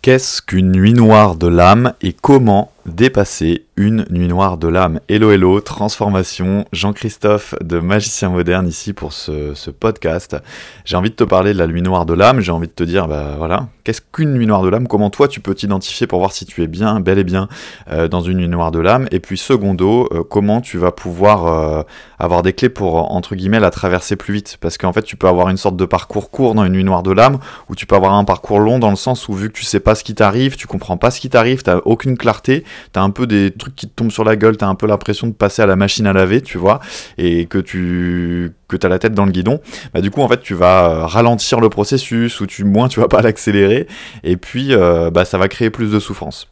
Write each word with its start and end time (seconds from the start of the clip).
Qu'est-ce 0.00 0.40
qu'une 0.42 0.70
nuit 0.72 0.94
noire 0.94 1.34
de 1.34 1.48
l'âme 1.48 1.94
et 2.02 2.12
comment 2.12 2.70
dépasser 2.88 3.66
une 3.76 4.04
nuit 4.10 4.26
noire 4.26 4.58
de 4.58 4.66
l'âme. 4.66 4.98
Hello 5.08 5.30
hello, 5.30 5.60
transformation, 5.60 6.64
Jean-Christophe 6.72 7.54
de 7.62 7.78
Magicien 7.78 8.28
Moderne 8.28 8.66
ici 8.66 8.92
pour 8.92 9.12
ce, 9.12 9.70
podcast. 9.70 10.36
J'ai 10.84 10.96
envie 10.96 11.10
de 11.10 11.14
te 11.14 11.22
parler 11.22 11.52
de 11.52 11.58
la 11.58 11.66
nuit 11.66 11.82
noire 11.82 12.06
de 12.06 12.14
l'âme, 12.14 12.40
j'ai 12.40 12.50
envie 12.50 12.66
de 12.66 12.72
te 12.72 12.82
dire, 12.82 13.06
bah 13.06 13.34
voilà, 13.38 13.68
qu'est-ce 13.84 14.00
qu'une 14.00 14.32
nuit 14.32 14.46
noire 14.46 14.62
de 14.62 14.68
l'âme? 14.68 14.88
Comment 14.88 15.10
toi 15.10 15.28
tu 15.28 15.40
peux 15.40 15.54
t'identifier 15.54 16.06
pour 16.06 16.18
voir 16.18 16.32
si 16.32 16.44
tu 16.44 16.62
es 16.62 16.66
bien, 16.66 16.98
bel 16.98 17.18
et 17.18 17.24
bien 17.24 17.48
euh, 17.90 18.08
dans 18.08 18.20
une 18.20 18.38
nuit 18.38 18.48
noire 18.48 18.72
de 18.72 18.80
l'âme? 18.80 19.06
Et 19.12 19.20
puis 19.20 19.38
secondo, 19.38 20.08
euh, 20.12 20.24
comment 20.28 20.60
tu 20.60 20.78
vas 20.78 20.90
pouvoir 20.90 21.46
euh, 21.46 21.82
avoir 22.18 22.42
des 22.42 22.52
clés 22.52 22.68
pour, 22.68 23.12
entre 23.12 23.36
guillemets, 23.36 23.60
la 23.60 23.70
traverser 23.70 24.16
plus 24.16 24.34
vite? 24.34 24.56
Parce 24.60 24.76
qu'en 24.78 24.92
fait 24.92 25.02
tu 25.02 25.16
peux 25.16 25.28
avoir 25.28 25.50
une 25.50 25.56
sorte 25.56 25.76
de 25.76 25.84
parcours 25.84 26.30
court 26.30 26.54
dans 26.54 26.64
une 26.64 26.72
nuit 26.72 26.84
noire 26.84 27.04
de 27.04 27.12
l'âme, 27.12 27.38
ou 27.68 27.76
tu 27.76 27.86
peux 27.86 27.94
avoir 27.94 28.14
un 28.14 28.24
parcours 28.24 28.58
long 28.58 28.78
dans 28.78 28.90
le 28.90 28.96
sens 28.96 29.28
où 29.28 29.34
vu 29.34 29.48
que 29.48 29.56
tu 29.56 29.64
sais 29.64 29.80
pas 29.80 29.94
ce 29.94 30.02
qui 30.02 30.14
t'arrive, 30.14 30.56
tu 30.56 30.66
comprends 30.66 30.96
pas 30.96 31.10
ce 31.10 31.20
qui 31.20 31.30
t'arrive, 31.30 31.62
t'as 31.62 31.78
aucune 31.84 32.16
clarté, 32.16 32.64
t'as 32.92 33.02
un 33.02 33.10
peu 33.10 33.26
des 33.26 33.50
trucs 33.50 33.76
qui 33.76 33.86
te 33.88 33.94
tombent 33.94 34.10
sur 34.10 34.24
la 34.24 34.36
gueule, 34.36 34.56
t'as 34.56 34.66
un 34.66 34.74
peu 34.74 34.86
l'impression 34.86 35.26
de 35.26 35.32
passer 35.32 35.62
à 35.62 35.66
la 35.66 35.76
machine 35.76 36.06
à 36.06 36.12
laver, 36.12 36.40
tu 36.40 36.58
vois, 36.58 36.80
et 37.16 37.46
que 37.46 37.58
tu 37.58 38.52
que 38.68 38.76
t'as 38.76 38.88
la 38.88 38.98
tête 38.98 39.14
dans 39.14 39.24
le 39.24 39.32
guidon, 39.32 39.60
bah 39.94 40.00
du 40.00 40.10
coup 40.10 40.20
en 40.20 40.28
fait 40.28 40.40
tu 40.40 40.54
vas 40.54 40.90
euh, 40.90 41.06
ralentir 41.06 41.60
le 41.60 41.70
processus 41.70 42.40
ou 42.40 42.46
tu 42.46 42.64
moins 42.64 42.88
tu 42.88 43.00
vas 43.00 43.08
pas 43.08 43.22
l'accélérer 43.22 43.86
et 44.24 44.36
puis 44.36 44.74
euh, 44.74 45.10
bah 45.10 45.24
ça 45.24 45.38
va 45.38 45.48
créer 45.48 45.70
plus 45.70 45.90
de 45.90 45.98
souffrance. 45.98 46.48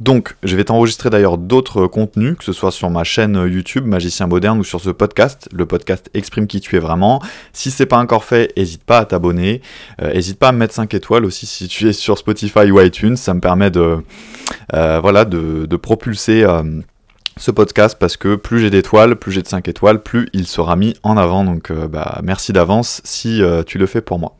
Donc, 0.00 0.36
je 0.44 0.56
vais 0.56 0.64
t'enregistrer 0.64 1.10
d'ailleurs 1.10 1.38
d'autres 1.38 1.86
contenus, 1.86 2.36
que 2.38 2.44
ce 2.44 2.52
soit 2.52 2.70
sur 2.70 2.88
ma 2.88 3.02
chaîne 3.02 3.34
YouTube 3.34 3.84
Magicien 3.84 4.28
Moderne 4.28 4.60
ou 4.60 4.64
sur 4.64 4.80
ce 4.80 4.90
podcast, 4.90 5.48
le 5.52 5.66
podcast 5.66 6.08
Exprime 6.14 6.46
qui 6.46 6.60
tu 6.60 6.76
es 6.76 6.78
vraiment. 6.78 7.20
Si 7.52 7.72
c'est 7.72 7.86
pas 7.86 7.98
encore 7.98 8.24
fait, 8.24 8.52
n'hésite 8.56 8.84
pas 8.84 8.98
à 8.98 9.04
t'abonner. 9.04 9.60
N'hésite 10.00 10.36
euh, 10.36 10.38
pas 10.38 10.48
à 10.48 10.52
me 10.52 10.58
mettre 10.58 10.74
5 10.74 10.94
étoiles 10.94 11.24
aussi 11.24 11.46
si 11.46 11.66
tu 11.66 11.88
es 11.88 11.92
sur 11.92 12.16
Spotify 12.16 12.70
ou 12.70 12.80
iTunes. 12.80 13.16
Ça 13.16 13.34
me 13.34 13.40
permet 13.40 13.70
de, 13.70 13.98
euh, 14.74 15.00
voilà, 15.00 15.24
de, 15.24 15.76
propulser 15.76 16.44
euh, 16.44 16.62
ce 17.36 17.50
podcast 17.50 17.96
parce 17.98 18.16
que 18.16 18.36
plus 18.36 18.60
j'ai 18.60 18.70
d'étoiles, 18.70 19.16
plus 19.16 19.32
j'ai 19.32 19.42
de 19.42 19.48
5 19.48 19.66
étoiles, 19.66 20.02
plus 20.02 20.28
il 20.32 20.46
sera 20.46 20.76
mis 20.76 20.94
en 21.02 21.16
avant. 21.16 21.42
Donc, 21.42 21.72
bah, 21.72 22.20
merci 22.22 22.52
d'avance 22.52 23.00
si 23.04 23.42
tu 23.66 23.78
le 23.78 23.86
fais 23.86 24.00
pour 24.00 24.20
moi. 24.20 24.36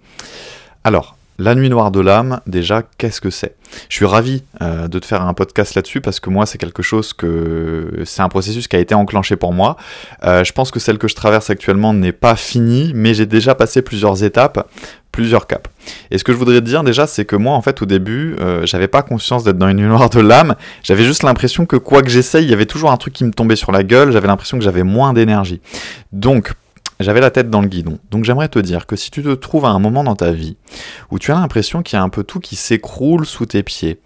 Alors, 0.85 1.18
la 1.39 1.55
nuit 1.55 1.71
noire 1.71 1.93
de 1.93 2.01
l'âme, 2.01 2.41
déjà, 2.47 2.83
qu'est-ce 2.99 3.21
que 3.21 3.31
c'est? 3.31 3.55
Je 3.89 3.95
suis 3.95 4.07
ravi 4.07 4.43
euh, 4.61 4.89
de 4.89 4.99
te 4.99 5.07
faire 5.07 5.23
un 5.23 5.35
podcast 5.35 5.77
là-dessus 5.77 6.01
parce 6.01 6.19
que 6.19 6.31
moi, 6.31 6.47
c'est 6.47 6.59
quelque 6.59 6.83
chose 6.83 7.13
que. 7.13 8.03
C'est 8.05 8.23
un 8.23 8.29
processus 8.29 8.67
qui 8.67 8.75
a 8.75 8.81
été 8.81 8.95
enclenché 8.95 9.37
pour 9.37 9.53
moi. 9.53 9.77
Euh, 10.25 10.43
je 10.43 10.53
pense 10.53 10.73
que 10.73 10.81
celle 10.81 10.99
que 10.99 11.07
je 11.07 11.15
traverse 11.15 11.49
actuellement 11.49 11.95
n'est 11.95 12.13
pas 12.13 12.35
finie, 12.35 12.91
mais 12.95 13.15
j'ai 13.15 13.27
déjà 13.27 13.55
passé 13.55 13.83
plusieurs 13.83 14.25
étapes, 14.25 14.69
plusieurs 15.13 15.47
caps. 15.47 15.71
Et 16.11 16.19
ce 16.19 16.25
que 16.25 16.33
je 16.33 16.39
voudrais 16.39 16.57
te 16.57 16.65
dire 16.65 16.83
déjà, 16.83 17.07
c'est 17.07 17.25
que 17.25 17.37
moi, 17.37 17.55
en 17.55 17.63
fait, 17.63 17.83
au 17.83 17.87
début, 17.87 18.35
euh, 18.41 18.67
j'avais 18.67 18.89
pas 18.89 19.03
conscience 19.03 19.45
d'être 19.45 19.59
dans 19.59 19.69
une 19.69 19.77
nuit 19.77 19.87
noire 19.87 20.11
de 20.11 20.21
l'âme. 20.21 20.57
J'avais 20.83 21.05
juste 21.05 21.23
l'impression 21.23 21.67
que 21.67 21.77
quoi 21.77 22.03
que 22.03 22.11
j'essaye, 22.11 22.45
il 22.45 22.51
y 22.51 22.55
avait 22.55 22.67
toujours 22.67 22.91
un 22.91 22.97
truc 22.97 23.15
qui 23.15 23.25
me 23.25 23.33
tombait 23.33 23.57
sur 23.57 23.71
la 23.71 23.85
gueule. 23.85 24.11
J'avais 24.11 24.27
l'impression 24.27 24.59
que 24.59 24.65
j'avais 24.65 24.83
moins 24.83 25.13
d'énergie. 25.13 25.61
Donc, 26.11 26.53
j'avais 27.01 27.21
la 27.21 27.31
tête 27.31 27.51
dans 27.51 27.61
le 27.61 27.69
guidon. 27.69 27.99
Donc 28.11 28.25
j'aimerais 28.25 28.49
te 28.49 28.59
dire 28.59 28.87
que 28.87 28.97
si 28.97 29.11
tu 29.11 29.23
te 29.23 29.35
trouves 29.35 29.65
à 29.65 29.69
un 29.69 29.79
moment 29.79 30.05
dans 30.05 30.17
ta 30.17 30.33
vie 30.33 30.57
où 31.11 31.19
tu 31.19 31.33
as 31.33 31.35
l'impression 31.35 31.83
qu'il 31.83 31.97
y 31.97 32.01
a 32.01 32.03
un 32.03 32.09
peu 32.09 32.25
tout 32.25 32.41
qui 32.41 32.57
s'écroule 32.57 33.27
sous 33.27 33.47
tes 33.47 33.63
pieds, 33.63 34.01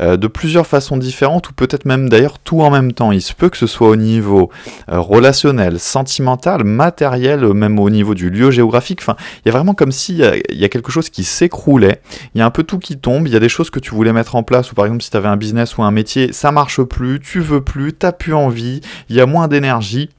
euh, 0.00 0.16
de 0.16 0.26
plusieurs 0.26 0.66
façons 0.66 0.96
différentes, 0.96 1.50
ou 1.50 1.52
peut-être 1.52 1.84
même 1.84 2.08
d'ailleurs 2.08 2.38
tout 2.38 2.60
en 2.62 2.70
même 2.70 2.92
temps, 2.92 3.12
il 3.12 3.22
se 3.22 3.34
peut 3.34 3.48
que 3.48 3.56
ce 3.56 3.66
soit 3.66 3.88
au 3.88 3.96
niveau 3.96 4.50
euh, 4.90 5.00
relationnel, 5.00 5.78
sentimental, 5.78 6.64
matériel, 6.64 7.52
même 7.52 7.78
au 7.78 7.90
niveau 7.90 8.14
du 8.14 8.30
lieu 8.30 8.50
géographique, 8.50 9.00
enfin, 9.02 9.16
il 9.44 9.48
y 9.48 9.50
a 9.50 9.52
vraiment 9.52 9.74
comme 9.74 9.92
s'il 9.92 10.16
y, 10.16 10.56
y, 10.56 10.64
a 10.64 10.68
quelque 10.68 10.92
chose 10.92 11.10
qui 11.10 11.24
s'écroulait, 11.24 12.00
il 12.34 12.38
y 12.38 12.42
a 12.42 12.46
un 12.46 12.50
peu 12.50 12.62
tout 12.62 12.78
qui 12.78 12.96
tombe, 12.96 13.26
il 13.26 13.32
y 13.32 13.36
a 13.36 13.40
des 13.40 13.48
choses 13.48 13.70
que 13.70 13.80
tu 13.80 13.90
voulais 13.90 14.12
mettre 14.12 14.36
en 14.36 14.42
place, 14.42 14.72
ou 14.72 14.74
par 14.74 14.86
exemple 14.86 15.02
si 15.02 15.10
tu 15.10 15.16
avais 15.16 15.28
un 15.28 15.36
business 15.36 15.76
ou 15.76 15.82
un 15.82 15.90
métier, 15.90 16.32
ça 16.32 16.52
marche 16.52 16.82
plus, 16.82 17.20
tu 17.20 17.40
veux 17.40 17.60
plus, 17.60 17.92
t'as 17.92 18.12
plus 18.12 18.34
envie, 18.34 18.80
il 19.08 19.16
y 19.16 19.20
a 19.20 19.26
moins 19.26 19.48
d'énergie, 19.48 20.10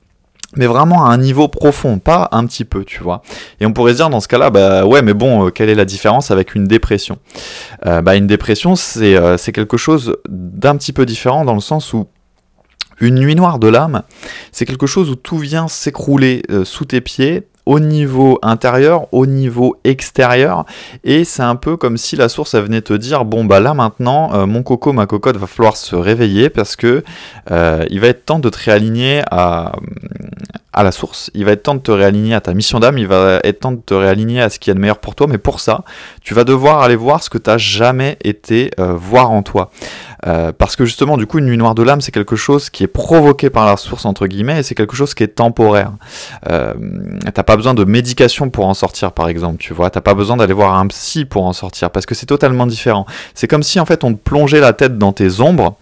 mais 0.58 0.68
vraiment 0.68 1.06
à 1.06 1.10
un 1.10 1.18
niveau 1.18 1.48
profond, 1.48 2.00
pas 2.00 2.30
un 2.32 2.46
petit 2.46 2.66
peu, 2.66 2.84
tu 2.84 3.04
vois. 3.04 3.22
Et 3.60 3.66
on 3.66 3.74
pourrait 3.74 3.94
se 3.94 3.98
dire 3.98 4.10
dans 4.10 4.20
ce 4.20 4.28
cas-là, 4.28 4.50
bah 4.50 4.86
ouais, 4.86 5.02
mais 5.02 5.14
bon, 5.14 5.48
euh, 5.48 5.50
quelle 5.50 5.70
est 5.70 5.76
la 5.76 5.86
différence 5.86 6.32
avec 6.32 6.56
une 6.56 6.66
dépression? 6.66 7.18
Euh, 7.86 8.02
Bah 8.02 8.16
une 8.16 8.28
dépression, 8.28 8.74
euh, 8.98 9.38
c'est 9.38 9.52
quelque 9.52 9.78
chose 9.78 10.16
d'un 10.30 10.76
petit 10.76 10.94
peu 10.94 11.06
différent 11.06 11.46
dans 11.46 11.54
le 11.54 11.60
sens 11.60 11.94
où 11.94 12.08
une 13.00 13.16
nuit 13.16 13.36
noire 13.36 13.60
de 13.60 13.68
l'âme, 13.68 14.02
c'est 14.52 14.66
quelque 14.66 14.88
chose 14.88 15.10
où 15.12 15.16
tout 15.16 15.38
vient 15.38 15.68
s'écrouler 15.68 16.42
sous 16.64 16.86
tes 16.86 17.00
pieds 17.00 17.48
au 17.68 17.80
niveau 17.80 18.40
intérieur, 18.42 19.08
au 19.12 19.26
niveau 19.26 19.76
extérieur, 19.84 20.66
et 21.04 21.26
c'est 21.26 21.44
un 21.44 21.58
peu 21.58 21.76
comme 21.76 21.98
si 21.98 22.16
la 22.16 22.30
source 22.30 22.56
venait 22.56 22.82
te 22.82 22.94
dire 22.94 23.26
bon 23.26 23.44
bah 23.44 23.60
là 23.60 23.74
maintenant 23.74 24.34
euh, 24.34 24.46
mon 24.46 24.64
coco, 24.64 24.94
ma 24.94 25.06
cocotte 25.06 25.36
va 25.36 25.48
falloir 25.48 25.76
se 25.76 25.96
réveiller 25.96 26.50
parce 26.50 26.78
que 26.78 27.04
euh, 27.52 27.86
il 27.90 28.00
va 28.00 28.08
être 28.08 28.26
temps 28.26 28.40
de 28.40 28.50
te 28.50 28.58
réaligner 28.58 29.22
à, 29.32 29.74
à 30.78 30.84
la 30.84 30.92
source, 30.92 31.32
il 31.34 31.44
va 31.44 31.54
être 31.54 31.64
temps 31.64 31.74
de 31.74 31.80
te 31.80 31.92
réaligner 31.92 32.36
à 32.36 32.42
ta 32.42 32.54
mission 32.54 32.80
d'âme, 32.80 33.00
il 33.00 33.08
va 33.08 33.40
être 33.44 33.62
temps 33.62 33.72
de 33.72 33.82
te 33.82 33.96
réaligner 33.96 34.42
à 34.42 34.52
ce 34.52 34.60
qui 34.60 34.70
est 34.70 34.76
de 34.76 34.80
meilleur 34.80 35.00
pour 35.00 35.16
toi, 35.16 35.26
mais 35.28 35.40
pour 35.40 35.60
ça, 35.60 35.84
tu 36.22 36.36
vas 36.36 36.44
devoir 36.44 36.82
aller 36.82 36.96
voir 36.96 37.24
ce 37.24 37.32
que 37.32 37.40
tu 37.40 37.50
n'as 37.50 37.58
jamais 37.58 38.18
été 38.24 38.70
euh, 38.80 38.94
voir 38.94 39.32
en 39.32 39.42
toi. 39.42 39.72
Euh, 40.26 40.52
parce 40.58 40.76
que 40.76 40.86
justement, 40.86 41.18
du 41.18 41.28
coup, 41.28 41.40
une 41.40 41.46
nuit 41.46 41.58
noire 41.58 41.76
de 41.76 41.84
l'âme, 41.84 42.02
c'est 42.02 42.12
quelque 42.12 42.36
chose 42.36 42.70
qui 42.70 42.84
est 42.84 42.88
provoqué 42.88 43.50
par 43.50 43.66
la 43.66 43.78
source, 43.78 44.06
entre 44.06 44.28
guillemets, 44.28 44.60
et 44.60 44.64
c'est 44.64 44.76
quelque 44.76 44.96
chose 44.96 45.14
qui 45.14 45.24
est 45.24 45.28
temporaire. 45.28 45.92
Euh, 46.50 46.74
t'as 47.34 47.44
pas 47.44 47.56
besoin 47.56 47.74
de 47.74 47.84
médication 47.84 48.50
pour 48.50 48.66
en 48.66 48.74
sortir, 48.74 49.12
par 49.12 49.30
exemple, 49.30 49.58
tu 49.58 49.74
vois. 49.74 49.90
T'as 49.90 50.02
pas 50.02 50.14
besoin 50.14 50.38
d'aller 50.38 50.54
voir 50.54 50.78
un 50.78 50.88
psy 50.88 51.26
pour 51.26 51.46
en 51.46 51.54
sortir, 51.54 51.92
parce 51.92 52.06
que 52.06 52.16
c'est 52.16 52.26
totalement 52.26 52.66
différent. 52.66 53.06
C'est 53.36 53.48
comme 53.48 53.64
si, 53.64 53.80
en 53.80 53.86
fait, 53.86 54.04
on 54.04 54.14
te 54.14 54.20
plongeait 54.20 54.60
la 54.60 54.74
tête 54.74 54.98
dans 54.98 55.14
tes 55.14 55.40
ombres, 55.40 55.78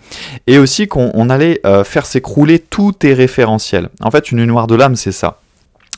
et 0.47 0.59
aussi 0.59 0.87
qu'on 0.87 1.29
allait 1.29 1.61
euh, 1.65 1.83
faire 1.83 2.05
s'écrouler 2.05 2.59
tous 2.59 2.91
tes 2.91 3.13
référentiels. 3.13 3.89
En 4.01 4.11
fait, 4.11 4.31
une 4.31 4.39
nuit 4.39 4.47
noire 4.47 4.67
de 4.67 4.75
l'âme, 4.75 4.84
c'est 4.93 5.11
ça. 5.11 5.39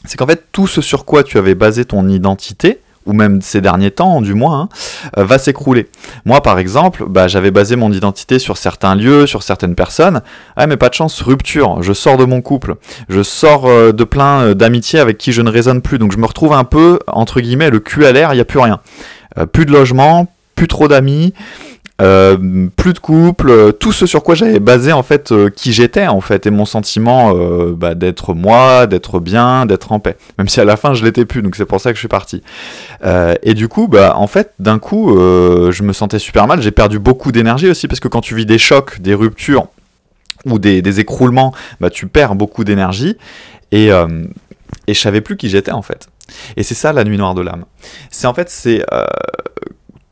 C'est 0.05 0.17
qu'en 0.17 0.27
fait, 0.27 0.45
tout 0.53 0.67
ce 0.67 0.81
sur 0.81 1.03
quoi 1.03 1.23
tu 1.23 1.37
avais 1.37 1.55
basé 1.55 1.83
ton 1.83 2.07
identité, 2.07 2.79
ou 3.07 3.13
même 3.13 3.41
ces 3.41 3.61
derniers 3.61 3.89
temps 3.89 4.21
du 4.21 4.33
moins, 4.33 4.61
hein, 4.61 4.69
euh, 5.17 5.23
va 5.23 5.39
s'écrouler. 5.39 5.87
Moi 6.25 6.41
par 6.41 6.59
exemple, 6.59 7.05
bah, 7.07 7.27
j'avais 7.27 7.51
basé 7.51 7.75
mon 7.75 7.91
identité 7.91 8.37
sur 8.37 8.57
certains 8.57 8.95
lieux, 8.95 9.25
sur 9.25 9.41
certaines 9.41 9.75
personnes. 9.75 10.21
Ah 10.55 10.67
mais 10.67 10.77
pas 10.77 10.89
de 10.89 10.93
chance, 10.93 11.21
rupture, 11.21 11.81
je 11.81 11.93
sors 11.93 12.17
de 12.17 12.25
mon 12.25 12.41
couple, 12.41 12.75
je 13.09 13.23
sors 13.23 13.65
euh, 13.65 13.93
de 13.93 14.03
plein 14.03 14.41
euh, 14.41 14.53
d'amitiés 14.53 14.99
avec 14.99 15.17
qui 15.17 15.31
je 15.31 15.41
ne 15.41 15.49
résonne 15.49 15.81
plus, 15.81 15.97
donc 15.97 16.11
je 16.11 16.17
me 16.17 16.25
retrouve 16.25 16.53
un 16.53 16.65
peu, 16.65 16.99
entre 17.07 17.39
guillemets, 17.39 17.69
le 17.69 17.79
cul 17.79 18.05
à 18.05 18.11
l'air, 18.11 18.33
il 18.33 18.35
n'y 18.35 18.41
a 18.41 18.45
plus 18.45 18.59
rien. 18.59 18.81
plus 19.53 19.65
de 19.65 19.71
logement, 19.71 20.27
plus 20.55 20.67
trop 20.67 20.87
d'amis, 20.87 21.33
euh, 22.00 22.68
plus 22.75 22.94
de 22.94 23.00
couple, 23.00 23.50
euh, 23.50 23.72
tout 23.72 23.91
ce 23.91 24.06
sur 24.06 24.22
quoi 24.22 24.35
j'avais 24.35 24.59
basé 24.59 24.94
en 24.94 25.02
fait 25.02 25.31
euh, 25.31 25.50
qui 25.50 25.74
j'étais 25.74 26.06
en 26.06 26.22
fait 26.22 26.46
et 26.46 26.52
mon 26.52 26.66
sentiment 26.66 27.34
bah, 27.72 27.96
d'être 27.96 28.34
moi, 28.34 28.85
d'être 28.85 29.19
bien, 29.19 29.66
d'être 29.66 29.91
en 29.91 30.00
paix. 30.00 30.16
Même 30.38 30.47
si 30.47 30.59
à 30.59 30.66
la 30.66 30.78
fin 30.78 30.94
je 30.94 31.03
l'étais 31.03 31.25
plus, 31.25 31.41
donc 31.41 31.56
c'est 31.56 31.66
pour 31.66 31.81
ça 31.81 31.90
que 31.90 31.96
je 31.96 32.00
suis 32.00 32.08
parti. 32.08 32.44
et 33.44 33.53
du 33.53 33.68
coup, 33.68 33.88
bah 33.88 34.13
en 34.16 34.28
fait, 34.28 34.53
d'un 34.59 34.80
coup, 34.80 35.16
je 35.18 35.84
me 35.84 35.94
sentais 35.94 36.19
super 36.19 36.47
mal. 36.47 36.62
J'ai 36.62 36.72
perdu 36.72 37.00
beaucoup 37.00 37.31
d'énergie 37.31 37.69
aussi 37.69 37.88
parce 37.88 38.00
que 38.00 38.08
quand 38.08 38.22
tu 38.22 38.35
vis 38.35 38.46
des 38.46 38.58
chocs, 38.58 39.00
des 39.02 39.14
ruptures 39.14 39.68
ou 40.46 40.59
des, 40.59 40.81
des 40.81 41.00
écroulements, 41.00 41.53
bah 41.81 41.90
tu 41.90 42.08
perds 42.08 42.35
beaucoup 42.35 42.64
d'énergie 42.64 43.18
et 43.72 43.90
et 44.88 44.94
je 44.94 45.00
savais 45.00 45.22
plus 45.22 45.38
qui 45.38 45.50
j'étais 45.50 45.72
en 45.72 45.81
fait. 45.81 46.08
Et 46.58 46.64
c'est 46.64 46.75
ça 46.75 46.94
la 46.94 47.03
nuit 47.03 47.18
noire 47.18 47.34
de 47.34 47.41
l'âme. 47.41 47.66
C'est 48.12 48.28
en 48.28 48.34
fait 48.34 48.50
c'est 48.50 48.85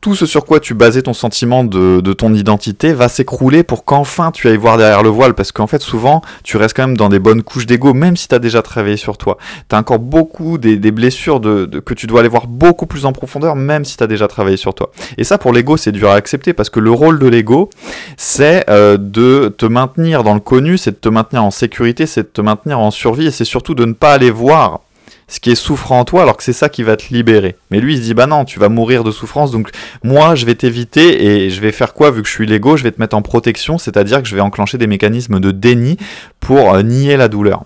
tout 0.06 0.14
ce 0.14 0.28
sur 0.28 0.46
quoi 0.46 0.60
tu 0.60 0.76
basais 0.76 1.02
ton 1.02 1.14
sentiment 1.14 1.64
de, 1.64 2.14
ton 2.14 2.32
identité 2.36 2.94
va 2.94 3.10
s'écrouler 3.10 3.64
pour 3.64 3.86
qu'enfin 3.86 4.30
tu 4.30 4.48
ailles 4.48 4.56
voir 4.56 4.78
derrière 4.78 5.02
le 5.02 5.10
voile. 5.10 5.34
Parce 5.34 5.52
qu'en 5.52 5.66
fait, 5.66 5.82
souvent, 5.82 6.22
tu 6.44 6.58
restes 6.58 6.78
quand 6.78 6.86
même 6.86 6.96
dans 6.96 7.10
des 7.10 7.18
bonnes 7.18 7.42
couches 7.42 7.66
d'ego, 7.66 7.96
même 7.96 8.16
si 8.16 8.28
tu 8.28 8.36
as 8.36 8.38
déjà 8.38 8.62
travaillé 8.62 8.98
sur 8.98 9.18
toi. 9.18 9.40
Tu 9.68 9.76
as 9.76 9.80
encore 9.80 9.98
beaucoup 9.98 10.60
des, 10.60 10.78
blessures 10.92 11.42
que 11.42 11.94
tu 11.96 12.06
dois 12.06 12.20
aller 12.20 12.30
voir 12.30 12.46
beaucoup 12.46 12.86
plus 12.86 13.08
en 13.08 13.14
profondeur, 13.14 13.56
même 13.56 13.84
si 13.84 13.98
tu 13.98 14.04
as 14.04 14.08
déjà 14.08 14.28
travaillé 14.28 14.58
sur 14.58 14.76
toi. 14.76 14.92
Et 15.18 15.24
ça, 15.24 15.40
pour 15.40 15.52
l'ego, 15.52 15.76
c'est 15.76 15.92
dur 15.92 16.12
à 16.12 16.14
accepter 16.14 16.54
parce 16.54 16.70
que 16.70 16.80
le 16.80 16.92
rôle 16.92 17.18
de 17.18 17.26
l'ego, 17.26 17.72
c'est 18.16 18.64
euh, 18.70 18.98
de 18.98 19.56
te 19.58 19.66
maintenir 19.66 20.24
dans 20.24 20.36
le 20.36 20.40
connu, 20.40 20.78
c'est 20.78 20.92
de 20.92 20.98
te 20.98 21.10
maintenir 21.10 21.44
en 21.44 21.50
sécurité, 21.50 22.06
c'est 22.06 22.22
de 22.22 22.28
te 22.28 22.42
maintenir 22.42 22.78
en 22.78 22.92
survie 22.92 23.26
et 23.26 23.32
c'est 23.32 23.44
surtout 23.44 23.74
de 23.74 23.86
ne 23.86 23.94
pas 23.94 24.14
aller 24.14 24.30
voir 24.30 24.82
ce 25.28 25.40
qui 25.40 25.52
est 25.52 25.56
souffrant 25.56 26.00
en 26.00 26.06
toi, 26.06 26.22
alors 26.22 26.38
que 26.38 26.44
c'est 26.44 26.54
ça 26.54 26.70
qui 26.70 26.84
va 26.84 26.96
te 26.96 27.14
libérer. 27.14 27.56
Mais 27.72 27.80
lui, 27.80 27.96
il 27.96 27.98
se 27.98 28.04
dit, 28.04 28.14
bah 28.14 28.28
non, 28.28 28.46
tu 28.46 28.60
vas 28.60 28.70
mourir 28.70 29.04
de 29.04 29.12
souffrance, 29.12 29.52
donc 29.52 29.70
moi, 30.04 30.36
je 30.36 30.46
vais 30.46 30.56
t'éviter 30.56 31.26
et 31.26 31.50
je 31.50 31.62
vais 31.62 31.72
faire 31.72 31.94
quoi, 31.94 32.12
vu 32.12 32.22
que 32.22 32.28
je 32.28 32.34
suis 32.34 32.46
l'ego, 32.46 32.78
je 32.78 32.84
vais 32.84 32.92
te 32.92 33.00
mettre 33.00 33.16
en 33.16 33.22
protection, 33.22 33.78
c'est-à-dire 33.78 34.22
que 34.22 34.28
je 34.28 34.36
vais 34.36 34.42
enclencher 34.42 34.78
des 34.78 34.88
mécanismes 34.88 35.40
de 35.40 35.52
déni 35.52 35.98
pour 36.40 36.74
euh, 36.74 36.84
nier 36.84 37.18
la 37.18 37.28
douleur. 37.28 37.66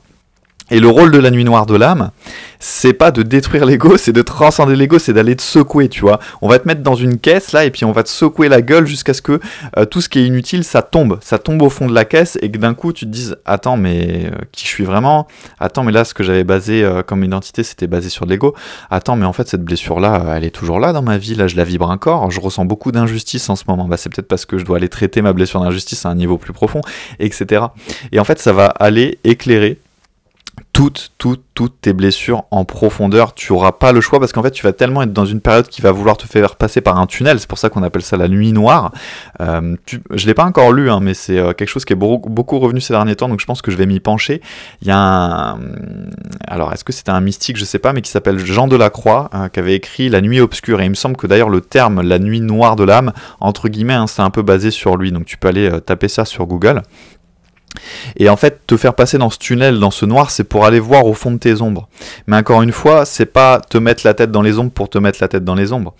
Et 0.71 0.79
le 0.79 0.87
rôle 0.87 1.11
de 1.11 1.17
la 1.17 1.31
nuit 1.31 1.43
noire 1.43 1.65
de 1.65 1.75
l'âme, 1.75 2.11
c'est 2.59 2.93
pas 2.93 3.11
de 3.11 3.23
détruire 3.23 3.65
l'ego, 3.65 3.97
c'est 3.97 4.11
de 4.11 4.21
transcender 4.21 4.75
l'ego, 4.75 4.99
c'est 4.99 5.13
d'aller 5.13 5.35
te 5.35 5.41
secouer, 5.41 5.89
tu 5.89 6.01
vois. 6.01 6.19
On 6.41 6.49
va 6.49 6.59
te 6.59 6.67
mettre 6.67 6.81
dans 6.81 6.95
une 6.95 7.17
caisse 7.17 7.53
là 7.53 7.65
et 7.65 7.71
puis 7.71 7.85
on 7.85 7.91
va 7.91 8.03
te 8.03 8.09
secouer 8.09 8.49
la 8.49 8.61
gueule 8.61 8.85
jusqu'à 8.85 9.13
ce 9.13 9.21
que 9.21 9.39
euh, 9.77 9.85
tout 9.85 10.01
ce 10.01 10.09
qui 10.09 10.19
est 10.19 10.25
inutile, 10.25 10.63
ça 10.63 10.81
tombe, 10.81 11.17
ça 11.21 11.39
tombe 11.39 11.61
au 11.61 11.69
fond 11.69 11.87
de 11.87 11.93
la 11.93 12.05
caisse 12.05 12.37
et 12.41 12.51
que 12.51 12.57
d'un 12.57 12.73
coup 12.73 12.93
tu 12.93 13.05
te 13.05 13.09
dises 13.09 13.37
attends 13.45 13.77
mais 13.77 14.25
euh, 14.25 14.35
qui 14.51 14.65
je 14.65 14.69
suis 14.69 14.83
vraiment? 14.83 15.27
Attends 15.59 15.83
mais 15.83 15.91
là 15.91 16.03
ce 16.03 16.13
que 16.13 16.23
j'avais 16.23 16.43
basé 16.43 16.83
euh, 16.83 17.01
comme 17.01 17.23
identité 17.23 17.63
c'était 17.63 17.87
basé 17.87 18.09
sur 18.09 18.25
l'ego. 18.25 18.53
Attends 18.89 19.15
mais 19.15 19.25
en 19.25 19.33
fait 19.33 19.47
cette 19.47 19.63
blessure 19.63 19.99
là, 19.99 20.35
elle 20.35 20.43
est 20.43 20.51
toujours 20.51 20.79
là 20.79 20.91
dans 20.91 21.01
ma 21.01 21.17
vie, 21.17 21.35
là 21.35 21.47
je 21.47 21.55
la 21.55 21.63
vibre 21.63 21.89
encore, 21.89 22.29
je 22.29 22.39
ressens 22.39 22.65
beaucoup 22.65 22.91
d'injustice 22.91 23.49
en 23.49 23.55
ce 23.55 23.63
moment. 23.67 23.87
Bah 23.87 23.97
c'est 23.97 24.09
peut-être 24.13 24.27
parce 24.27 24.45
que 24.45 24.57
je 24.57 24.65
dois 24.65 24.77
aller 24.77 24.89
traiter 24.89 25.21
ma 25.21 25.33
blessure 25.33 25.61
d'injustice 25.61 26.05
à 26.05 26.09
un 26.09 26.15
niveau 26.15 26.37
plus 26.37 26.53
profond, 26.53 26.81
etc. 27.19 27.65
Et 28.11 28.19
en 28.19 28.23
fait 28.25 28.39
ça 28.39 28.51
va 28.51 28.65
aller 28.65 29.17
éclairer 29.23 29.79
toutes, 30.79 31.11
toutes, 31.17 31.43
toutes 31.55 31.81
tes 31.81 31.91
blessures 31.91 32.43
en 32.51 32.63
profondeur. 32.63 33.33
Tu 33.33 33.51
n'auras 33.51 33.73
pas 33.73 33.91
le 33.91 33.99
choix 33.99 34.17
parce 34.17 34.31
qu'en 34.31 34.41
fait, 34.41 34.51
tu 34.51 34.63
vas 34.63 34.71
tellement 34.71 35.01
être 35.01 35.11
dans 35.11 35.25
une 35.25 35.41
période 35.41 35.67
qui 35.67 35.81
va 35.81 35.91
vouloir 35.91 36.15
te 36.15 36.25
faire 36.25 36.55
passer 36.55 36.79
par 36.79 36.97
un 36.97 37.05
tunnel. 37.05 37.37
C'est 37.37 37.49
pour 37.49 37.57
ça 37.57 37.69
qu'on 37.69 37.83
appelle 37.83 38.01
ça 38.01 38.15
la 38.15 38.29
nuit 38.29 38.53
noire. 38.53 38.93
Euh, 39.41 39.75
je 40.11 40.25
l'ai 40.25 40.33
pas 40.33 40.45
encore 40.45 40.71
lu, 40.71 40.89
hein, 40.89 41.01
mais 41.01 41.13
c'est 41.13 41.37
euh, 41.37 41.51
quelque 41.51 41.67
chose 41.67 41.83
qui 41.83 41.91
est 41.91 41.97
beaucoup, 41.97 42.59
revenu 42.59 42.79
ces 42.79 42.93
derniers 42.93 43.17
temps, 43.17 43.27
donc 43.27 43.41
je 43.41 43.45
pense 43.45 43.61
que 43.61 43.71
je 43.71 43.75
vais 43.75 43.87
m'y 43.87 43.99
pencher. 43.99 44.41
Il 44.81 44.87
y 44.87 44.91
a 44.91 44.97
un. 44.97 45.59
Alors, 46.47 46.71
est-ce 46.71 46.85
que 46.85 46.93
c'était 46.93 47.11
un 47.11 47.19
mystique? 47.19 47.57
Je 47.57 47.65
sais 47.65 47.79
pas, 47.79 47.91
mais 47.91 48.01
qui 48.01 48.09
s'appelle 48.09 48.39
Jean 48.39 48.69
Delacroix, 48.69 49.29
euh, 49.33 49.49
qui 49.49 49.59
avait 49.59 49.75
écrit 49.75 50.07
La 50.07 50.21
nuit 50.21 50.39
obscure. 50.39 50.79
Et 50.79 50.85
il 50.85 50.91
me 50.91 50.95
semble 50.95 51.17
que 51.17 51.27
d'ailleurs, 51.27 51.49
le 51.49 51.59
terme 51.59 52.01
la 52.01 52.19
nuit 52.19 52.39
noire 52.39 52.77
de 52.77 52.85
l'âme, 52.85 53.11
entre 53.41 53.67
guillemets, 53.67 53.95
hein, 53.95 54.07
c'est 54.07 54.21
un 54.21 54.29
peu 54.29 54.43
basé 54.43 54.71
sur 54.71 54.95
lui. 54.95 55.11
Donc, 55.11 55.25
tu 55.25 55.35
peux 55.35 55.49
aller 55.49 55.69
euh, 55.69 55.81
taper 55.81 56.07
ça 56.07 56.23
sur 56.23 56.45
Google. 56.45 56.83
Et 58.17 58.29
en 58.29 58.35
fait, 58.35 58.61
te 58.67 58.77
faire 58.77 58.93
passer 58.93 59.17
dans 59.17 59.29
ce 59.29 59.37
tunnel, 59.37 59.79
dans 59.79 59.91
ce 59.91 60.05
noir, 60.05 60.31
c'est 60.31 60.43
pour 60.43 60.65
aller 60.65 60.79
voir 60.79 61.05
au 61.05 61.13
fond 61.13 61.31
de 61.31 61.37
tes 61.37 61.61
ombres. 61.61 61.87
Mais 62.27 62.37
encore 62.37 62.61
une 62.61 62.71
fois, 62.71 63.05
c'est 63.05 63.25
pas 63.25 63.61
te 63.61 63.77
mettre 63.77 64.01
la 64.05 64.13
tête 64.13 64.31
dans 64.31 64.41
les 64.41 64.59
ombres 64.59 64.71
pour 64.71 64.89
te 64.89 64.97
mettre 64.97 65.19
la 65.21 65.27
tête 65.27 65.43
dans 65.43 65.55
les 65.55 65.71
ombres. 65.71 65.93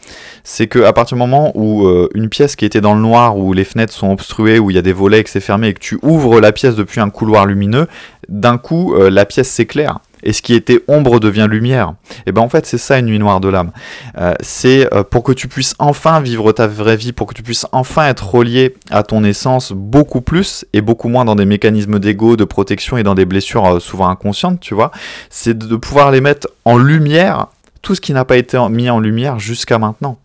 C'est 0.43 0.67
que 0.67 0.79
à 0.79 0.93
partir 0.93 1.15
du 1.15 1.19
moment 1.19 1.51
où 1.55 1.87
euh, 1.87 2.09
une 2.13 2.29
pièce 2.29 2.55
qui 2.55 2.65
était 2.65 2.81
dans 2.81 2.95
le 2.95 3.01
noir, 3.01 3.37
où 3.37 3.53
les 3.53 3.63
fenêtres 3.63 3.93
sont 3.93 4.11
obstruées, 4.11 4.59
où 4.59 4.71
il 4.71 4.75
y 4.75 4.79
a 4.79 4.83
des 4.83 4.93
volets 4.93 5.19
et 5.19 5.23
que 5.23 5.29
c'est 5.29 5.39
fermé, 5.39 5.69
et 5.69 5.73
que 5.73 5.79
tu 5.79 5.99
ouvres 6.01 6.39
la 6.39 6.51
pièce 6.51 6.75
depuis 6.75 7.01
un 7.01 7.09
couloir 7.09 7.45
lumineux, 7.45 7.87
d'un 8.27 8.57
coup, 8.57 8.95
euh, 8.95 9.09
la 9.09 9.25
pièce 9.25 9.49
s'éclaire 9.49 9.99
et 10.23 10.33
ce 10.33 10.41
qui 10.41 10.53
était 10.53 10.81
ombre 10.87 11.19
devient 11.19 11.47
lumière. 11.49 11.93
Et 12.25 12.31
ben 12.31 12.41
en 12.41 12.49
fait 12.49 12.65
c'est 12.65 12.77
ça 12.77 12.99
une 12.99 13.07
nuit 13.07 13.19
noire 13.19 13.39
de 13.39 13.49
l'âme. 13.49 13.71
Euh, 14.17 14.33
c'est 14.41 14.93
euh, 14.93 15.03
pour 15.03 15.23
que 15.23 15.31
tu 15.31 15.47
puisses 15.47 15.75
enfin 15.79 16.19
vivre 16.21 16.51
ta 16.51 16.67
vraie 16.67 16.97
vie, 16.97 17.11
pour 17.11 17.27
que 17.27 17.33
tu 17.33 17.43
puisses 17.43 17.65
enfin 17.71 18.07
être 18.07 18.29
relié 18.29 18.75
à 18.91 19.03
ton 19.03 19.23
essence 19.23 19.71
beaucoup 19.71 20.21
plus 20.21 20.65
et 20.73 20.81
beaucoup 20.81 21.09
moins 21.09 21.25
dans 21.25 21.35
des 21.35 21.45
mécanismes 21.45 21.99
d'ego, 21.99 22.35
de 22.35 22.43
protection 22.43 22.97
et 22.97 23.03
dans 23.03 23.15
des 23.15 23.25
blessures 23.25 23.65
euh, 23.65 23.79
souvent 23.79 24.09
inconscientes, 24.09 24.59
tu 24.59 24.73
vois. 24.73 24.91
C'est 25.29 25.57
de 25.57 25.75
pouvoir 25.75 26.11
les 26.11 26.21
mettre 26.21 26.47
en 26.65 26.77
lumière, 26.77 27.47
tout 27.81 27.95
ce 27.95 28.01
qui 28.01 28.13
n'a 28.13 28.25
pas 28.25 28.37
été 28.37 28.59
mis 28.69 28.89
en 28.89 28.99
lumière 28.99 29.39
jusqu'à 29.39 29.77
maintenant. 29.77 30.17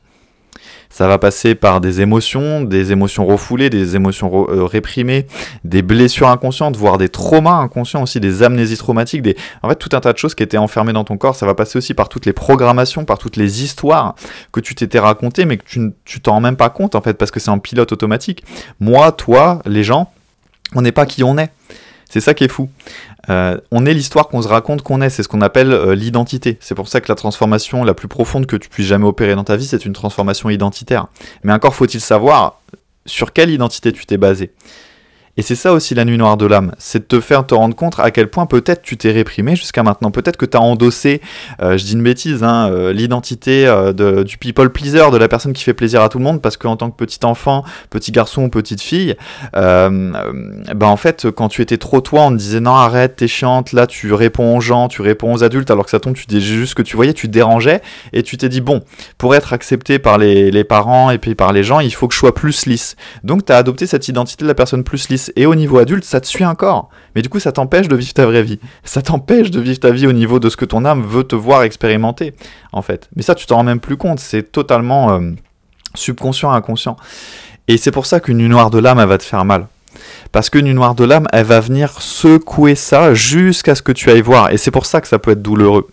Ça 0.94 1.08
va 1.08 1.19
passer 1.19 1.56
par 1.56 1.81
des 1.81 2.02
émotions, 2.02 2.62
des 2.62 2.93
émotions 2.93 3.26
refoulées, 3.26 3.69
des 3.69 3.96
émotions 3.96 4.46
euh, 4.49 4.64
réprimées, 4.64 5.26
des 5.64 5.82
blessures 5.82 6.29
inconscientes, 6.29 6.76
voire 6.76 6.99
des 6.99 7.08
traumas 7.08 7.56
inconscients 7.56 8.00
aussi, 8.05 8.20
des 8.20 8.44
amnésies 8.44 8.76
traumatiques, 8.76 9.20
des... 9.20 9.37
en 9.64 9.69
fait 9.69 9.75
tout 9.75 9.88
un 9.93 9.99
tas 9.99 10.12
de 10.12 10.19
choses 10.19 10.37
qui 10.37 10.44
étaient 10.44 10.56
enfermées 10.56 10.93
dans 10.93 11.02
ton 11.02 11.17
corps. 11.17 11.35
Ça 11.35 11.46
va 11.46 11.55
passer 11.55 11.79
aussi 11.79 11.94
par 11.94 12.08
toutes 12.08 12.26
les 12.26 12.32
programmations, 12.32 13.05
par 13.05 13.19
toutes 13.19 13.37
les 13.37 13.64
histoires 13.64 14.14
que 14.52 14.61
tu 14.61 14.76
t'étais 14.76 15.00
racontées, 15.00 15.46
mais 15.46 15.56
que 15.56 15.64
tu, 16.05 16.20
t'en 16.20 16.35
rends 16.35 16.41
même 16.41 16.55
pas 16.55 16.70
compte 16.70 16.94
en 16.94 17.00
fait, 17.00 17.14
parce 17.14 17.32
que 17.32 17.40
c'est 17.40 17.50
en 17.50 17.58
pilote 17.58 17.90
automatique. 17.90 18.44
Moi, 18.79 19.11
toi, 19.11 19.62
les 19.67 19.82
gens, 19.82 20.12
on 20.76 20.82
n'est 20.82 20.93
pas 20.93 21.06
qui 21.06 21.25
on 21.25 21.37
est. 21.38 21.50
C'est 22.08 22.20
ça 22.20 22.35
qui 22.35 22.44
est 22.44 22.49
fou. 22.49 22.70
Euh, 23.31 23.59
on 23.71 23.87
est 23.87 23.94
l'histoire 23.94 24.29
qu'on 24.29 24.43
se 24.43 24.49
raconte 24.49 24.82
qu'on 24.82 25.00
est, 25.00 25.11
c'est 25.11 25.23
ce 25.23 25.29
qu'on 25.29 25.41
appelle 25.41 25.73
euh, 25.73 25.94
l'identité. 25.94 26.59
C'est 26.61 26.75
pour 26.75 26.88
ça 26.88 27.00
que 27.00 27.06
la 27.09 27.15
transformation 27.15 27.85
la 27.85 27.94
plus 27.94 28.09
profonde 28.09 28.47
que 28.47 28.56
tu 28.56 28.69
puisses 28.69 28.87
jamais 28.87 29.06
opérer 29.06 29.35
dans 29.35 29.44
ta 29.44 29.56
vie, 29.56 29.67
c'est 29.67 29.85
une 29.85 29.93
transformation 29.93 30.50
identitaire. 30.50 31.06
Mais 31.43 31.53
encore 31.53 31.75
faut-il 31.75 32.00
savoir 32.00 32.61
sur 33.06 33.32
quelle 33.32 33.50
identité 33.50 33.93
tu 33.93 34.06
t'es 34.06 34.17
basé. 34.17 34.53
Et 35.36 35.42
c'est 35.42 35.56
ça 35.56 35.72
aussi 35.72 35.96
la 35.96 36.04
nuit 36.04 36.16
noire 36.16 36.36
de 36.36 36.46
l'âme, 36.46 36.75
c'est 36.78 37.00
de 37.00 37.04
te 37.04 37.20
faire 37.20 37.44
te 37.44 37.54
rendre 37.54 37.75
compte 37.75 37.98
à 37.98 38.12
quel 38.12 38.31
point 38.31 38.46
peut-être 38.46 38.82
tu 38.82 38.96
t'es 38.96 39.10
réprimé 39.10 39.56
jusqu'à 39.56 39.82
maintenant, 39.82 40.12
peut-être 40.12 40.36
que 40.36 40.46
tu 40.46 40.56
as 40.56 40.60
endossé, 40.60 41.20
euh, 41.60 41.76
je 41.76 41.84
dis 41.84 41.94
une 41.94 42.04
bêtise, 42.04 42.44
hein, 42.44 42.70
euh, 42.70 42.92
l'identité 42.92 43.66
euh, 43.66 43.92
du 44.22 44.38
people 44.38 44.70
pleaser, 44.70 45.10
de 45.10 45.16
la 45.16 45.26
personne 45.26 45.52
qui 45.52 45.64
fait 45.64 45.75
plaisir 45.75 46.02
à 46.02 46.08
tout 46.08 46.19
le 46.19 46.25
monde, 46.25 46.40
parce 46.40 46.56
qu'en 46.56 46.76
tant 46.76 46.88
que 46.88 46.96
petit 46.96 47.19
enfant, 47.25 47.64
petit 47.90 48.12
garçon 48.12 48.44
ou 48.44 48.48
petite 48.48 48.81
fille, 48.81 49.16
ben 49.52 50.86
en 50.86 50.96
fait 50.96 51.31
quand 51.31 51.48
tu 51.48 51.62
étais 51.62 51.78
trop 51.78 52.00
toi, 52.00 52.22
on 52.22 52.30
te 52.30 52.37
disait 52.37 52.60
non 52.60 52.75
arrête, 52.75 53.16
t'es 53.16 53.28
chiante, 53.28 53.72
là 53.72 53.88
tu 53.88 54.12
réponds 54.12 54.56
aux 54.56 54.60
gens, 54.60 54.87
tu 54.87 55.02
réponds 55.02 55.34
aux 55.34 55.42
adultes, 55.42 55.70
alors 55.70 55.84
que 55.84 55.90
ça 55.90 55.98
tombe, 55.98 56.14
tu 56.14 56.26
dis 56.26 56.40
juste 56.40 56.75
que 56.75 56.82
tu 56.82 56.94
voyais, 56.94 57.12
tu 57.12 57.26
dérangeais, 57.26 57.82
et 58.12 58.22
tu 58.22 58.37
t'es 58.37 58.48
dit 58.48 58.60
bon, 58.60 58.82
pour 59.19 59.34
être 59.34 59.52
accepté 59.52 59.98
par 59.98 60.19
les, 60.19 60.52
les 60.52 60.64
parents 60.64 61.10
et 61.10 61.19
puis 61.19 61.34
par 61.34 61.52
les 61.52 61.64
gens, 61.64 61.80
il 61.80 61.92
faut 61.92 62.06
que 62.06 62.14
je 62.14 62.20
sois 62.20 62.34
plus 62.34 62.66
lisse. 62.66 62.94
Donc 63.25 63.44
tu 63.46 63.52
as 63.52 63.56
adopté 63.56 63.87
cette 63.87 64.06
identité 64.06 64.44
de 64.44 64.48
la 64.48 64.54
personne 64.54 64.84
plus 64.84 65.08
lisse 65.08 65.24
et 65.37 65.47
au 65.47 65.55
niveau 65.55 65.79
adulte, 65.79 66.05
ça 66.05 66.21
te 66.21 66.26
suit 66.26 66.44
encore. 66.44 66.88
Mais 67.15 67.23
du 67.23 67.29
coup, 67.29 67.38
ça 67.38 67.53
t'empêche 67.53 67.88
de 67.88 67.97
vivre 67.97 68.12
ta 68.12 68.26
vraie 68.26 68.43
vie. 68.43 68.59
Ça 68.85 69.03
t'empêche 69.03 69.50
de 69.50 69.61
vivre 69.61 69.81
ta 69.81 69.91
vie 69.91 70.06
au 70.06 70.12
niveau 70.12 70.38
de 70.38 70.49
ce 70.49 70.56
que 70.56 70.65
ton 70.65 70.85
âme 70.85 71.03
veut 71.03 71.25
te 71.25 71.37
voir 71.37 71.62
expérimenter, 71.62 72.35
en 72.73 72.82
fait. 72.82 73.09
Mais 73.17 73.23
ça, 73.23 73.35
tu 73.35 73.47
t'en 73.47 73.56
rends 73.56 73.65
même 73.65 73.81
plus 73.81 73.97
compte. 73.97 74.21
C'est 74.21 74.50
totalement 74.50 75.12
euh, 75.12 75.31
subconscient, 75.94 76.50
inconscient. 76.50 76.97
Et 77.69 77.76
c'est 77.76 77.91
pour 77.91 78.06
ça 78.06 78.21
qu'une 78.21 78.38
nuit 78.38 78.49
noire 78.49 78.71
de 78.71 78.79
l'âme, 78.79 78.99
elle 78.99 79.09
va 79.09 79.19
te 79.19 79.25
faire 79.25 79.44
mal. 79.44 79.69
Parce 80.32 80.50
qu'une 80.50 80.67
nuit 80.67 80.75
noire 80.75 80.94
de 80.94 81.05
l'âme, 81.05 81.26
elle 81.32 81.47
va 81.47 81.61
venir 81.61 82.00
secouer 82.00 82.75
ça 82.75 83.15
jusqu'à 83.15 83.75
ce 83.75 83.82
que 83.82 83.93
tu 83.93 84.11
ailles 84.11 84.21
voir. 84.21 84.50
Et 84.50 84.56
c'est 84.56 84.71
pour 84.71 84.87
ça 84.87 85.00
que 85.00 85.09
ça 85.09 85.19
peut 85.19 85.31
être 85.31 85.43
douloureux. 85.43 85.88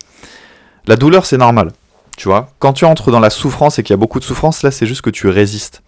La 0.86 0.96
douleur, 0.96 1.26
c'est 1.26 1.38
normal. 1.38 1.72
Tu 2.16 2.28
vois, 2.28 2.50
quand 2.58 2.72
tu 2.72 2.84
entres 2.84 3.10
dans 3.10 3.20
la 3.20 3.30
souffrance 3.30 3.78
et 3.78 3.82
qu'il 3.82 3.94
y 3.94 3.94
a 3.94 3.98
beaucoup 3.98 4.20
de 4.20 4.24
souffrance, 4.24 4.62
là, 4.62 4.70
c'est 4.70 4.86
juste 4.86 5.00
que 5.00 5.10
tu 5.10 5.28
résistes. 5.28 5.82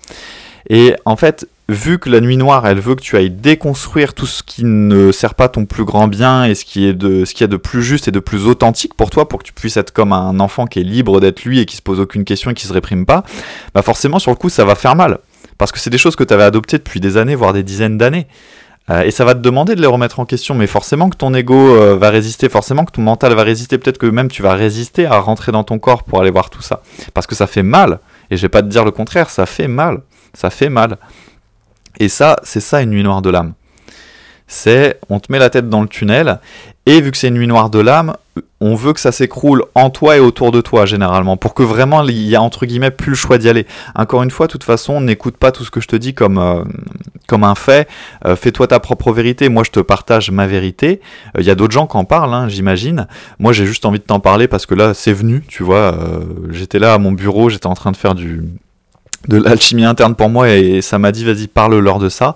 Et 0.70 0.94
en 1.04 1.16
fait, 1.16 1.46
vu 1.68 1.98
que 1.98 2.10
la 2.10 2.20
nuit 2.20 2.36
noire, 2.36 2.66
elle 2.66 2.78
veut 2.78 2.94
que 2.94 3.00
tu 3.00 3.16
ailles 3.16 3.30
déconstruire 3.30 4.14
tout 4.14 4.26
ce 4.26 4.42
qui 4.42 4.64
ne 4.64 5.12
sert 5.12 5.34
pas 5.34 5.48
ton 5.48 5.64
plus 5.64 5.84
grand 5.84 6.08
bien 6.08 6.44
et 6.44 6.54
ce 6.54 6.64
qui 6.64 6.86
est 6.86 6.92
de 6.92 7.24
de 7.24 7.56
plus 7.56 7.82
juste 7.82 8.08
et 8.08 8.10
de 8.10 8.20
plus 8.20 8.46
authentique 8.46 8.94
pour 8.94 9.10
toi, 9.10 9.28
pour 9.28 9.40
que 9.40 9.44
tu 9.44 9.52
puisses 9.52 9.76
être 9.76 9.92
comme 9.92 10.12
un 10.12 10.40
enfant 10.40 10.66
qui 10.66 10.80
est 10.80 10.84
libre 10.84 11.20
d'être 11.20 11.44
lui 11.44 11.60
et 11.60 11.66
qui 11.66 11.76
se 11.76 11.82
pose 11.82 12.00
aucune 12.00 12.24
question 12.24 12.50
et 12.50 12.54
qui 12.54 12.66
se 12.66 12.72
réprime 12.72 13.06
pas, 13.06 13.24
bah 13.74 13.82
forcément 13.82 14.18
sur 14.18 14.30
le 14.30 14.36
coup 14.36 14.48
ça 14.48 14.64
va 14.64 14.74
faire 14.74 14.96
mal. 14.96 15.18
Parce 15.58 15.72
que 15.72 15.78
c'est 15.78 15.90
des 15.90 15.98
choses 15.98 16.16
que 16.16 16.24
tu 16.24 16.34
avais 16.34 16.42
adoptées 16.42 16.78
depuis 16.78 17.00
des 17.00 17.16
années, 17.16 17.34
voire 17.34 17.52
des 17.52 17.62
dizaines 17.62 17.96
d'années. 17.96 18.26
Euh, 18.90 19.02
et 19.02 19.10
ça 19.10 19.24
va 19.24 19.34
te 19.34 19.40
demander 19.40 19.74
de 19.76 19.80
les 19.80 19.86
remettre 19.86 20.20
en 20.20 20.26
question, 20.26 20.54
mais 20.54 20.66
forcément 20.66 21.08
que 21.08 21.16
ton 21.16 21.32
ego 21.32 21.54
euh, 21.54 21.96
va 21.96 22.10
résister, 22.10 22.50
forcément 22.50 22.84
que 22.84 22.92
ton 22.92 23.00
mental 23.00 23.32
va 23.32 23.42
résister, 23.42 23.78
peut-être 23.78 23.96
que 23.96 24.06
même 24.06 24.28
tu 24.28 24.42
vas 24.42 24.52
résister 24.52 25.06
à 25.06 25.18
rentrer 25.20 25.52
dans 25.52 25.64
ton 25.64 25.78
corps 25.78 26.02
pour 26.02 26.20
aller 26.20 26.30
voir 26.30 26.50
tout 26.50 26.60
ça. 26.60 26.82
Parce 27.14 27.26
que 27.26 27.34
ça 27.34 27.46
fait 27.46 27.62
mal, 27.62 28.00
et 28.30 28.36
je 28.36 28.42
vais 28.42 28.50
pas 28.50 28.60
te 28.60 28.68
dire 28.68 28.84
le 28.84 28.90
contraire, 28.90 29.30
ça 29.30 29.46
fait 29.46 29.68
mal 29.68 30.02
ça 30.34 30.50
fait 30.50 30.68
mal. 30.68 30.98
Et 31.98 32.08
ça, 32.08 32.36
c'est 32.42 32.60
ça 32.60 32.82
une 32.82 32.90
nuit 32.90 33.02
noire 33.02 33.22
de 33.22 33.30
l'âme. 33.30 33.54
C'est, 34.46 35.00
on 35.08 35.20
te 35.20 35.32
met 35.32 35.38
la 35.38 35.48
tête 35.48 35.70
dans 35.70 35.80
le 35.80 35.88
tunnel, 35.88 36.38
et 36.86 37.00
vu 37.00 37.10
que 37.10 37.16
c'est 37.16 37.28
une 37.28 37.34
nuit 37.34 37.46
noire 37.46 37.70
de 37.70 37.78
l'âme, 37.78 38.14
on 38.60 38.74
veut 38.74 38.92
que 38.92 39.00
ça 39.00 39.10
s'écroule 39.10 39.64
en 39.74 39.88
toi 39.88 40.16
et 40.16 40.20
autour 40.20 40.52
de 40.52 40.60
toi, 40.60 40.84
généralement, 40.84 41.38
pour 41.38 41.54
que 41.54 41.62
vraiment 41.62 42.02
il 42.02 42.28
y 42.28 42.36
a 42.36 42.42
entre 42.42 42.66
guillemets 42.66 42.90
plus 42.90 43.10
le 43.10 43.16
choix 43.16 43.38
d'y 43.38 43.48
aller. 43.48 43.66
Encore 43.94 44.22
une 44.22 44.30
fois, 44.30 44.46
de 44.46 44.52
toute 44.52 44.64
façon, 44.64 45.00
n'écoute 45.00 45.38
pas 45.38 45.50
tout 45.50 45.64
ce 45.64 45.70
que 45.70 45.80
je 45.80 45.88
te 45.88 45.96
dis 45.96 46.12
comme, 46.14 46.38
euh, 46.38 46.62
comme 47.26 47.42
un 47.42 47.54
fait. 47.54 47.88
Euh, 48.26 48.36
fais-toi 48.36 48.66
ta 48.66 48.80
propre 48.80 49.12
vérité. 49.12 49.48
Moi, 49.48 49.64
je 49.64 49.70
te 49.70 49.80
partage 49.80 50.30
ma 50.30 50.46
vérité. 50.46 51.00
Euh, 51.36 51.40
il 51.40 51.46
y 51.46 51.50
a 51.50 51.54
d'autres 51.54 51.72
gens 51.72 51.86
qui 51.86 51.96
en 51.96 52.04
parlent, 52.04 52.34
hein, 52.34 52.48
j'imagine. 52.48 53.06
Moi, 53.38 53.52
j'ai 53.52 53.64
juste 53.64 53.86
envie 53.86 53.98
de 53.98 54.04
t'en 54.04 54.20
parler 54.20 54.46
parce 54.46 54.66
que 54.66 54.74
là, 54.74 54.92
c'est 54.92 55.12
venu, 55.12 55.42
tu 55.48 55.62
vois. 55.62 55.94
j'étais 56.50 56.78
là 56.78 56.94
à 56.94 56.98
mon 56.98 57.12
bureau, 57.12 57.48
j'étais 57.48 57.66
en 57.66 57.74
train 57.74 57.92
de 57.92 57.96
faire 57.96 58.14
du, 58.14 58.42
de 59.28 59.38
l'alchimie 59.38 59.84
interne 59.84 60.14
pour 60.14 60.28
moi 60.28 60.50
et 60.50 60.82
ça 60.82 60.98
m'a 60.98 61.12
dit 61.12 61.24
vas-y 61.24 61.46
parle-leur 61.46 61.98
de 61.98 62.08
ça. 62.08 62.34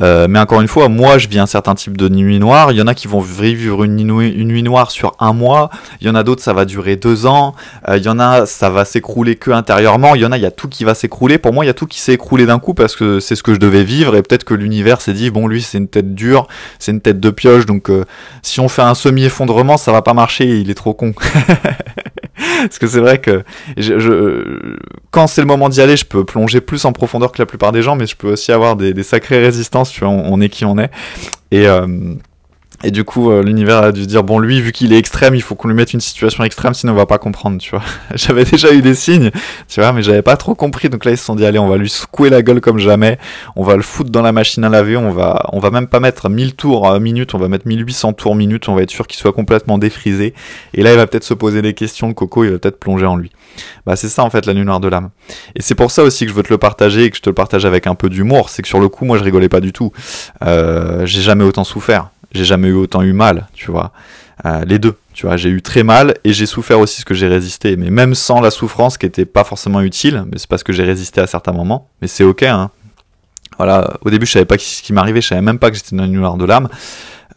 Euh, 0.00 0.26
mais 0.28 0.38
encore 0.38 0.60
une 0.60 0.68
fois, 0.68 0.88
moi 0.88 1.18
je 1.18 1.28
vis 1.28 1.38
un 1.38 1.46
certain 1.46 1.74
type 1.74 1.96
de 1.96 2.08
nuit 2.08 2.38
noire. 2.38 2.72
Il 2.72 2.78
y 2.78 2.82
en 2.82 2.86
a 2.86 2.94
qui 2.94 3.08
vont 3.08 3.20
vivre 3.20 3.84
une 3.84 3.96
nuit, 3.96 4.30
une 4.30 4.48
nuit 4.48 4.62
noire 4.62 4.90
sur 4.90 5.12
un 5.18 5.32
mois. 5.32 5.70
Il 6.00 6.06
y 6.06 6.10
en 6.10 6.14
a 6.14 6.22
d'autres 6.22 6.42
ça 6.42 6.52
va 6.52 6.64
durer 6.64 6.96
deux 6.96 7.26
ans. 7.26 7.54
Euh, 7.88 7.96
il 7.96 8.04
y 8.04 8.08
en 8.08 8.18
a 8.18 8.46
ça 8.46 8.70
va 8.70 8.84
s'écrouler 8.84 9.36
que 9.36 9.50
intérieurement. 9.50 10.14
Il 10.14 10.22
y 10.22 10.26
en 10.26 10.32
a 10.32 10.36
il 10.36 10.42
y 10.42 10.46
a 10.46 10.50
tout 10.50 10.68
qui 10.68 10.84
va 10.84 10.94
s'écrouler. 10.94 11.38
Pour 11.38 11.52
moi 11.52 11.64
il 11.64 11.68
y 11.68 11.70
a 11.70 11.74
tout 11.74 11.86
qui 11.86 12.00
s'est 12.00 12.14
écroulé 12.14 12.46
d'un 12.46 12.58
coup 12.58 12.74
parce 12.74 12.96
que 12.96 13.20
c'est 13.20 13.34
ce 13.34 13.42
que 13.42 13.54
je 13.54 13.58
devais 13.58 13.84
vivre 13.84 14.16
et 14.16 14.22
peut-être 14.22 14.44
que 14.44 14.54
l'univers 14.54 15.00
s'est 15.00 15.12
dit 15.12 15.30
bon 15.30 15.46
lui 15.46 15.62
c'est 15.62 15.78
une 15.78 15.88
tête 15.88 16.14
dure, 16.14 16.46
c'est 16.78 16.92
une 16.92 17.00
tête 17.00 17.20
de 17.20 17.30
pioche 17.30 17.66
donc 17.66 17.90
euh, 17.90 18.04
si 18.42 18.60
on 18.60 18.68
fait 18.68 18.82
un 18.82 18.94
semi 18.94 19.24
effondrement 19.24 19.76
ça 19.76 19.92
va 19.92 20.02
pas 20.02 20.14
marcher. 20.14 20.58
Il 20.58 20.70
est 20.70 20.74
trop 20.74 20.94
con. 20.94 21.14
Parce 22.62 22.78
que 22.78 22.86
c'est 22.86 23.00
vrai 23.00 23.18
que 23.18 23.42
je, 23.76 24.76
quand 25.10 25.26
c'est 25.26 25.40
le 25.40 25.46
moment 25.46 25.68
d'y 25.68 25.80
aller, 25.80 25.96
je 25.96 26.04
peux 26.04 26.24
plonger 26.24 26.60
plus 26.60 26.84
en 26.84 26.92
profondeur 26.92 27.32
que 27.32 27.40
la 27.40 27.46
plupart 27.46 27.72
des 27.72 27.82
gens, 27.82 27.96
mais 27.96 28.06
je 28.06 28.16
peux 28.16 28.32
aussi 28.32 28.52
avoir 28.52 28.76
des, 28.76 29.02
sacrées 29.02 29.38
résistances, 29.38 29.90
tu 29.90 30.00
vois, 30.00 30.08
on, 30.10 30.40
est 30.40 30.48
qui 30.48 30.64
on 30.64 30.78
est. 30.78 30.90
Et, 31.50 31.66
euh, 31.66 31.86
Et 32.86 32.92
du 32.92 33.02
coup, 33.02 33.32
euh, 33.32 33.42
l'univers 33.42 33.78
a 33.78 33.90
dû 33.90 34.06
dire 34.06 34.22
bon, 34.22 34.38
lui, 34.38 34.60
vu 34.60 34.70
qu'il 34.70 34.92
est 34.92 34.96
extrême, 34.96 35.34
il 35.34 35.42
faut 35.42 35.56
qu'on 35.56 35.66
lui 35.66 35.74
mette 35.74 35.92
une 35.92 36.00
situation 36.00 36.44
extrême, 36.44 36.72
sinon 36.72 36.92
on 36.92 36.96
va 36.96 37.04
pas 37.04 37.18
comprendre, 37.18 37.58
tu 37.58 37.72
vois. 37.72 37.82
j'avais 38.14 38.44
déjà 38.44 38.72
eu 38.72 38.80
des 38.80 38.94
signes, 38.94 39.32
tu 39.66 39.80
vois, 39.80 39.92
mais 39.92 40.04
j'avais 40.04 40.22
pas 40.22 40.36
trop 40.36 40.54
compris. 40.54 40.88
Donc 40.88 41.04
là, 41.04 41.10
ils 41.10 41.18
se 41.18 41.24
sont 41.24 41.34
dit 41.34 41.44
allez, 41.44 41.58
on 41.58 41.66
va 41.66 41.78
lui 41.78 41.88
secouer 41.88 42.30
la 42.30 42.42
gueule 42.42 42.60
comme 42.60 42.78
jamais, 42.78 43.18
on 43.56 43.64
va 43.64 43.74
le 43.74 43.82
foutre 43.82 44.10
dans 44.10 44.22
la 44.22 44.30
machine 44.30 44.62
à 44.62 44.68
laver, 44.68 44.96
on 44.96 45.10
va, 45.10 45.46
on 45.52 45.58
va 45.58 45.72
même 45.72 45.88
pas 45.88 45.98
mettre 45.98 46.28
1000 46.28 46.54
tours 46.54 46.88
à 46.88 47.00
minute, 47.00 47.34
on 47.34 47.38
va 47.38 47.48
mettre 47.48 47.66
1800 47.66 48.12
tours 48.12 48.36
minute, 48.36 48.68
on 48.68 48.76
va 48.76 48.82
être 48.82 48.92
sûr 48.92 49.08
qu'il 49.08 49.18
soit 49.18 49.32
complètement 49.32 49.78
défrisé. 49.78 50.32
Et 50.72 50.84
là, 50.84 50.92
il 50.92 50.96
va 50.96 51.08
peut-être 51.08 51.24
se 51.24 51.34
poser 51.34 51.62
des 51.62 51.74
questions, 51.74 52.06
le 52.06 52.14
coco, 52.14 52.44
il 52.44 52.52
va 52.52 52.58
peut-être 52.60 52.78
plonger 52.78 53.06
en 53.06 53.16
lui. 53.16 53.32
Bah, 53.84 53.96
c'est 53.96 54.08
ça 54.08 54.22
en 54.22 54.30
fait 54.30 54.46
la 54.46 54.54
nuit 54.54 54.64
noire 54.64 54.78
de 54.78 54.86
l'âme. 54.86 55.10
Et 55.56 55.62
c'est 55.62 55.74
pour 55.74 55.90
ça 55.90 56.04
aussi 56.04 56.24
que 56.24 56.30
je 56.30 56.36
veux 56.36 56.44
te 56.44 56.52
le 56.52 56.58
partager 56.58 57.02
et 57.02 57.10
que 57.10 57.16
je 57.16 57.22
te 57.22 57.30
le 57.30 57.34
partage 57.34 57.64
avec 57.64 57.88
un 57.88 57.96
peu 57.96 58.08
d'humour. 58.08 58.48
C'est 58.48 58.62
que 58.62 58.68
sur 58.68 58.78
le 58.78 58.88
coup, 58.88 59.04
moi, 59.04 59.18
je 59.18 59.24
rigolais 59.24 59.48
pas 59.48 59.60
du 59.60 59.72
tout. 59.72 59.90
Euh, 60.44 61.04
j'ai 61.04 61.20
jamais 61.20 61.42
autant 61.42 61.64
souffert 61.64 62.10
j'ai 62.36 62.44
jamais 62.44 62.68
eu 62.68 62.74
autant 62.74 63.02
eu 63.02 63.12
mal, 63.12 63.48
tu 63.54 63.70
vois. 63.70 63.92
Euh, 64.44 64.64
les 64.64 64.78
deux, 64.78 64.94
tu 65.14 65.26
vois, 65.26 65.36
j'ai 65.36 65.48
eu 65.48 65.62
très 65.62 65.82
mal 65.82 66.14
et 66.24 66.32
j'ai 66.32 66.46
souffert 66.46 66.78
aussi 66.78 67.00
ce 67.00 67.04
que 67.04 67.14
j'ai 67.14 67.26
résisté. 67.26 67.76
Mais 67.76 67.90
même 67.90 68.14
sans 68.14 68.40
la 68.40 68.50
souffrance 68.50 68.98
qui 68.98 69.06
était 69.06 69.24
pas 69.24 69.44
forcément 69.44 69.80
utile, 69.80 70.24
mais 70.30 70.38
c'est 70.38 70.48
parce 70.48 70.62
que 70.62 70.72
j'ai 70.72 70.84
résisté 70.84 71.20
à 71.20 71.26
certains 71.26 71.52
moments. 71.52 71.88
Mais 72.02 72.08
c'est 72.08 72.24
ok, 72.24 72.42
hein. 72.42 72.70
Voilà, 73.56 73.96
au 74.02 74.10
début 74.10 74.26
je 74.26 74.32
savais 74.32 74.44
pas 74.44 74.58
ce 74.58 74.82
qui 74.82 74.92
m'arrivait, 74.92 75.22
je 75.22 75.28
savais 75.28 75.40
même 75.40 75.58
pas 75.58 75.70
que 75.70 75.76
j'étais 75.76 75.96
dans 75.96 76.04
une 76.04 76.12
noire 76.12 76.36
de 76.36 76.44
l'âme. 76.44 76.68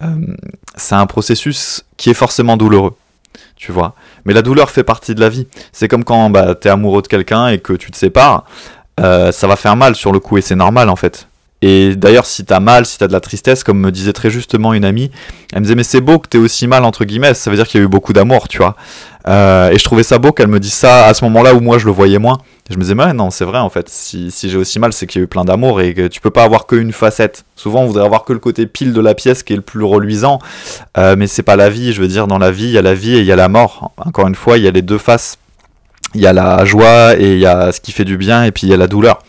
Euh, 0.01 0.35
c'est 0.75 0.95
un 0.95 1.05
processus 1.05 1.85
qui 1.95 2.09
est 2.09 2.13
forcément 2.13 2.57
douloureux, 2.57 2.95
tu 3.55 3.71
vois. 3.71 3.95
Mais 4.25 4.33
la 4.33 4.41
douleur 4.41 4.69
fait 4.69 4.83
partie 4.83 5.15
de 5.15 5.21
la 5.21 5.29
vie. 5.29 5.47
C'est 5.71 5.87
comme 5.87 6.03
quand 6.03 6.29
bah, 6.29 6.55
tu 6.55 6.67
es 6.67 6.71
amoureux 6.71 7.01
de 7.01 7.07
quelqu'un 7.07 7.47
et 7.47 7.59
que 7.59 7.71
tu 7.73 7.89
te 7.91 7.97
sépares, 7.97 8.43
euh, 8.99 9.31
ça 9.31 9.47
va 9.47 9.55
faire 9.55 9.77
mal 9.77 9.95
sur 9.95 10.11
le 10.11 10.19
coup 10.19 10.37
et 10.37 10.41
c'est 10.41 10.55
normal 10.55 10.89
en 10.89 10.97
fait. 10.97 11.27
Et 11.61 11.95
d'ailleurs, 11.95 12.25
si 12.25 12.45
t'as 12.45 12.61
mal, 12.61 12.85
si 12.85 12.97
t'as 12.97 13.07
de 13.07 13.11
la 13.11 13.19
tristesse, 13.19 13.63
comme 13.63 13.79
me 13.79 13.91
disait 13.91 14.13
très 14.13 14.29
justement 14.29 14.73
une 14.73 14.85
amie, 14.85 15.11
elle 15.51 15.59
me 15.59 15.63
disait 15.63 15.75
mais 15.75 15.83
c'est 15.83 15.99
beau 15.99 16.17
que 16.17 16.27
t'aies 16.27 16.37
aussi 16.37 16.67
mal 16.67 16.85
entre 16.85 17.03
guillemets, 17.03 17.33
ça 17.33 17.49
veut 17.49 17.57
dire 17.57 17.67
qu'il 17.67 17.81
y 17.81 17.83
a 17.83 17.85
eu 17.85 17.89
beaucoup 17.89 18.13
d'amour, 18.13 18.47
tu 18.47 18.59
vois. 18.59 18.77
Euh, 19.27 19.69
et 19.69 19.77
je 19.77 19.83
trouvais 19.83 20.03
ça 20.03 20.17
beau 20.17 20.31
qu'elle 20.31 20.47
me 20.47 20.61
dise 20.61 20.73
ça 20.73 21.05
à 21.05 21.13
ce 21.13 21.25
moment-là 21.25 21.53
où 21.53 21.59
moi 21.59 21.77
je 21.77 21.85
le 21.85 21.91
voyais 21.91 22.17
moins. 22.17 22.37
je 22.69 22.77
me 22.77 22.81
disais 22.81 22.95
mais 22.95 23.11
non 23.13 23.29
c'est 23.29 23.43
vrai 23.43 23.59
en 23.59 23.69
fait, 23.69 23.89
si, 23.89 24.31
si 24.31 24.49
j'ai 24.49 24.57
aussi 24.57 24.79
mal 24.79 24.93
c'est 24.93 25.05
qu'il 25.05 25.19
y 25.19 25.21
a 25.21 25.25
eu 25.25 25.27
plein 25.27 25.43
d'amour 25.43 25.81
et 25.81 25.93
que 25.93 26.07
tu 26.07 26.21
peux 26.21 26.29
pas 26.29 26.43
avoir 26.43 26.65
qu'une 26.65 26.93
facette. 26.93 27.43
Souvent 27.57 27.81
on 27.81 27.87
voudrait 27.87 28.05
avoir 28.05 28.23
que 28.23 28.31
le 28.31 28.39
côté 28.39 28.65
pile 28.65 28.93
de 28.93 29.01
la 29.01 29.13
pièce 29.13 29.43
qui 29.43 29.51
est 29.51 29.57
le 29.57 29.61
plus 29.61 29.83
reluisant, 29.83 30.39
euh, 30.97 31.15
mais 31.17 31.27
c'est 31.27 31.43
pas 31.43 31.57
la 31.57 31.69
vie. 31.69 31.91
Je 31.91 32.01
veux 32.01 32.07
dire 32.07 32.27
dans 32.27 32.37
la 32.37 32.51
vie 32.51 32.65
il 32.65 32.71
y 32.71 32.77
a 32.77 32.81
la 32.81 32.93
vie 32.93 33.15
et 33.15 33.19
il 33.19 33.25
y 33.25 33.33
a 33.33 33.35
la 33.35 33.49
mort. 33.49 33.91
Encore 33.97 34.27
une 34.27 34.35
fois 34.35 34.57
il 34.57 34.63
y 34.63 34.67
a 34.67 34.71
les 34.71 34.81
deux 34.81 34.97
faces. 34.97 35.37
Il 36.15 36.21
y 36.21 36.27
a 36.27 36.33
la 36.33 36.63
joie 36.63 37.19
et 37.19 37.33
il 37.33 37.39
y 37.39 37.45
a 37.45 37.73
ce 37.73 37.81
qui 37.81 37.91
fait 37.91 38.05
du 38.05 38.17
bien 38.17 38.45
et 38.45 38.51
puis 38.51 38.65
il 38.65 38.69
y 38.69 38.73
a 38.73 38.77
la 38.77 38.87
douleur. 38.87 39.19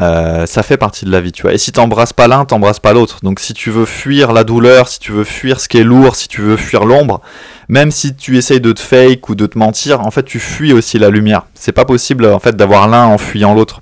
Euh, 0.00 0.46
ça 0.46 0.62
fait 0.62 0.76
partie 0.76 1.04
de 1.04 1.10
la 1.10 1.20
vie, 1.20 1.32
tu 1.32 1.42
vois. 1.42 1.52
Et 1.52 1.58
si 1.58 1.72
t'embrasses 1.72 2.12
pas 2.12 2.28
l'un, 2.28 2.44
t'embrasses 2.44 2.78
pas 2.78 2.92
l'autre. 2.92 3.18
Donc 3.22 3.40
si 3.40 3.52
tu 3.52 3.70
veux 3.70 3.84
fuir 3.84 4.32
la 4.32 4.44
douleur, 4.44 4.88
si 4.88 5.00
tu 5.00 5.12
veux 5.12 5.24
fuir 5.24 5.60
ce 5.60 5.68
qui 5.68 5.78
est 5.78 5.84
lourd, 5.84 6.14
si 6.14 6.28
tu 6.28 6.40
veux 6.40 6.56
fuir 6.56 6.84
l'ombre, 6.84 7.20
même 7.68 7.90
si 7.90 8.14
tu 8.14 8.36
essayes 8.36 8.60
de 8.60 8.72
te 8.72 8.80
fake 8.80 9.28
ou 9.28 9.34
de 9.34 9.46
te 9.46 9.58
mentir, 9.58 10.00
en 10.00 10.10
fait 10.10 10.22
tu 10.22 10.38
fuis 10.38 10.72
aussi 10.72 10.98
la 10.98 11.10
lumière. 11.10 11.46
C'est 11.54 11.72
pas 11.72 11.84
possible 11.84 12.26
en 12.26 12.38
fait 12.38 12.54
d'avoir 12.54 12.86
l'un 12.86 13.06
en 13.06 13.18
fuyant 13.18 13.54
l'autre. 13.54 13.80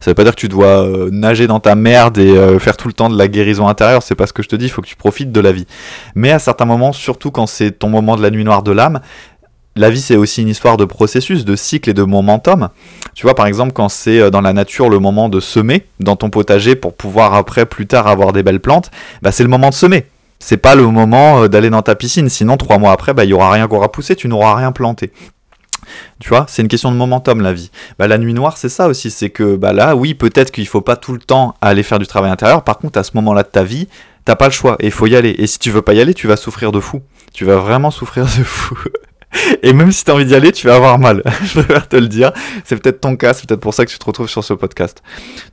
Ça 0.00 0.10
veut 0.10 0.14
pas 0.14 0.24
dire 0.24 0.34
que 0.34 0.40
tu 0.40 0.48
dois 0.48 0.84
euh, 0.84 1.08
nager 1.12 1.46
dans 1.46 1.60
ta 1.60 1.74
merde 1.74 2.18
et 2.18 2.36
euh, 2.36 2.58
faire 2.58 2.76
tout 2.76 2.88
le 2.88 2.94
temps 2.94 3.08
de 3.08 3.16
la 3.16 3.28
guérison 3.28 3.68
intérieure, 3.68 4.02
c'est 4.02 4.14
pas 4.14 4.26
ce 4.26 4.32
que 4.32 4.42
je 4.42 4.48
te 4.48 4.56
dis, 4.56 4.66
il 4.66 4.70
faut 4.70 4.82
que 4.82 4.88
tu 4.88 4.96
profites 4.96 5.32
de 5.32 5.40
la 5.40 5.52
vie. 5.52 5.66
Mais 6.14 6.30
à 6.30 6.38
certains 6.38 6.64
moments, 6.64 6.92
surtout 6.92 7.30
quand 7.30 7.46
c'est 7.46 7.72
ton 7.72 7.88
moment 7.88 8.16
de 8.16 8.22
la 8.22 8.30
nuit 8.30 8.44
noire 8.44 8.62
de 8.62 8.72
l'âme, 8.72 9.00
la 9.78 9.90
vie, 9.90 10.00
c'est 10.00 10.16
aussi 10.16 10.42
une 10.42 10.48
histoire 10.48 10.76
de 10.76 10.84
processus, 10.84 11.44
de 11.44 11.56
cycle 11.56 11.90
et 11.90 11.94
de 11.94 12.02
momentum. 12.02 12.68
Tu 13.14 13.24
vois, 13.24 13.34
par 13.34 13.46
exemple, 13.46 13.72
quand 13.72 13.88
c'est 13.88 14.20
euh, 14.20 14.30
dans 14.30 14.40
la 14.40 14.52
nature 14.52 14.88
le 14.88 14.98
moment 14.98 15.28
de 15.28 15.40
semer 15.40 15.86
dans 16.00 16.16
ton 16.16 16.30
potager 16.30 16.76
pour 16.76 16.94
pouvoir 16.94 17.34
après, 17.34 17.66
plus 17.66 17.86
tard, 17.86 18.06
avoir 18.06 18.32
des 18.32 18.42
belles 18.42 18.60
plantes, 18.60 18.90
bah, 19.22 19.32
c'est 19.32 19.42
le 19.42 19.48
moment 19.48 19.70
de 19.70 19.74
semer. 19.74 20.06
C'est 20.40 20.56
pas 20.56 20.74
le 20.74 20.86
moment 20.86 21.42
euh, 21.42 21.48
d'aller 21.48 21.70
dans 21.70 21.82
ta 21.82 21.94
piscine, 21.94 22.28
sinon 22.28 22.56
trois 22.56 22.78
mois 22.78 22.92
après, 22.92 23.14
bah, 23.14 23.24
il 23.24 23.30
y 23.30 23.32
aura 23.32 23.50
rien 23.50 23.66
qui 23.66 23.74
aura 23.74 23.90
poussé, 23.90 24.16
tu 24.16 24.28
n'auras 24.28 24.54
rien 24.54 24.72
planté. 24.72 25.12
Tu 26.20 26.28
vois, 26.28 26.46
c'est 26.48 26.62
une 26.62 26.68
question 26.68 26.92
de 26.92 26.96
momentum 26.96 27.40
la 27.40 27.52
vie. 27.52 27.70
Bah, 27.98 28.08
la 28.08 28.18
nuit 28.18 28.34
noire, 28.34 28.56
c'est 28.56 28.68
ça 28.68 28.88
aussi, 28.88 29.10
c'est 29.10 29.30
que 29.30 29.56
bah, 29.56 29.72
là, 29.72 29.96
oui, 29.96 30.14
peut-être 30.14 30.50
qu'il 30.50 30.66
faut 30.66 30.80
pas 30.80 30.96
tout 30.96 31.12
le 31.12 31.18
temps 31.18 31.54
aller 31.60 31.82
faire 31.82 31.98
du 31.98 32.06
travail 32.06 32.30
intérieur. 32.30 32.62
Par 32.62 32.78
contre, 32.78 32.98
à 32.98 33.04
ce 33.04 33.12
moment-là 33.14 33.42
de 33.42 33.48
ta 33.48 33.64
vie, 33.64 33.88
t'as 34.24 34.36
pas 34.36 34.46
le 34.46 34.52
choix 34.52 34.76
et 34.80 34.86
il 34.86 34.92
faut 34.92 35.06
y 35.06 35.16
aller. 35.16 35.34
Et 35.38 35.46
si 35.46 35.58
tu 35.58 35.70
veux 35.70 35.82
pas 35.82 35.94
y 35.94 36.00
aller, 36.00 36.14
tu 36.14 36.26
vas 36.26 36.36
souffrir 36.36 36.72
de 36.72 36.80
fou. 36.80 37.00
Tu 37.32 37.44
vas 37.44 37.56
vraiment 37.56 37.90
souffrir 37.90 38.24
de 38.24 38.44
fou. 38.44 38.78
Et 39.62 39.72
même 39.72 39.92
si 39.92 40.04
tu 40.04 40.10
as 40.10 40.14
envie 40.14 40.24
d'y 40.24 40.34
aller, 40.34 40.52
tu 40.52 40.66
vas 40.66 40.76
avoir 40.76 40.98
mal. 40.98 41.22
Je 41.42 41.60
préfère 41.60 41.88
te 41.88 41.96
le 41.96 42.08
dire. 42.08 42.32
C'est 42.64 42.80
peut-être 42.80 43.00
ton 43.00 43.16
cas, 43.16 43.34
c'est 43.34 43.46
peut-être 43.46 43.60
pour 43.60 43.74
ça 43.74 43.84
que 43.84 43.90
tu 43.90 43.98
te 43.98 44.04
retrouves 44.04 44.28
sur 44.28 44.44
ce 44.44 44.54
podcast. 44.54 45.02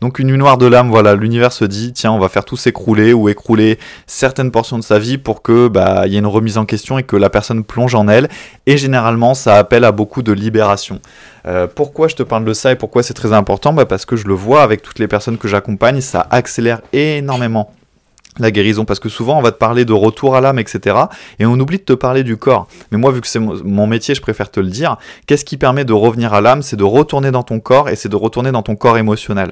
Donc 0.01 0.19
une 0.19 0.27
nuit 0.27 0.37
noire 0.37 0.57
de 0.57 0.65
l'âme, 0.65 0.89
voilà, 0.89 1.15
l'univers 1.15 1.51
se 1.51 1.65
dit, 1.65 1.93
tiens, 1.93 2.11
on 2.11 2.19
va 2.19 2.29
faire 2.29 2.45
tout 2.45 2.57
s'écrouler 2.57 3.13
ou 3.13 3.29
écrouler 3.29 3.77
certaines 4.07 4.51
portions 4.51 4.77
de 4.77 4.83
sa 4.83 4.99
vie 4.99 5.17
pour 5.17 5.41
que 5.41 5.67
bah 5.67 6.03
il 6.05 6.13
y 6.13 6.15
ait 6.15 6.19
une 6.19 6.27
remise 6.27 6.57
en 6.57 6.65
question 6.65 6.97
et 6.97 7.03
que 7.03 7.15
la 7.15 7.29
personne 7.29 7.63
plonge 7.63 7.95
en 7.95 8.07
elle. 8.07 8.29
Et 8.65 8.77
généralement, 8.77 9.33
ça 9.33 9.55
appelle 9.55 9.83
à 9.83 9.91
beaucoup 9.91 10.21
de 10.21 10.31
libération. 10.31 10.99
Euh, 11.45 11.67
pourquoi 11.67 12.07
je 12.07 12.15
te 12.15 12.23
parle 12.23 12.45
de 12.45 12.53
ça 12.53 12.71
et 12.71 12.75
pourquoi 12.75 13.03
c'est 13.03 13.13
très 13.13 13.33
important? 13.33 13.73
Bah 13.73 13.85
Parce 13.85 14.05
que 14.05 14.15
je 14.15 14.27
le 14.27 14.33
vois 14.33 14.63
avec 14.63 14.81
toutes 14.81 14.99
les 14.99 15.07
personnes 15.07 15.37
que 15.37 15.47
j'accompagne, 15.47 16.01
ça 16.01 16.25
accélère 16.31 16.81
énormément 16.93 17.71
la 18.39 18.51
guérison, 18.51 18.85
parce 18.85 18.99
que 18.99 19.09
souvent 19.09 19.37
on 19.37 19.41
va 19.41 19.51
te 19.51 19.57
parler 19.57 19.85
de 19.85 19.93
retour 19.93 20.35
à 20.35 20.41
l'âme, 20.41 20.59
etc. 20.59 20.97
Et 21.39 21.45
on 21.45 21.53
oublie 21.53 21.77
de 21.77 21.83
te 21.83 21.93
parler 21.93 22.23
du 22.23 22.37
corps. 22.37 22.67
Mais 22.91 22.97
moi, 22.97 23.11
vu 23.11 23.21
que 23.21 23.27
c'est 23.27 23.39
mon 23.39 23.87
métier, 23.87 24.15
je 24.15 24.21
préfère 24.21 24.51
te 24.51 24.59
le 24.59 24.69
dire. 24.69 24.97
Qu'est-ce 25.27 25.45
qui 25.45 25.57
permet 25.57 25.85
de 25.85 25.93
revenir 25.93 26.33
à 26.33 26.41
l'âme? 26.41 26.61
C'est 26.61 26.75
de 26.75 26.83
retourner 26.83 27.31
dans 27.31 27.43
ton 27.43 27.59
corps 27.59 27.89
et 27.89 27.95
c'est 27.95 28.09
de 28.09 28.15
retourner 28.15 28.51
dans 28.51 28.63
ton 28.63 28.75
corps 28.75 28.97
émotionnel. 28.97 29.51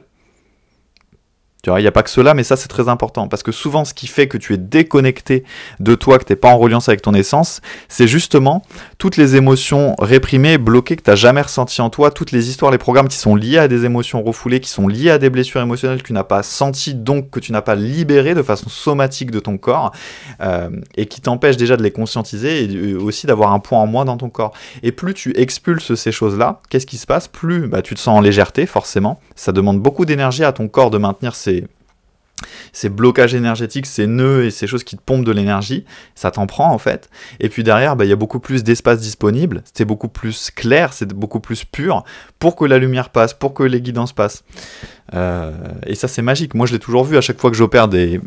Tu 1.64 1.70
vois, 1.70 1.80
il 1.80 1.84
n'y 1.84 1.88
a 1.88 1.94
pas 1.94 2.04
que 2.04 2.10
cela, 2.10 2.34
mais 2.34 2.44
ça 2.44 2.58
c'est 2.58 2.68
très 2.68 2.90
important. 2.90 3.30
Parce 3.30 3.42
que 3.42 3.54
souvent, 3.54 3.86
ce 3.86 3.94
qui 3.94 4.08
fait 4.08 4.28
que 4.28 4.38
tu 4.38 4.54
es 4.54 4.58
déconnecté 4.58 5.46
de 5.80 5.96
toi, 5.96 6.20
que 6.20 6.26
tu 6.26 6.34
n'es 6.34 6.36
pas 6.36 6.50
en 6.50 6.58
reliance 6.58 6.90
avec 6.90 7.02
ton 7.02 7.14
essence, 7.14 7.62
c'est 7.88 8.06
justement 8.06 8.64
toutes 8.98 9.16
les 9.16 9.38
émotions 9.38 9.96
réprimées, 9.98 10.58
bloquées, 10.58 10.98
que 10.98 11.04
tu 11.04 11.10
n'as 11.10 11.16
jamais 11.16 11.40
ressenties 11.40 11.82
en 11.82 11.90
toi, 11.90 12.12
toutes 12.12 12.34
les 12.34 12.50
histoires, 12.50 12.70
les 12.70 12.78
programmes 12.78 13.08
qui 13.08 13.16
sont 13.16 13.38
liés 13.38 13.60
à 13.60 13.70
des 13.70 13.86
émotions 13.86 14.22
refoulées, 14.22 14.60
qui 14.60 14.70
sont 14.70 14.90
liés 14.90 15.10
à 15.10 15.18
des 15.20 15.30
blessures 15.30 15.62
émotionnelles 15.62 16.02
que 16.02 16.08
tu 16.08 16.12
n'as 16.12 16.26
pas 16.26 16.44
senties, 16.44 16.96
donc 16.96 17.30
que 17.30 17.40
tu 17.40 17.54
n'as 17.54 17.62
pas 17.62 17.76
libérées 17.76 18.36
de 18.36 18.42
façon 18.42 18.68
somatique 18.68 19.32
de 19.32 19.40
ton 19.40 19.58
corps, 19.58 19.94
euh, 20.42 20.70
et 20.98 21.06
qui 21.06 21.22
t'empêchent 21.22 21.56
déjà 21.56 21.78
de 21.78 21.84
les 21.84 21.92
conscientiser 21.92 22.66
et 22.66 22.76
euh, 22.76 23.00
aussi 23.00 23.26
d'avoir 23.26 23.54
un 23.54 23.60
point 23.60 23.80
en 23.80 23.88
moins 23.88 24.04
dans 24.04 24.18
ton 24.18 24.30
corps. 24.30 24.52
Et 24.84 24.92
plus 24.92 25.14
tu 25.14 25.32
expulses 25.40 25.96
ces 25.96 26.12
choses-là, 26.12 26.60
qu'est-ce 26.68 26.86
qui 26.86 26.98
se 26.98 27.08
passe? 27.08 27.30
Plus 27.30 27.70
bah, 27.70 27.82
tu 27.82 27.96
te 27.96 28.02
sens 28.02 28.18
en 28.18 28.22
légèreté, 28.22 28.66
forcément. 28.66 29.22
Ça 29.38 29.54
demande 29.54 29.80
beaucoup 29.80 30.04
d'énergie 30.04 30.44
à 30.44 30.52
ton 30.52 30.68
corps 30.68 30.92
de 30.92 30.98
maintenir 30.98 31.36
ces 31.36 31.53
ces, 32.74 32.90
blocages 32.90 33.34
énergétiques, 33.34 33.86
ces 33.86 34.08
nœuds 34.08 34.46
et 34.46 34.52
ces 34.52 34.68
choses 34.68 34.84
qui 34.84 34.98
te 34.98 35.02
pompent 35.02 35.24
de 35.24 35.32
l'énergie, 35.32 35.86
ça 36.16 36.32
t'en 36.32 36.48
prend 36.48 36.72
en 36.72 36.78
fait. 36.78 37.10
Et 37.40 37.50
puis 37.50 37.64
derrière, 37.64 37.96
bah, 37.96 38.06
il 38.06 38.10
y 38.10 38.14
a 38.14 38.18
beaucoup 38.18 38.40
plus 38.40 38.64
d'espace 38.64 39.00
disponible, 39.00 39.64
c'est 39.74 39.86
beaucoup 39.86 40.10
plus 40.10 40.52
clair, 40.52 40.94
c'est 40.94 41.14
beaucoup 41.14 41.40
plus 41.40 41.64
pur 41.64 42.04
pour 42.40 42.56
que 42.56 42.66
la 42.66 42.78
lumière 42.78 43.10
passe, 43.10 43.34
pour 43.34 43.54
que 43.54 43.64
les 43.64 43.82
guidances 43.82 44.14
passent. 44.14 44.44
Euh, 45.14 45.52
et 45.86 45.96
ça 45.96 46.08
c'est 46.08 46.22
magique. 46.22 46.56
Moi 46.56 46.66
je 46.66 46.74
l'ai 46.74 46.80
toujours 46.80 47.04
vu 47.04 47.18
à 47.18 47.22
chaque 47.22 47.40
fois 47.40 47.52
que 47.52 47.58
j'opère 47.58 47.88
des, 47.88 48.20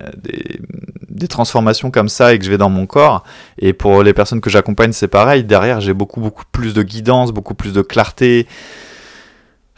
euh, 0.00 0.10
des, 0.16 0.60
des, 1.08 1.28
transformations 1.28 1.90
comme 1.90 2.08
ça 2.08 2.32
et 2.32 2.38
que 2.38 2.44
je 2.44 2.50
vais 2.50 2.58
dans 2.58 2.70
mon 2.70 2.86
corps. 2.86 3.24
Et 3.58 3.72
pour 3.72 4.02
les 4.02 4.14
personnes 4.14 4.40
que 4.40 4.50
j'accompagne 4.50 4.92
c'est 4.92 5.08
pareil. 5.08 5.44
Derrière 5.44 5.80
j'ai 5.80 5.94
beaucoup 5.94 6.20
beaucoup 6.20 6.44
plus 6.50 6.74
de 6.74 6.82
guidance, 6.82 7.32
beaucoup 7.32 7.54
plus 7.54 7.72
de 7.72 7.82
clarté. 7.82 8.46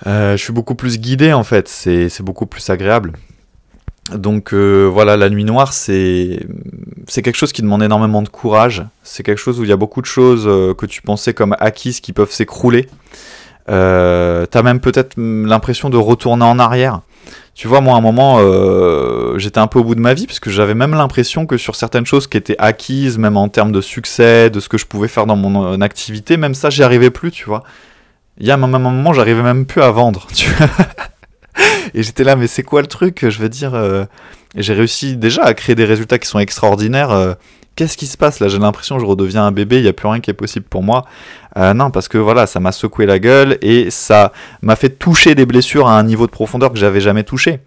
Euh, 0.06 0.36
je 0.36 0.42
suis 0.42 0.52
beaucoup 0.52 0.74
plus 0.74 0.98
guidé 0.98 1.32
en 1.32 1.44
fait, 1.44 1.68
c'est 1.68 2.22
beaucoup 2.22 2.46
plus 2.46 2.68
agréable. 2.70 3.12
Donc 4.14 4.52
euh, 4.52 4.88
voilà, 4.90 5.16
la 5.16 5.28
nuit 5.28 5.44
noire, 5.44 5.72
c'est 5.72 6.46
quelque 7.08 7.34
chose 7.34 7.52
qui 7.52 7.62
demande 7.62 7.82
énormément 7.82 8.22
de 8.22 8.28
courage. 8.28 8.84
C'est 9.02 9.22
quelque 9.22 9.38
chose 9.38 9.60
où 9.60 9.64
il 9.64 9.68
y 9.68 9.72
a 9.72 9.76
beaucoup 9.76 10.00
de 10.00 10.06
choses 10.06 10.44
euh, 10.46 10.74
que 10.74 10.86
tu 10.86 11.02
pensais 11.02 11.34
comme 11.34 11.56
acquises 11.58 12.00
qui 12.00 12.12
peuvent 12.12 12.30
s'écrouler. 12.30 12.88
Euh, 13.68 14.46
T'as 14.46 14.62
même 14.62 14.80
peut-être 14.80 15.14
l'impression 15.16 15.90
de 15.90 15.96
retourner 15.96 16.44
en 16.44 16.58
arrière. 16.58 17.00
Tu 17.54 17.68
vois, 17.68 17.80
moi, 17.80 17.94
à 17.94 17.98
un 17.98 18.00
moment, 18.00 18.38
euh, 18.40 19.38
j'étais 19.38 19.60
un 19.60 19.68
peu 19.68 19.78
au 19.78 19.84
bout 19.84 19.94
de 19.94 20.00
ma 20.00 20.12
vie, 20.12 20.26
parce 20.26 20.40
que 20.40 20.50
j'avais 20.50 20.74
même 20.74 20.90
l'impression 20.92 21.46
que 21.46 21.56
sur 21.56 21.76
certaines 21.76 22.04
choses 22.04 22.26
qui 22.26 22.36
étaient 22.36 22.56
acquises, 22.58 23.16
même 23.16 23.36
en 23.36 23.48
termes 23.48 23.70
de 23.70 23.80
succès, 23.80 24.50
de 24.50 24.58
ce 24.58 24.68
que 24.68 24.76
je 24.76 24.86
pouvais 24.86 25.06
faire 25.06 25.24
dans 25.24 25.36
mon 25.36 25.80
activité, 25.80 26.36
même 26.36 26.54
ça, 26.54 26.68
j'y 26.68 26.82
arrivais 26.82 27.10
plus, 27.10 27.30
tu 27.30 27.44
vois. 27.44 27.62
Il 28.38 28.46
y 28.46 28.50
a 28.50 28.54
un 28.54 28.56
moment, 28.56 29.12
j'arrivais 29.12 29.42
même 29.42 29.66
plus 29.66 29.82
à 29.82 29.90
vendre. 29.90 30.26
Tu 30.34 30.50
vois 30.50 30.68
et 31.94 32.02
j'étais 32.02 32.24
là, 32.24 32.36
mais 32.36 32.46
c'est 32.46 32.62
quoi 32.62 32.80
le 32.80 32.86
truc? 32.86 33.26
Je 33.28 33.38
veux 33.38 33.48
dire, 33.48 33.74
euh, 33.74 34.04
j'ai 34.56 34.74
réussi 34.74 35.16
déjà 35.16 35.42
à 35.42 35.54
créer 35.54 35.74
des 35.74 35.84
résultats 35.84 36.18
qui 36.18 36.28
sont 36.28 36.38
extraordinaires. 36.38 37.10
Euh, 37.10 37.34
qu'est-ce 37.76 37.96
qui 37.96 38.06
se 38.06 38.16
passe 38.16 38.40
là? 38.40 38.48
J'ai 38.48 38.58
l'impression 38.58 38.96
que 38.96 39.02
je 39.02 39.06
redeviens 39.06 39.44
un 39.44 39.52
bébé, 39.52 39.78
il 39.78 39.82
n'y 39.82 39.88
a 39.88 39.92
plus 39.92 40.08
rien 40.08 40.20
qui 40.20 40.30
est 40.30 40.34
possible 40.34 40.66
pour 40.68 40.82
moi. 40.82 41.04
Euh, 41.56 41.74
non, 41.74 41.90
parce 41.90 42.08
que 42.08 42.18
voilà, 42.18 42.46
ça 42.46 42.60
m'a 42.60 42.72
secoué 42.72 43.06
la 43.06 43.18
gueule 43.18 43.58
et 43.62 43.90
ça 43.90 44.32
m'a 44.62 44.76
fait 44.76 44.90
toucher 44.90 45.34
des 45.34 45.46
blessures 45.46 45.88
à 45.88 45.98
un 45.98 46.02
niveau 46.02 46.26
de 46.26 46.32
profondeur 46.32 46.72
que 46.72 46.78
j'avais 46.78 47.00
jamais 47.00 47.24
touché. 47.24 47.60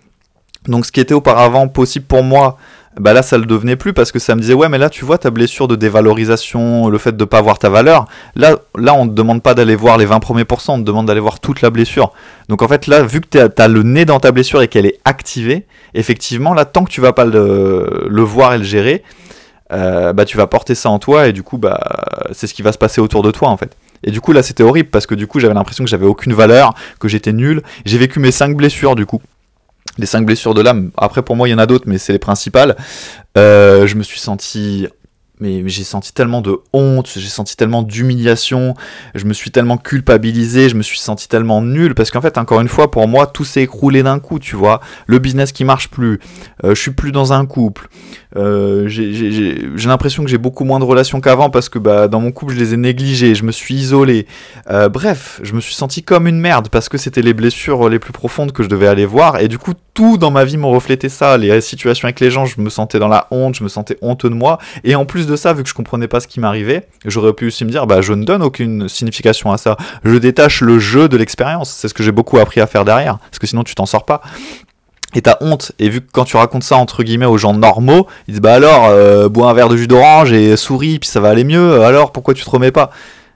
Donc 0.67 0.85
ce 0.85 0.91
qui 0.91 0.99
était 0.99 1.13
auparavant 1.13 1.67
possible 1.67 2.05
pour 2.05 2.23
moi 2.23 2.57
bah 2.99 3.13
là 3.13 3.21
ça 3.21 3.37
le 3.37 3.45
devenait 3.45 3.75
plus 3.75 3.93
parce 3.93 4.11
que 4.11 4.19
ça 4.19 4.35
me 4.35 4.41
disait 4.41 4.53
ouais 4.53 4.69
mais 4.69 4.77
là 4.77 4.89
tu 4.89 5.05
vois 5.05 5.17
ta 5.17 5.29
blessure 5.29 5.67
de 5.67 5.75
dévalorisation, 5.75 6.89
le 6.89 6.97
fait 6.97 7.15
de 7.15 7.25
pas 7.25 7.41
voir 7.41 7.59
ta 7.59 7.69
valeur, 7.69 8.05
là 8.35 8.57
là 8.75 8.93
on 8.93 9.07
te 9.07 9.13
demande 9.13 9.43
pas 9.43 9.53
d'aller 9.53 9.75
voir 9.75 9.97
les 9.97 10.05
20 10.05 10.19
premiers 10.19 10.45
pourcents, 10.45 10.75
on 10.75 10.79
te 10.79 10.83
demande 10.83 11.05
d'aller 11.07 11.19
voir 11.19 11.39
toute 11.39 11.61
la 11.61 11.69
blessure. 11.69 12.11
Donc 12.49 12.61
en 12.61 12.67
fait 12.67 12.87
là 12.87 13.03
vu 13.03 13.21
que 13.21 13.27
tu 13.27 13.61
as, 13.61 13.67
le 13.67 13.83
nez 13.83 14.05
dans 14.05 14.19
ta 14.19 14.31
blessure 14.31 14.61
et 14.61 14.67
qu'elle 14.67 14.85
est 14.85 14.99
activée, 15.05 15.65
effectivement 15.93 16.53
là 16.53 16.65
tant 16.65 16.83
que 16.83 16.89
tu 16.89 17.01
vas 17.01 17.13
pas 17.13 17.25
le, 17.25 18.21
voir 18.21 18.53
et 18.53 18.57
le 18.57 18.63
gérer, 18.63 19.03
bah 19.69 20.25
tu 20.25 20.37
vas 20.37 20.47
porter 20.47 20.75
ça 20.75 20.89
en 20.89 20.99
toi 20.99 21.27
et 21.27 21.33
du 21.33 21.43
coup 21.43 21.57
bah 21.57 21.79
c'est 22.31 22.47
ce 22.47 22.53
qui 22.53 22.61
va 22.61 22.71
se 22.71 22.77
passer 22.77 23.01
autour 23.01 23.21
de 23.21 23.31
toi 23.31 23.49
en 23.49 23.57
fait. 23.57 23.77
Et 24.03 24.11
du 24.11 24.21
coup 24.21 24.31
là 24.31 24.43
c'était 24.43 24.63
horrible 24.63 24.89
parce 24.89 25.05
que 25.05 25.15
du 25.15 25.27
coup 25.27 25.39
j'avais 25.39 25.53
l'impression 25.53 25.83
que 25.83 25.89
j'avais 25.89 26.05
aucune 26.05 26.33
valeur, 26.33 26.73
que 26.99 27.07
j'étais 27.07 27.33
nul. 27.33 27.61
J'ai 27.85 27.97
vécu 27.97 28.19
mes 28.19 28.31
cinq 28.31 28.55
blessures 28.55 28.95
du 28.95 29.05
coup 29.05 29.21
les 29.97 30.05
cinq 30.05 30.25
blessures 30.25 30.53
de 30.53 30.61
l'âme. 30.61 30.91
Après, 30.97 31.21
pour 31.21 31.35
moi, 31.35 31.47
il 31.47 31.51
y 31.51 31.53
en 31.53 31.59
a 31.59 31.65
d'autres, 31.65 31.85
mais 31.87 31.97
c'est 31.97 32.13
les 32.13 32.19
principales. 32.19 32.75
je 33.35 33.95
me 33.95 34.03
suis 34.03 34.19
senti 34.19 34.87
mais, 35.39 35.67
j'ai 35.67 35.83
senti 35.83 36.13
tellement 36.13 36.41
de 36.41 36.59
honte, 36.73 37.11
j'ai 37.15 37.27
senti 37.27 37.55
tellement 37.55 37.83
d'humiliation, 37.83 38.73
je 39.15 39.25
me 39.25 39.33
suis 39.33 39.51
tellement 39.51 39.77
culpabilisé, 39.77 40.69
je 40.69 40.75
me 40.75 40.83
suis 40.83 40.99
senti 40.99 41.27
tellement 41.27 41.61
nul 41.61 41.95
parce 41.95 42.11
qu'en 42.11 42.21
fait, 42.21 42.37
encore 42.37 42.61
une 42.61 42.67
fois, 42.67 42.89
pour 42.91 43.07
moi, 43.07 43.27
tout 43.27 43.45
s'est 43.45 43.63
écroulé 43.63 44.03
d'un 44.03 44.19
coup, 44.19 44.39
tu 44.39 44.55
vois. 44.55 44.81
Le 45.05 45.19
business 45.19 45.51
qui 45.51 45.63
marche 45.63 45.89
plus, 45.89 46.19
euh, 46.63 46.73
je 46.75 46.81
suis 46.81 46.91
plus 46.91 47.11
dans 47.11 47.33
un 47.33 47.45
couple, 47.45 47.89
euh, 48.35 48.87
j'ai 48.87 49.87
l'impression 49.87 50.23
que 50.23 50.29
j'ai 50.29 50.37
beaucoup 50.37 50.63
moins 50.63 50.79
de 50.79 50.85
relations 50.85 51.21
qu'avant 51.21 51.49
parce 51.49 51.69
que 51.69 51.79
bah, 51.79 52.07
dans 52.07 52.19
mon 52.19 52.31
couple, 52.31 52.53
je 52.53 52.59
les 52.59 52.73
ai 52.73 52.77
négligées, 52.77 53.35
je 53.35 53.43
me 53.43 53.51
suis 53.51 53.75
isolé. 53.75 54.27
Euh, 54.69 54.89
bref, 54.89 55.39
je 55.43 55.53
me 55.53 55.61
suis 55.61 55.73
senti 55.73 56.03
comme 56.03 56.27
une 56.27 56.39
merde 56.39 56.69
parce 56.69 56.89
que 56.89 56.97
c'était 56.97 57.21
les 57.21 57.33
blessures 57.33 57.89
les 57.89 57.99
plus 57.99 58.13
profondes 58.13 58.51
que 58.51 58.63
je 58.63 58.69
devais 58.69 58.87
aller 58.87 59.05
voir 59.05 59.39
et 59.39 59.47
du 59.47 59.57
coup, 59.57 59.73
tout 59.93 60.17
dans 60.17 60.31
ma 60.31 60.45
vie 60.45 60.57
me 60.57 60.65
reflétait 60.65 61.09
ça. 61.09 61.37
Les 61.37 61.61
situations 61.61 62.05
avec 62.05 62.19
les 62.19 62.31
gens, 62.31 62.45
je 62.45 62.59
me 62.61 62.69
sentais 62.69 62.99
dans 62.99 63.07
la 63.07 63.27
honte, 63.31 63.55
je 63.55 63.63
me 63.63 63.69
sentais 63.69 63.97
honteux 64.01 64.29
de 64.29 64.35
moi 64.35 64.59
et 64.83 64.95
en 64.95 65.05
plus 65.05 65.26
de 65.27 65.35
ça, 65.35 65.53
vu 65.53 65.63
que 65.63 65.69
je 65.69 65.73
comprenais 65.73 66.07
pas 66.07 66.19
ce 66.19 66.27
qui 66.27 66.39
m'arrivait, 66.39 66.87
j'aurais 67.05 67.33
pu 67.33 67.47
aussi 67.47 67.65
me 67.65 67.69
dire, 67.69 67.87
bah, 67.87 68.01
je 68.01 68.13
ne 68.13 68.23
donne 68.23 68.41
aucune 68.41 68.89
signification 68.89 69.51
à 69.51 69.57
ça. 69.57 69.77
Je 70.03 70.15
détache 70.15 70.61
le 70.61 70.79
jeu 70.79 71.07
de 71.09 71.17
l'expérience. 71.17 71.69
C'est 71.69 71.87
ce 71.87 71.93
que 71.93 72.03
j'ai 72.03 72.11
beaucoup 72.11 72.37
appris 72.39 72.61
à 72.61 72.67
faire 72.67 72.85
derrière. 72.85 73.17
Parce 73.19 73.39
que 73.39 73.47
sinon, 73.47 73.63
tu 73.63 73.75
t'en 73.75 73.85
sors 73.85 74.05
pas. 74.05 74.21
Et 75.13 75.21
t'as 75.21 75.37
honte. 75.41 75.71
Et 75.79 75.89
vu 75.89 76.01
que 76.01 76.07
quand 76.11 76.25
tu 76.25 76.35
racontes 76.35 76.63
ça 76.63 76.75
entre 76.75 77.03
guillemets 77.03 77.25
aux 77.25 77.37
gens 77.37 77.53
normaux, 77.53 78.07
ils 78.27 78.31
disent 78.31 78.41
bah 78.41 78.55
alors, 78.55 78.87
euh, 78.87 79.29
bois 79.29 79.49
un 79.49 79.53
verre 79.53 79.69
de 79.69 79.77
jus 79.77 79.87
d'orange 79.87 80.33
et 80.33 80.57
souris, 80.57 80.99
puis 80.99 81.09
ça 81.09 81.19
va 81.19 81.29
aller 81.29 81.45
mieux. 81.45 81.81
Alors 81.81 82.11
pourquoi 82.11 82.33
tu 82.33 82.43
te 82.43 82.49
remets 82.49 82.71
pas? 82.71 82.91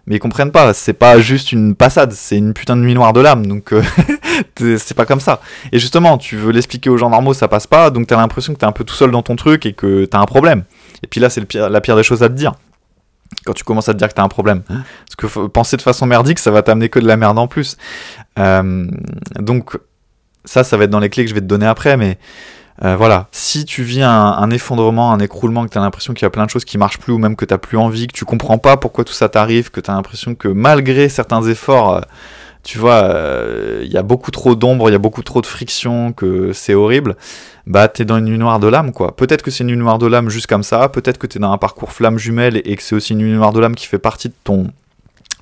Mais 0.07 0.15
ils 0.15 0.19
comprennent 0.19 0.51
pas, 0.51 0.73
c'est 0.73 0.93
pas 0.93 1.19
juste 1.19 1.51
une 1.51 1.75
passade, 1.75 2.11
c'est 2.11 2.35
une 2.35 2.53
putain 2.53 2.75
de 2.75 2.81
nuit 2.81 2.95
noire 2.95 3.13
de 3.13 3.21
l'âme, 3.21 3.45
donc 3.45 3.71
euh, 3.71 3.83
c'est 4.77 4.95
pas 4.95 5.05
comme 5.05 5.19
ça. 5.19 5.41
Et 5.71 5.77
justement, 5.77 6.17
tu 6.17 6.37
veux 6.37 6.51
l'expliquer 6.51 6.89
aux 6.89 6.97
gens 6.97 7.11
normaux, 7.11 7.35
ça 7.35 7.47
passe 7.47 7.67
pas, 7.67 7.91
donc 7.91 8.07
t'as 8.07 8.17
l'impression 8.17 8.53
que 8.53 8.57
t'es 8.57 8.65
un 8.65 8.71
peu 8.71 8.83
tout 8.83 8.95
seul 8.95 9.11
dans 9.11 9.21
ton 9.21 9.35
truc 9.35 9.65
et 9.67 9.73
que 9.73 10.05
t'as 10.05 10.19
un 10.19 10.25
problème. 10.25 10.63
Et 11.03 11.07
puis 11.07 11.19
là, 11.19 11.29
c'est 11.29 11.53
la 11.53 11.81
pire 11.81 11.95
des 11.95 12.03
choses 12.03 12.23
à 12.23 12.29
te 12.29 12.33
dire. 12.33 12.53
Quand 13.45 13.53
tu 13.53 13.63
commences 13.63 13.89
à 13.89 13.93
te 13.93 13.97
dire 13.97 14.09
que 14.09 14.13
t'as 14.13 14.23
un 14.23 14.27
problème. 14.27 14.61
Parce 14.61 15.15
que 15.17 15.47
penser 15.47 15.77
de 15.77 15.81
façon 15.81 16.05
merdique, 16.05 16.39
ça 16.39 16.51
va 16.51 16.61
t'amener 16.61 16.89
que 16.89 16.99
de 16.99 17.07
la 17.07 17.17
merde 17.17 17.39
en 17.39 17.47
plus. 17.47 17.77
Euh, 18.37 18.87
donc, 19.39 19.77
ça, 20.45 20.63
ça 20.63 20.77
va 20.77 20.83
être 20.83 20.89
dans 20.89 20.99
les 20.99 21.09
clés 21.09 21.23
que 21.23 21.29
je 21.29 21.35
vais 21.35 21.41
te 21.41 21.45
donner 21.45 21.65
après, 21.65 21.97
mais 21.97 22.17
euh, 22.83 22.95
voilà. 22.95 23.27
Si 23.31 23.65
tu 23.65 23.83
vis 23.83 24.01
un, 24.01 24.49
effondrement, 24.51 25.11
un 25.11 25.19
écroulement, 25.19 25.65
que 25.65 25.69
tu 25.69 25.77
as 25.77 25.81
l'impression 25.81 26.13
qu'il 26.13 26.23
y 26.23 26.27
a 26.27 26.29
plein 26.29 26.45
de 26.45 26.49
choses 26.49 26.65
qui 26.65 26.77
marchent 26.77 26.97
plus, 26.97 27.13
ou 27.13 27.17
même 27.17 27.35
que 27.35 27.45
tu 27.45 27.57
plus 27.57 27.77
envie, 27.77 28.07
que 28.07 28.13
tu 28.13 28.25
comprends 28.25 28.57
pas 28.57 28.77
pourquoi 28.77 29.03
tout 29.03 29.13
ça 29.13 29.29
t'arrive, 29.29 29.71
que 29.71 29.79
tu 29.79 29.89
as 29.89 29.93
l'impression 29.93 30.35
que 30.35 30.47
malgré 30.47 31.09
certains 31.09 31.43
efforts, 31.43 31.95
euh, 31.95 32.01
tu 32.63 32.77
vois, 32.77 33.15
il 33.81 33.91
y 33.91 33.97
a 33.97 34.03
beaucoup 34.03 34.31
trop 34.31 34.55
d'ombre, 34.55 34.89
il 34.89 34.93
y 34.93 34.95
a 34.95 34.99
beaucoup 34.99 35.23
trop 35.23 35.41
de 35.41 35.45
friction, 35.45 36.13
que 36.13 36.53
c'est 36.53 36.73
horrible, 36.73 37.15
bah 37.67 37.87
t'es 37.87 38.05
dans 38.05 38.17
une 38.17 38.25
nuit 38.25 38.37
noire 38.37 38.59
de 38.59 38.67
l'âme 38.67 38.91
quoi. 38.91 39.15
Peut-être 39.15 39.41
que 39.41 39.51
c'est 39.51 39.63
une 39.63 39.69
nuit 39.69 39.77
noire 39.77 39.97
de 39.97 40.07
l'âme 40.07 40.29
juste 40.29 40.47
comme 40.47 40.63
ça, 40.63 40.89
peut-être 40.89 41.17
que 41.17 41.27
t'es 41.27 41.39
dans 41.39 41.51
un 41.51 41.57
parcours 41.57 41.91
flamme 41.91 42.17
jumelle 42.17 42.61
et 42.63 42.75
que 42.75 42.83
c'est 42.83 42.95
aussi 42.95 43.13
une 43.13 43.19
nuit 43.19 43.31
noire 43.31 43.53
de 43.53 43.59
l'âme 43.59 43.75
qui 43.75 43.87
fait 43.87 43.99
partie 43.99 44.29
de 44.29 44.33
ton 44.43 44.71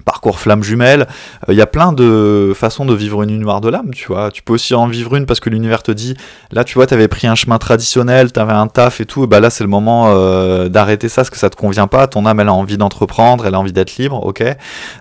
parcours 0.06 0.40
flamme 0.40 0.64
jumelle. 0.64 1.08
Il 1.48 1.52
euh, 1.52 1.58
y 1.58 1.62
a 1.62 1.68
plein 1.68 1.94
de 1.94 2.54
façons 2.56 2.86
de 2.86 2.94
vivre 2.94 3.24
une 3.24 3.30
nuit 3.32 3.40
noire 3.40 3.62
de 3.62 3.70
l'âme, 3.70 3.92
tu 3.94 4.08
vois. 4.08 4.32
Tu 4.32 4.42
peux 4.42 4.54
aussi 4.54 4.74
en 4.74 4.88
vivre 4.88 5.16
une 5.16 5.26
parce 5.26 5.40
que 5.40 5.50
l'univers 5.50 5.84
te 5.84 5.92
dit, 5.92 6.16
là 6.52 6.64
tu 6.64 6.76
vois, 6.76 6.88
t'avais 6.88 7.08
pris 7.08 7.28
un 7.28 7.36
chemin 7.36 7.58
traditionnel, 7.58 8.32
t'avais 8.32 8.54
un 8.54 8.68
taf 8.68 9.02
et 9.02 9.06
tout, 9.06 9.24
et 9.24 9.28
bah 9.28 9.40
là 9.40 9.50
c'est 9.50 9.64
le 9.64 9.70
moment 9.70 10.06
euh, 10.08 10.70
d'arrêter 10.70 11.10
ça 11.10 11.18
parce 11.18 11.30
que 11.30 11.38
ça 11.38 11.50
te 11.50 11.56
convient 11.56 11.88
pas. 11.88 12.08
Ton 12.08 12.26
âme 12.26 12.40
elle 12.40 12.48
a 12.48 12.54
envie 12.54 12.78
d'entreprendre, 12.78 13.46
elle 13.46 13.56
a 13.56 13.60
envie 13.60 13.74
d'être 13.74 13.98
libre, 13.98 14.26
ok. 14.26 14.44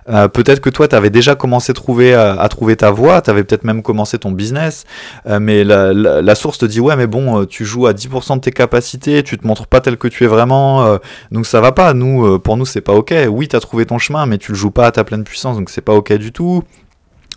Euh, 0.09 0.27
peut-être 0.27 0.59
que 0.59 0.69
toi 0.69 0.87
t'avais 0.87 1.09
déjà 1.09 1.35
commencé 1.35 1.71
à 1.71 2.49
trouver 2.49 2.75
ta 2.75 2.91
voie, 2.91 3.21
t'avais 3.21 3.43
peut-être 3.43 3.63
même 3.63 3.81
commencé 3.81 4.17
ton 4.19 4.31
business, 4.31 4.85
mais 5.27 5.63
la, 5.63 5.93
la, 5.93 6.35
source 6.35 6.57
te 6.57 6.65
dit 6.65 6.79
ouais 6.79 6.95
mais 6.95 7.07
bon 7.07 7.45
tu 7.45 7.65
joues 7.65 7.87
à 7.87 7.93
10% 7.93 8.35
de 8.35 8.39
tes 8.41 8.51
capacités, 8.51 9.23
tu 9.23 9.37
te 9.37 9.45
montres 9.45 9.67
pas 9.67 9.81
tel 9.81 9.97
que 9.97 10.07
tu 10.07 10.23
es 10.23 10.27
vraiment, 10.27 10.97
donc 11.31 11.45
ça 11.45 11.61
va 11.61 11.71
pas. 11.71 11.93
Nous 11.93 12.39
pour 12.39 12.57
nous 12.57 12.65
c'est 12.65 12.81
pas 12.81 12.93
ok. 12.93 13.13
Oui 13.29 13.47
t'as 13.47 13.59
trouvé 13.59 13.85
ton 13.85 13.97
chemin 13.97 14.25
mais 14.25 14.37
tu 14.37 14.51
le 14.51 14.57
joues 14.57 14.71
pas 14.71 14.88
à 14.89 14.91
ta 14.91 15.03
pleine 15.03 15.23
puissance, 15.23 15.57
donc 15.57 15.69
c'est 15.69 15.81
pas 15.81 15.93
ok 15.93 16.13
du 16.13 16.31
tout. 16.31 16.63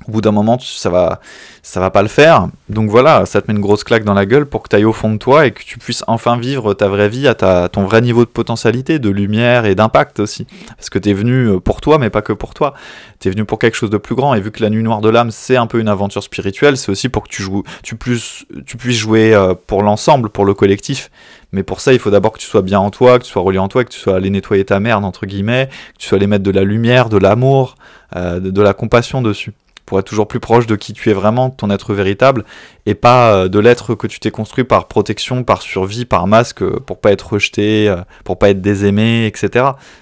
Au 0.09 0.12
bout 0.12 0.21
d'un 0.21 0.32
moment, 0.32 0.59
ça 0.61 0.90
va, 0.90 1.21
ça 1.62 1.80
va 1.80 1.90
pas 1.90 2.02
le 2.02 2.09
faire. 2.09 2.49
Donc 2.68 2.90
voilà, 2.90 3.26
ça 3.26 3.40
te 3.40 3.50
met 3.50 3.56
une 3.56 3.62
grosse 3.62 3.85
claque 3.85 4.04
dans 4.04 4.14
la 4.14 4.26
gueule 4.26 4.47
pour 4.47 4.62
que 4.62 4.68
tu 4.68 4.76
ailles 4.76 4.85
au 4.85 4.92
fond 4.92 5.12
de 5.12 5.18
toi 5.18 5.47
et 5.47 5.52
que 5.52 5.62
tu 5.62 5.78
puisses 5.78 6.04
enfin 6.06 6.37
vivre 6.37 6.75
ta 6.75 6.88
vraie 6.88 7.09
vie 7.09 7.28
à 7.28 7.35
ton 7.68 7.85
vrai 7.85 8.00
niveau 8.00 8.25
de 8.25 8.30
potentialité, 8.30 8.99
de 8.99 9.11
lumière 9.11 9.64
et 9.64 9.75
d'impact 9.75 10.21
aussi. 10.21 10.47
Parce 10.76 10.90
que 10.90 10.99
tu 10.99 11.11
es 11.11 11.14
venu 11.14 11.49
euh, 11.49 11.61
pour 11.61 11.80
toi, 11.80 11.99
mais 11.99 12.11
pas 12.11 12.23
que 12.23 12.32
pour 12.32 12.54
toi. 12.54 12.75
Tu 13.21 13.28
es 13.28 13.30
venu 13.30 13.44
pour 13.44 13.59
quelque 13.59 13.76
chose 13.76 13.90
de 13.90 13.99
plus 13.99 14.14
grand. 14.14 14.35
Et 14.35 14.40
vu 14.40 14.50
que 14.50 14.62
la 14.62 14.71
nuit 14.71 14.82
noire 14.82 15.00
de 15.00 15.09
l'âme, 15.09 15.30
c'est 15.30 15.56
un 15.56 15.66
peu 15.66 15.80
une 15.80 15.88
aventure 15.88 16.23
spirituelle, 16.23 16.76
c'est 16.76 16.90
aussi 16.90 17.09
pour 17.09 17.25
que 17.25 17.28
tu, 17.28 17.42
joues, 17.42 17.62
tu, 17.82 17.97
puisses, 17.97 18.44
tu 18.66 18.76
puisses 18.76 18.99
jouer 18.99 19.35
euh, 19.35 19.54
pour 19.54 19.82
l'ensemble, 19.82 20.28
pour 20.28 20.44
le 20.44 20.54
collectif. 20.54 21.11
Mais 21.52 21.62
pour 21.62 21.80
ça, 21.80 21.92
il 21.92 21.99
faut 21.99 22.11
d'abord 22.11 22.33
que 22.33 22.38
tu 22.38 22.46
sois 22.46 22.62
bien 22.62 22.81
en 22.81 22.90
toi, 22.90 23.18
que 23.18 23.24
tu 23.24 23.31
sois 23.31 23.42
relié 23.42 23.59
en 23.59 23.68
toi, 23.68 23.85
que 23.85 23.90
tu 23.90 24.00
sois 24.00 24.16
allé 24.16 24.31
nettoyer 24.31 24.64
ta 24.64 24.81
merde, 24.81 25.05
entre 25.05 25.27
guillemets, 25.27 25.68
que 25.94 25.98
tu 25.98 26.09
sois 26.09 26.16
allé 26.16 26.27
mettre 26.27 26.44
de 26.44 26.50
la 26.50 26.64
lumière, 26.64 27.11
de 27.11 27.18
l'amour, 27.18 27.74
euh, 28.16 28.40
de, 28.40 28.62
la 28.62 28.72
compassion 28.72 29.20
dessus. 29.20 29.53
Pour 29.87 29.99
être 29.99 30.07
toujours 30.07 30.29
plus 30.29 30.40
proche 30.40 30.66
de 30.66 30.77
qui 30.77 30.92
tu 30.92 31.11
es 31.11 31.12
vraiment, 31.12 31.51
ton 31.51 31.71
être 31.71 31.92
véritable, 31.95 32.45
et 32.87 32.95
pas 32.95 33.35
euh, 33.35 33.49
de 33.49 33.59
l'être 33.59 33.95
que 33.95 34.07
tu 34.07 34.21
t'es 34.21 34.31
construit 34.31 34.64
par 34.64 34.88
protection, 34.88 35.45
par 35.45 35.62
survie, 35.62 36.05
par 36.05 36.27
masque, 36.27 36.62
euh, 36.62 36.79
pour 36.79 37.01
pas 37.01 37.12
être 37.12 37.33
rejeté, 37.33 37.95
pour 38.25 38.38
pas 38.38 38.51
être 38.51 38.61
désaimé, 38.61 39.27
etc. 39.27 39.49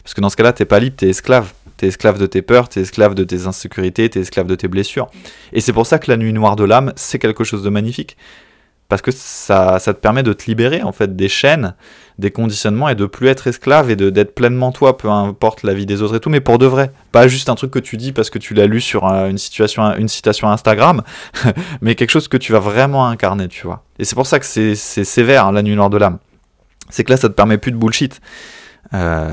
Parce 0.03 0.15
que 0.15 0.21
dans 0.21 0.29
ce 0.29 0.37
cas-là, 0.37 0.53
t'es 0.53 0.65
pas 0.65 0.81
libre, 0.81 0.97
t'es 0.97 1.09
esclave. 1.09 1.53
T'es 1.77 1.87
esclave 1.87 2.19
de 2.19 2.27
tes 2.27 2.43
peurs, 2.43 2.69
t'es 2.69 2.83
esclave 2.83 3.15
de 3.15 3.25
tes 3.25 3.47
insécurités, 3.47 4.11
t'es 4.11 4.21
esclave 4.21 4.47
de 4.47 4.55
tes 4.55 4.69
blessures. 4.69 5.09
Et 5.55 5.63
c'est 5.63 5.73
pour 5.73 5.87
ça 5.87 5.99
que 5.99 6.11
la 6.11 6.19
nuit 6.19 6.35
noire 6.35 6.55
de 6.55 6.65
l'âme, 6.65 6.93
c'est 6.95 7.19
quelque 7.19 7.43
chose 7.43 7.63
de 7.63 7.71
magnifique 7.71 8.19
parce 8.91 9.03
que 9.03 9.13
ça, 9.13 9.79
ça, 9.79 9.95
te 9.95 10.01
permet 10.01 10.25
de 10.25 10.33
te 10.33 10.45
libérer 10.47 10.83
en 10.83 10.91
fait 10.91 11.15
des 11.15 11.29
chaînes, 11.29 11.75
des 12.19 12.33
conditionnements 12.33 12.89
et 12.89 12.97
de 12.97 13.07
plus 13.07 13.29
être 13.29 13.47
esclave 13.47 13.89
et 13.89 13.95
d'être 13.95 14.35
pleinement 14.35 14.73
toi, 14.73 14.99
peu 14.99 15.09
importe 15.09 15.63
la 15.63 15.73
vie 15.73 15.87
des 15.87 16.03
autres 16.03 16.17
et 16.17 16.21
tout, 16.21 16.29
mais 16.29 16.41
pour 16.41 16.59
de 16.59 16.67
vrai. 16.67 16.91
Pas 17.13 17.29
juste 17.29 17.49
un 17.49 17.55
truc 17.55 17.71
que 17.71 17.79
tu 17.79 17.97
dis 17.97 18.13
parce 18.13 18.31
que 18.31 18.39
tu 18.39 18.53
l'as 18.53 18.67
lu 18.67 18.81
sur 18.81 19.05
une, 19.05 19.39
situation, 19.39 19.95
une 19.97 20.09
citation 20.09 20.51
Instagram, 20.51 21.03
mais 21.81 21.95
quelque 21.95 22.11
chose 22.11 22.27
que 22.27 22.37
tu 22.37 22.51
vas 22.53 22.59
vraiment 22.59 23.07
incarner, 23.07 23.47
tu 23.47 23.65
vois. 23.65 23.85
Et 24.01 24.05
c'est 24.05 24.17
pour 24.17 24.27
ça 24.27 24.41
que 24.41 24.45
c'est 24.45 24.75
sévère 24.75 25.47
hein, 25.47 25.53
la 25.53 25.63
nuit 25.63 25.77
noire 25.77 25.89
de 25.89 25.97
l'âme. 25.97 26.19
C'est 26.89 27.05
que 27.05 27.13
là, 27.13 27.17
ça 27.17 27.29
te 27.29 27.35
permet 27.35 27.59
plus 27.59 27.71
de 27.71 27.77
bullshit. 27.77 28.21
Euh, 28.93 29.31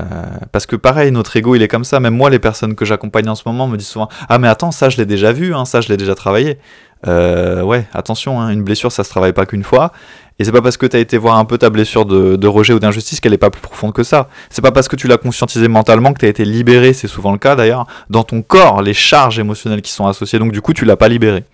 parce 0.52 0.66
que 0.66 0.76
pareil, 0.76 1.10
notre 1.10 1.36
ego 1.36 1.54
il 1.54 1.62
est 1.62 1.68
comme 1.68 1.84
ça. 1.84 2.00
Même 2.00 2.14
moi, 2.14 2.30
les 2.30 2.38
personnes 2.38 2.74
que 2.74 2.84
j'accompagne 2.84 3.28
en 3.28 3.34
ce 3.34 3.42
moment 3.46 3.66
me 3.66 3.76
disent 3.76 3.88
souvent 3.88 4.08
Ah, 4.28 4.38
mais 4.38 4.48
attends, 4.48 4.70
ça 4.70 4.88
je 4.88 4.96
l'ai 4.96 5.06
déjà 5.06 5.32
vu, 5.32 5.54
hein, 5.54 5.64
ça 5.64 5.80
je 5.80 5.88
l'ai 5.88 5.96
déjà 5.96 6.14
travaillé. 6.14 6.58
Euh, 7.06 7.62
ouais, 7.62 7.86
attention, 7.92 8.40
hein, 8.40 8.50
une 8.50 8.64
blessure 8.64 8.90
ça 8.90 9.04
se 9.04 9.10
travaille 9.10 9.32
pas 9.32 9.46
qu'une 9.46 9.64
fois. 9.64 9.92
Et 10.40 10.44
c'est 10.44 10.52
pas 10.52 10.62
parce 10.62 10.76
que 10.76 10.86
tu 10.86 10.96
as 10.96 11.00
été 11.00 11.18
voir 11.18 11.36
un 11.36 11.44
peu 11.44 11.58
ta 11.58 11.68
blessure 11.68 12.06
de, 12.06 12.46
rejet 12.46 12.72
ou 12.72 12.78
d'injustice 12.78 13.18
qu'elle 13.20 13.34
est 13.34 13.38
pas 13.38 13.50
plus 13.50 13.60
profonde 13.60 13.92
que 13.92 14.04
ça. 14.04 14.28
C'est 14.50 14.62
pas 14.62 14.70
parce 14.70 14.86
que 14.86 14.94
tu 14.94 15.08
l'as 15.08 15.16
conscientisé 15.16 15.66
mentalement 15.66 16.12
que 16.12 16.20
tu 16.20 16.26
as 16.26 16.28
été 16.28 16.44
libéré, 16.44 16.92
c'est 16.92 17.08
souvent 17.08 17.32
le 17.32 17.38
cas 17.38 17.56
d'ailleurs, 17.56 17.86
dans 18.08 18.22
ton 18.22 18.42
corps, 18.42 18.80
les 18.80 18.94
charges 18.94 19.40
émotionnelles 19.40 19.82
qui 19.82 19.90
sont 19.90 20.06
associées. 20.06 20.38
Donc 20.38 20.52
du 20.52 20.60
coup, 20.60 20.72
tu 20.72 20.84
l'as 20.84 20.96
pas 20.96 21.08
libéré. 21.08 21.44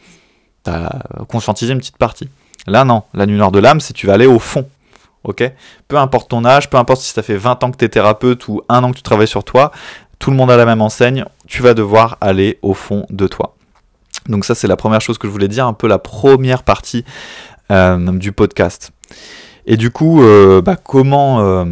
Tu 0.65 0.71
as 0.71 1.03
conscientisé 1.29 1.73
une 1.73 1.79
petite 1.79 1.97
partie. 1.97 2.29
Là, 2.67 2.85
non. 2.85 3.03
La 3.15 3.27
nuit 3.27 3.37
noire 3.37 3.53
de 3.53 3.59
l'âme, 3.59 3.81
c'est 3.81 3.95
tu 3.95 4.07
vas 4.07 4.15
aller 4.15 4.27
au 4.27 4.39
fond. 4.39 4.67
Ok? 5.25 5.43
Peu 5.89 5.97
importe 5.97 6.31
ton 6.31 6.45
âge, 6.45 6.71
peu 6.71 6.77
importe 6.77 7.01
si 7.01 7.13
ça 7.13 7.23
fait 7.23 7.37
20 7.37 7.65
ans 7.65 7.71
que 7.71 7.77
tu 7.77 7.85
es 7.85 7.89
thérapeute 7.89 8.47
ou 8.49 8.63
un 8.69 8.85
an 8.85 8.91
que 8.91 8.97
tu 8.97 9.03
travailles 9.03 9.29
sur 9.29 9.45
toi, 9.45 9.73
tout 10.19 10.31
le 10.31 10.37
monde 10.37 10.51
a 10.51 10.57
la 10.57 10.67
même 10.67 10.81
enseigne, 10.81 11.25
tu 11.47 11.63
vas 11.63 11.75
devoir 11.75 12.19
aller 12.21 12.59
au 12.63 12.75
fond 12.75 13.07
de 13.11 13.27
toi. 13.27 13.55
Donc 14.29 14.45
ça 14.45 14.55
c'est 14.55 14.69
la 14.69 14.77
première 14.77 15.01
chose 15.01 15.19
que 15.19 15.27
je 15.27 15.33
voulais 15.33 15.49
dire, 15.49 15.67
un 15.67 15.73
peu 15.73 15.87
la 15.87 15.99
première 15.99 16.63
partie 16.63 17.05
euh, 17.71 18.13
du 18.13 18.33
podcast. 18.33 18.93
Et 19.67 19.77
du 19.79 19.91
coup, 19.91 20.23
euh, 20.23 20.61
bah, 20.61 20.77
comment, 20.77 21.41
euh, 21.41 21.65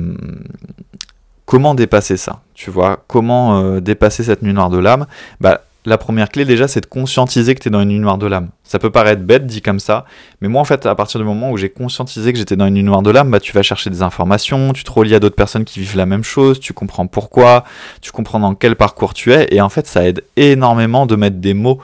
comment 1.45 1.75
dépasser 1.75 2.17
ça 2.17 2.41
Tu 2.55 2.71
vois, 2.71 3.05
comment 3.07 3.79
dépasser 3.81 4.25
cette 4.25 4.43
nuit 4.43 4.55
noire 4.55 4.71
de 4.71 4.79
l'âme? 4.79 5.07
Bah, 5.41 5.63
la 5.85 5.99
première 5.99 6.29
clé 6.29 6.45
déjà, 6.45 6.69
c'est 6.69 6.81
de 6.81 6.87
conscientiser 6.87 7.55
que 7.55 7.61
tu 7.61 7.69
es 7.69 7.71
dans 7.71 7.81
une 7.81 7.89
nuit 7.89 7.99
noire 7.99 8.19
de 8.19 8.27
l'âme. 8.27 8.51
Ça 8.63 8.79
peut 8.79 8.91
paraître 8.91 9.23
bête 9.23 9.47
dit 9.47 9.63
comme 9.63 9.81
ça, 9.81 10.05
mais 10.41 10.49
moi 10.49 10.61
en 10.61 10.65
fait, 10.65 10.87
à 10.87 10.95
partir 10.95 11.19
du 11.19 11.27
moment 11.27 11.51
où 11.51 11.57
j'ai 11.57 11.71
conscientisé 11.71 12.33
que 12.33 12.39
j'étais 12.39 12.57
dans 12.57 12.67
une 12.67 12.75
nuit 12.75 12.83
noire 12.83 13.03
de 13.03 13.11
l'âme, 13.11 13.31
bah, 13.31 13.41
tu 13.41 13.53
vas 13.53 13.63
chercher 13.63 13.91
des 13.91 14.03
informations, 14.03 14.73
tu 14.73 14.85
te 14.85 14.91
relis 14.91 15.15
à 15.15 15.21
d'autres 15.21 15.37
personnes 15.37 15.65
qui 15.65 15.81
vivent 15.81 15.97
la 15.97 16.07
même 16.07 16.23
chose, 16.23 16.61
tu 16.61 16.73
comprends 16.73 17.07
pourquoi, 17.07 17.65
tu 18.01 18.13
comprends 18.13 18.39
dans 18.39 18.55
quel 18.55 18.77
parcours 18.77 19.13
tu 19.13 19.33
es, 19.33 19.49
et 19.51 19.61
en 19.61 19.69
fait, 19.69 19.87
ça 19.87 20.07
aide 20.07 20.23
énormément 20.37 21.07
de 21.07 21.17
mettre 21.17 21.37
des 21.37 21.55
mots 21.55 21.81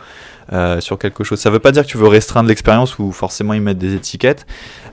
euh, 0.52 0.80
sur 0.80 0.98
quelque 0.98 1.24
chose. 1.24 1.38
Ça 1.38 1.50
ne 1.50 1.54
veut 1.54 1.60
pas 1.60 1.72
dire 1.72 1.84
que 1.84 1.88
tu 1.88 1.98
veux 1.98 2.08
restreindre 2.08 2.48
l'expérience 2.48 2.98
ou 2.98 3.12
forcément 3.12 3.54
y 3.54 3.60
mettre 3.60 3.78
des 3.78 3.94
étiquettes, 3.94 4.46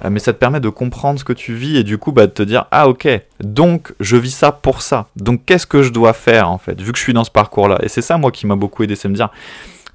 euh, 0.03 0.09
mais 0.09 0.19
ça 0.19 0.33
te 0.33 0.37
permet 0.37 0.59
de 0.59 0.69
comprendre 0.69 1.19
ce 1.19 1.23
que 1.23 1.33
tu 1.33 1.53
vis 1.53 1.77
et 1.77 1.83
du 1.83 1.97
coup 1.97 2.11
bah, 2.11 2.27
de 2.27 2.31
te 2.31 2.43
dire 2.43 2.65
ah 2.71 2.87
ok, 2.87 3.07
donc 3.41 3.93
je 3.99 4.17
vis 4.17 4.35
ça 4.35 4.51
pour 4.51 4.81
ça. 4.81 5.07
Donc 5.15 5.45
qu'est-ce 5.45 5.67
que 5.67 5.83
je 5.83 5.91
dois 5.91 6.13
faire 6.13 6.49
en 6.49 6.57
fait, 6.57 6.79
vu 6.81 6.91
que 6.91 6.97
je 6.97 7.03
suis 7.03 7.13
dans 7.13 7.23
ce 7.23 7.31
parcours-là? 7.31 7.79
Et 7.83 7.89
c'est 7.89 8.01
ça 8.01 8.17
moi 8.17 8.31
qui 8.31 8.47
m'a 8.47 8.55
beaucoup 8.55 8.83
aidé, 8.83 8.95
c'est 8.95 9.07
me 9.07 9.15
dire 9.15 9.29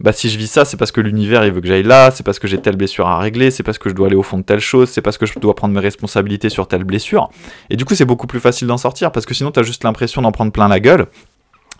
bah 0.00 0.12
si 0.12 0.30
je 0.30 0.38
vis 0.38 0.46
ça, 0.46 0.64
c'est 0.64 0.78
parce 0.78 0.92
que 0.92 1.02
l'univers 1.02 1.44
il 1.44 1.52
veut 1.52 1.60
que 1.60 1.66
j'aille 1.66 1.82
là, 1.82 2.10
c'est 2.10 2.22
parce 2.22 2.38
que 2.38 2.48
j'ai 2.48 2.58
telle 2.58 2.76
blessure 2.76 3.06
à 3.06 3.18
régler, 3.18 3.50
c'est 3.50 3.62
parce 3.62 3.76
que 3.76 3.90
je 3.90 3.94
dois 3.94 4.06
aller 4.06 4.16
au 4.16 4.22
fond 4.22 4.38
de 4.38 4.42
telle 4.42 4.60
chose, 4.60 4.88
c'est 4.88 5.02
parce 5.02 5.18
que 5.18 5.26
je 5.26 5.38
dois 5.38 5.54
prendre 5.54 5.74
mes 5.74 5.80
responsabilités 5.80 6.48
sur 6.48 6.66
telle 6.66 6.84
blessure. 6.84 7.28
Et 7.68 7.76
du 7.76 7.84
coup, 7.84 7.94
c'est 7.94 8.06
beaucoup 8.06 8.26
plus 8.26 8.40
facile 8.40 8.66
d'en 8.66 8.78
sortir 8.78 9.12
parce 9.12 9.26
que 9.26 9.34
sinon, 9.34 9.50
t'as 9.50 9.62
juste 9.62 9.84
l'impression 9.84 10.22
d'en 10.22 10.32
prendre 10.32 10.52
plein 10.52 10.68
la 10.68 10.80
gueule. 10.80 11.06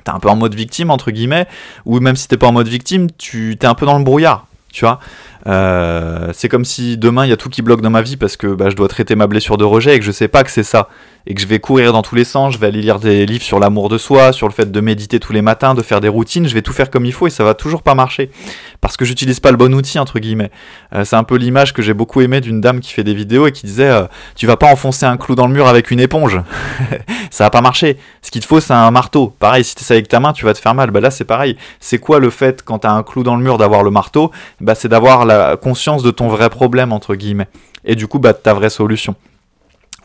T'es 0.05 0.11
un 0.11 0.21
peu 0.21 0.29
en 0.29 0.37
mode 0.37 0.55
victime, 0.55 0.91
entre 0.91 1.11
guillemets, 1.11 1.47
ou 1.85 2.01
même 2.01 2.17
si 2.17 2.29
t'es 2.29 2.37
pas 2.37 2.47
en 2.47 2.53
mode 2.53 2.69
victime, 2.69 3.09
tu 3.19 3.57
t'es 3.59 3.67
un 3.67 3.75
peu 3.75 3.87
dans 3.87 3.99
le 3.99 4.05
brouillard, 4.05 4.47
tu 4.73 4.85
vois. 4.85 5.01
Euh, 5.47 6.31
c'est 6.33 6.49
comme 6.49 6.65
si 6.65 6.99
demain 6.99 7.25
il 7.25 7.31
y 7.31 7.33
a 7.33 7.37
tout 7.37 7.49
qui 7.49 7.63
bloque 7.63 7.81
dans 7.81 7.91
ma 7.91 8.03
vie 8.03 8.17
parce 8.17 8.37
que 8.37 8.49
bah, 8.49 8.69
je 8.69 8.77
dois 8.77 8.89
traiter 8.89 9.15
ma 9.15 9.27
blessure 9.27 9.57
de 9.57 9.65
rejet 9.65 9.97
et 9.97 9.99
que 9.99 10.05
je 10.05 10.13
sais 10.13 10.29
pas 10.29 10.45
que 10.45 10.51
c'est 10.51 10.63
ça 10.63 10.89
et 11.27 11.35
que 11.35 11.41
je 11.41 11.47
vais 11.47 11.59
courir 11.59 11.93
dans 11.93 12.03
tous 12.03 12.15
les 12.15 12.25
sens, 12.25 12.55
je 12.55 12.59
vais 12.59 12.69
aller 12.69 12.81
lire 12.81 12.99
des 12.99 13.27
livres 13.27 13.43
sur 13.43 13.59
l'amour 13.61 13.89
de 13.89 13.99
soi, 13.99 14.33
sur 14.33 14.49
le 14.49 14.55
fait 14.55 14.71
de 14.73 14.81
méditer 14.81 15.21
tous 15.21 15.33
les 15.33 15.43
matins, 15.43 15.75
de 15.75 15.83
faire 15.83 16.01
des 16.01 16.09
routines, 16.09 16.49
je 16.49 16.55
vais 16.55 16.63
tout 16.63 16.73
faire 16.73 16.91
comme 16.91 17.05
il 17.05 17.13
faut 17.13 17.27
et 17.27 17.31
ça 17.31 17.45
va 17.45 17.55
toujours 17.55 17.83
pas 17.83 17.95
marcher 17.95 18.31
parce 18.81 18.97
que 18.97 19.05
j'utilise 19.05 19.41
pas 19.41 19.51
le 19.51 19.57
bon 19.57 19.75
outil 19.75 19.99
entre 19.99 20.19
guillemets. 20.19 20.51
Euh, 20.95 21.05
c'est 21.05 21.17
un 21.17 21.25
peu 21.25 21.37
l'image 21.37 21.75
que 21.75 21.83
j'ai 21.83 21.95
beaucoup 21.95 22.21
aimée 22.21 22.41
d'une 22.41 22.61
dame 22.61 22.81
qui 22.81 22.93
fait 22.93 23.05
des 23.05 23.15
vidéos 23.15 23.47
et 23.47 23.53
qui 23.53 23.67
disait 23.67 23.91
euh, 23.91 24.07
tu 24.35 24.47
vas 24.47 24.57
pas 24.57 24.69
enfoncer 24.73 25.05
un 25.05 25.17
clou 25.17 25.35
dans 25.35 25.47
le 25.47 25.53
mur 25.53 25.69
avec 25.69 25.91
une 25.91 26.01
éponge, 26.01 26.41
ça 27.31 27.45
va 27.45 27.51
pas 27.51 27.61
marcher. 27.61 27.99
Ce 28.23 28.31
qu'il 28.31 28.41
te 28.41 28.47
faut 28.47 28.61
c'est 28.61 28.73
un 28.73 28.91
marteau. 28.91 29.35
Pareil 29.39 29.65
si 29.65 29.75
tu 29.75 29.85
ça 29.85 29.95
avec 29.95 30.09
ta 30.09 30.21
main 30.21 30.33
tu 30.33 30.45
vas 30.45 30.55
te 30.55 30.59
faire 30.59 30.75
mal. 30.75 30.91
Bah 30.91 31.01
là 31.01 31.11
c'est 31.11 31.25
pareil. 31.25 31.57
C'est 31.81 31.99
quoi 31.99 32.19
le 32.19 32.31
fait 32.31 32.63
quand 32.63 32.81
tu 32.81 32.87
as 32.87 32.93
un 32.93 33.03
clou 33.03 33.23
dans 33.23 33.37
le 33.37 33.43
mur 33.43 33.59
d'avoir 33.59 33.83
le 33.83 33.91
marteau? 33.91 34.31
Bah 34.61 34.75
c'est 34.75 34.89
d'avoir 34.89 35.27
la 35.31 35.57
conscience 35.57 36.03
de 36.03 36.11
ton 36.11 36.29
vrai 36.29 36.51
problème 36.51 36.93
entre 36.93 37.15
guillemets 37.15 37.49
et 37.85 37.95
du 37.95 38.07
coup 38.07 38.19
bah 38.19 38.35
ta 38.35 38.55
vraie 38.55 38.71
solution 38.71 39.15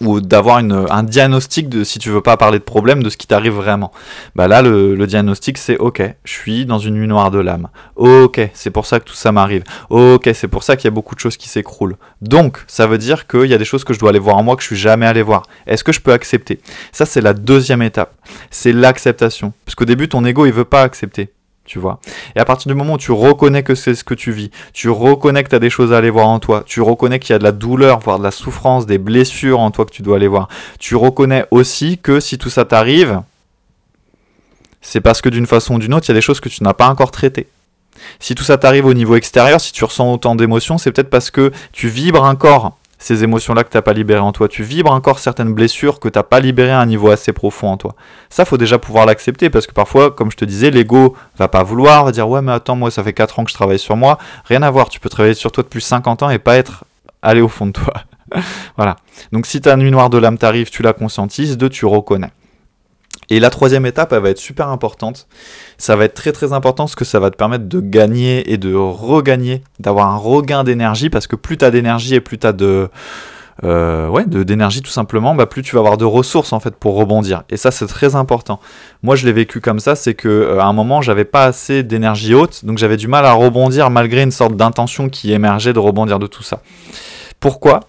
ou 0.01 0.19
d'avoir 0.19 0.57
un 0.57 1.03
diagnostic 1.03 1.69
de 1.69 1.83
si 1.83 1.99
tu 1.99 2.09
veux 2.09 2.21
pas 2.21 2.37
parler 2.37 2.59
de 2.59 2.63
problème 2.63 3.01
de 3.03 3.09
ce 3.09 3.17
qui 3.17 3.27
t'arrive 3.27 3.53
vraiment. 3.53 3.91
Bah 4.35 4.47
là 4.47 4.61
le, 4.61 4.95
diagnostic 5.07 5.57
c'est 5.57 5.77
ok, 5.77 6.01
je 6.23 6.31
suis 6.31 6.65
dans 6.65 6.79
une 6.79 6.95
nuit 6.95 7.07
noire 7.07 7.31
de 7.31 7.39
l'âme. 7.39 7.69
Ok, 7.95 8.41
c'est 8.53 8.71
pour 8.71 8.85
ça 8.85 8.99
que 8.99 9.05
tout 9.05 9.13
ça 9.13 9.31
m'arrive. 9.31 9.63
Ok, 9.89 10.29
c'est 10.33 10.47
pour 10.47 10.63
ça 10.63 10.75
qu'il 10.75 10.85
y 10.85 10.87
a 10.89 10.91
beaucoup 10.91 11.15
de 11.15 11.19
choses 11.19 11.37
qui 11.37 11.47
s'écroulent. 11.47 11.97
Donc 12.21 12.63
ça 12.67 12.87
veut 12.87 12.97
dire 12.97 13.27
qu'il 13.27 13.45
y 13.45 13.53
a 13.53 13.57
des 13.57 13.65
choses 13.65 13.83
que 13.83 13.93
je 13.93 13.99
dois 13.99 14.09
aller 14.09 14.19
voir 14.19 14.37
en 14.37 14.43
moi 14.43 14.55
que 14.55 14.61
je 14.61 14.67
suis 14.67 14.75
jamais 14.75 15.05
allé 15.05 15.21
voir. 15.21 15.43
Est-ce 15.67 15.83
que 15.83 15.91
je 15.91 16.01
peux 16.01 16.13
accepter? 16.13 16.59
Ça 16.91 17.05
c'est 17.05 17.21
la 17.21 17.33
deuxième 17.33 17.81
étape. 17.81 18.13
C'est 18.51 18.73
l'acceptation. 18.73 19.53
Parce 19.65 19.75
qu'au 19.75 19.85
début 19.85 20.09
ton 20.09 20.25
ego 20.25 20.45
il 20.45 20.51
veut 20.51 20.65
pas 20.65 20.81
accepter 20.81 21.29
tu 21.65 21.79
vois. 21.79 21.99
Et 22.35 22.39
à 22.39 22.45
partir 22.45 22.69
du 22.69 22.75
moment 22.75 22.93
où 22.93 22.97
tu 22.97 23.11
reconnais 23.11 23.63
que 23.63 23.75
c'est 23.75 23.95
ce 23.95 24.03
que 24.03 24.13
tu 24.13 24.31
vis, 24.31 24.51
tu 24.73 24.89
reconnais 24.89 25.43
que 25.43 25.49
tu 25.49 25.55
as 25.55 25.59
des 25.59 25.69
choses 25.69 25.91
à 25.91 25.97
aller 25.97 26.09
voir 26.09 26.27
en 26.27 26.39
toi, 26.39 26.63
tu 26.65 26.81
reconnais 26.81 27.19
qu'il 27.19 27.33
y 27.33 27.35
a 27.35 27.39
de 27.39 27.43
la 27.43 27.51
douleur, 27.51 27.99
voire 27.99 28.19
de 28.19 28.23
la 28.23 28.31
souffrance, 28.31 28.85
des 28.85 28.97
blessures 28.97 29.59
en 29.59 29.71
toi 29.71 29.85
que 29.85 29.91
tu 29.91 30.01
dois 30.01 30.17
aller 30.17 30.27
voir, 30.27 30.47
tu 30.79 30.95
reconnais 30.95 31.45
aussi 31.51 31.97
que 31.97 32.19
si 32.19 32.37
tout 32.37 32.49
ça 32.49 32.65
t'arrive, 32.65 33.21
c'est 34.81 35.01
parce 35.01 35.21
que 35.21 35.29
d'une 35.29 35.47
façon 35.47 35.75
ou 35.75 35.79
d'une 35.79 35.93
autre, 35.93 36.05
il 36.07 36.09
y 36.09 36.11
a 36.11 36.15
des 36.15 36.21
choses 36.21 36.39
que 36.39 36.49
tu 36.49 36.63
n'as 36.63 36.73
pas 36.73 36.87
encore 36.87 37.11
traitées. 37.11 37.47
Si 38.19 38.35
tout 38.35 38.43
ça 38.43 38.57
t'arrive 38.57 38.85
au 38.85 38.93
niveau 38.93 39.15
extérieur, 39.15 39.59
si 39.59 39.71
tu 39.71 39.83
ressens 39.83 40.11
autant 40.11 40.35
d'émotions, 40.35 40.77
c'est 40.77 40.91
peut-être 40.91 41.09
parce 41.09 41.31
que 41.31 41.51
tu 41.71 41.87
vibres 41.87 42.23
encore 42.23 42.77
ces 42.97 43.23
émotions-là 43.23 43.63
que 43.63 43.69
tu 43.69 43.77
n'as 43.77 43.81
pas 43.81 43.93
libérées 43.93 44.19
en 44.19 44.31
toi. 44.31 44.47
Tu 44.47 44.63
vibres 44.63 44.91
encore 44.91 45.19
certaines 45.19 45.53
blessures 45.53 45.99
que 45.99 46.09
tu 46.09 46.17
n'as 46.17 46.23
pas 46.23 46.39
libérées 46.39 46.71
à 46.71 46.79
un 46.79 46.85
niveau 46.85 47.09
assez 47.09 47.33
profond 47.33 47.69
en 47.69 47.77
toi. 47.77 47.95
Ça, 48.29 48.45
faut 48.45 48.57
déjà 48.57 48.79
pouvoir 48.79 49.05
l'accepter 49.05 49.49
parce 49.49 49.67
que 49.67 49.73
parfois, 49.73 50.11
comme 50.11 50.31
je 50.31 50.37
te 50.37 50.45
disais, 50.45 50.71
l'ego 50.71 51.15
va 51.37 51.47
pas 51.47 51.63
vouloir, 51.63 52.05
va 52.05 52.11
dire 52.11 52.27
ouais 52.27 52.41
mais 52.41 52.51
attends, 52.51 52.75
moi 52.75 52.91
ça 52.91 53.03
fait 53.03 53.13
4 53.13 53.39
ans 53.39 53.43
que 53.43 53.51
je 53.51 53.55
travaille 53.55 53.79
sur 53.79 53.95
moi. 53.95 54.17
Rien 54.45 54.61
à 54.61 54.71
voir, 54.71 54.89
tu 54.89 54.99
peux 54.99 55.09
travailler 55.09 55.35
sur 55.35 55.51
toi 55.51 55.63
depuis 55.63 55.81
50 55.81 56.23
ans 56.23 56.29
et 56.29 56.39
pas 56.39 56.57
être 56.57 56.85
allé 57.21 57.41
au 57.41 57.47
fond 57.47 57.67
de 57.67 57.71
toi. 57.71 57.93
voilà. 58.77 58.95
Donc 59.31 59.45
si 59.45 59.61
ta 59.61 59.75
nuit 59.75 59.91
noire 59.91 60.09
de 60.09 60.17
l'âme 60.17 60.37
t'arrive, 60.37 60.69
tu 60.69 60.83
la 60.83 60.93
conscientises, 60.93 61.57
deux, 61.57 61.69
tu 61.69 61.85
reconnais. 61.85 62.31
Et 63.29 63.39
la 63.39 63.49
troisième 63.49 63.85
étape, 63.85 64.13
elle 64.13 64.21
va 64.21 64.29
être 64.29 64.39
super 64.39 64.69
importante. 64.69 65.27
Ça 65.77 65.95
va 65.95 66.05
être 66.05 66.13
très 66.13 66.31
très 66.31 66.53
important 66.53 66.85
parce 66.85 66.95
que 66.95 67.05
ça 67.05 67.19
va 67.19 67.31
te 67.31 67.35
permettre 67.35 67.67
de 67.67 67.79
gagner 67.79 68.51
et 68.51 68.57
de 68.57 68.73
regagner, 68.73 69.63
d'avoir 69.79 70.09
un 70.09 70.17
regain 70.17 70.63
d'énergie 70.63 71.09
parce 71.09 71.27
que 71.27 71.35
plus 71.35 71.57
tu 71.57 71.65
as 71.65 71.71
d'énergie 71.71 72.15
et 72.15 72.21
plus 72.21 72.37
tu 72.37 72.47
as 72.47 72.53
de, 72.53 72.89
euh, 73.63 74.09
ouais, 74.09 74.25
d'énergie 74.25 74.81
tout 74.81 74.91
simplement, 74.91 75.33
bah 75.33 75.45
plus 75.45 75.61
tu 75.61 75.75
vas 75.75 75.79
avoir 75.79 75.97
de 75.97 76.03
ressources 76.03 76.51
en 76.51 76.59
fait 76.59 76.75
pour 76.75 76.95
rebondir. 76.95 77.43
Et 77.49 77.57
ça 77.57 77.71
c'est 77.71 77.87
très 77.87 78.15
important. 78.15 78.59
Moi 79.01 79.15
je 79.15 79.25
l'ai 79.25 79.31
vécu 79.31 79.61
comme 79.61 79.79
ça, 79.79 79.95
c'est 79.95 80.13
que 80.13 80.27
euh, 80.27 80.59
à 80.59 80.65
un 80.65 80.73
moment 80.73 81.01
j'avais 81.01 81.25
pas 81.25 81.45
assez 81.45 81.81
d'énergie 81.83 82.33
haute, 82.33 82.65
donc 82.65 82.77
j'avais 82.77 82.97
du 82.97 83.07
mal 83.07 83.25
à 83.25 83.33
rebondir 83.33 83.89
malgré 83.89 84.23
une 84.23 84.31
sorte 84.31 84.55
d'intention 84.55 85.07
qui 85.07 85.31
émergeait 85.31 85.73
de 85.73 85.79
rebondir 85.79 86.19
de 86.19 86.27
tout 86.27 86.43
ça. 86.43 86.61
Pourquoi? 87.39 87.81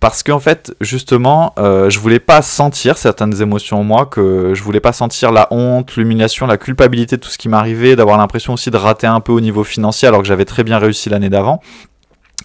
Parce 0.00 0.22
qu'en 0.22 0.40
fait, 0.40 0.72
justement, 0.80 1.52
euh, 1.58 1.90
je 1.90 2.00
voulais 2.00 2.20
pas 2.20 2.40
sentir 2.40 2.96
certaines 2.96 3.42
émotions 3.42 3.80
en 3.80 3.84
moi, 3.84 4.06
que 4.06 4.54
je 4.54 4.62
voulais 4.62 4.80
pas 4.80 4.94
sentir 4.94 5.30
la 5.30 5.46
honte, 5.50 5.94
l'humiliation, 5.96 6.46
la 6.46 6.56
culpabilité 6.56 7.16
de 7.16 7.20
tout 7.20 7.28
ce 7.28 7.36
qui 7.36 7.50
m'arrivait, 7.50 7.96
d'avoir 7.96 8.16
l'impression 8.16 8.54
aussi 8.54 8.70
de 8.70 8.78
rater 8.78 9.06
un 9.06 9.20
peu 9.20 9.32
au 9.32 9.42
niveau 9.42 9.62
financier 9.62 10.08
alors 10.08 10.22
que 10.22 10.26
j'avais 10.26 10.46
très 10.46 10.64
bien 10.64 10.78
réussi 10.78 11.10
l'année 11.10 11.28
d'avant, 11.28 11.60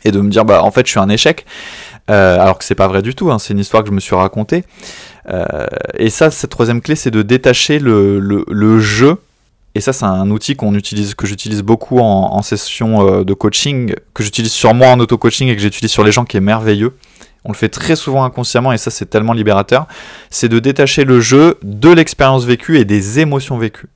et 0.03 0.11
de 0.11 0.19
me 0.19 0.29
dire 0.29 0.43
bah 0.43 0.63
en 0.63 0.69
fait 0.69 0.85
je 0.85 0.91
suis 0.91 0.99
un 0.99 1.07
échec, 1.07 1.45
euh, 2.11 2.37
alors 2.39 2.57
que 2.57 2.65
c'est 2.65 2.75
pas 2.75 2.89
vrai 2.89 3.01
du 3.01 3.15
tout, 3.15 3.31
hein, 3.31 3.39
c'est 3.39 3.53
une 3.53 3.59
histoire 3.59 3.83
que 3.83 3.89
je 3.89 3.95
me 3.95 4.01
suis 4.01 4.15
racontée. 4.15 4.65
Euh, 5.29 5.65
et 5.97 6.09
ça, 6.09 6.31
cette 6.31 6.51
troisième 6.51 6.81
clé, 6.81 6.97
c'est 6.97 7.09
de 7.09 7.21
détacher 7.21 7.79
le, 7.79 8.79
jeu. 8.79 9.15
Et 9.75 9.81
ça, 9.81 9.93
c'est 9.93 10.05
un 10.05 10.29
outil 10.29 10.55
qu'on 10.55 10.75
utilise, 10.75 11.15
que 11.15 11.25
j'utilise 11.25 11.61
beaucoup 11.61 11.99
en, 11.99 12.33
en 12.33 12.41
session 12.41 13.23
de 13.23 13.33
coaching, 13.33 13.93
que 14.13 14.23
j'utilise 14.23 14.51
sur 14.51 14.73
moi 14.73 14.89
en 14.89 14.99
auto-coaching 14.99 15.47
et 15.47 15.55
que 15.55 15.61
j'utilise 15.61 15.91
sur 15.91 16.03
les 16.03 16.11
gens, 16.11 16.25
qui 16.25 16.37
est 16.37 16.41
merveilleux 16.41 16.93
on 17.45 17.51
le 17.51 17.55
fait 17.55 17.69
très 17.69 17.95
souvent 17.95 18.23
inconsciemment 18.23 18.73
et 18.73 18.77
ça 18.77 18.91
c'est 18.91 19.09
tellement 19.09 19.33
libérateur, 19.33 19.87
c'est 20.29 20.49
de 20.49 20.59
détacher 20.59 21.05
le 21.05 21.19
jeu 21.21 21.57
de 21.63 21.89
l'expérience 21.89 22.43
vécue 22.43 22.77
et 22.79 22.85
des 22.85 23.19
émotions 23.19 23.57
vécues. 23.57 23.87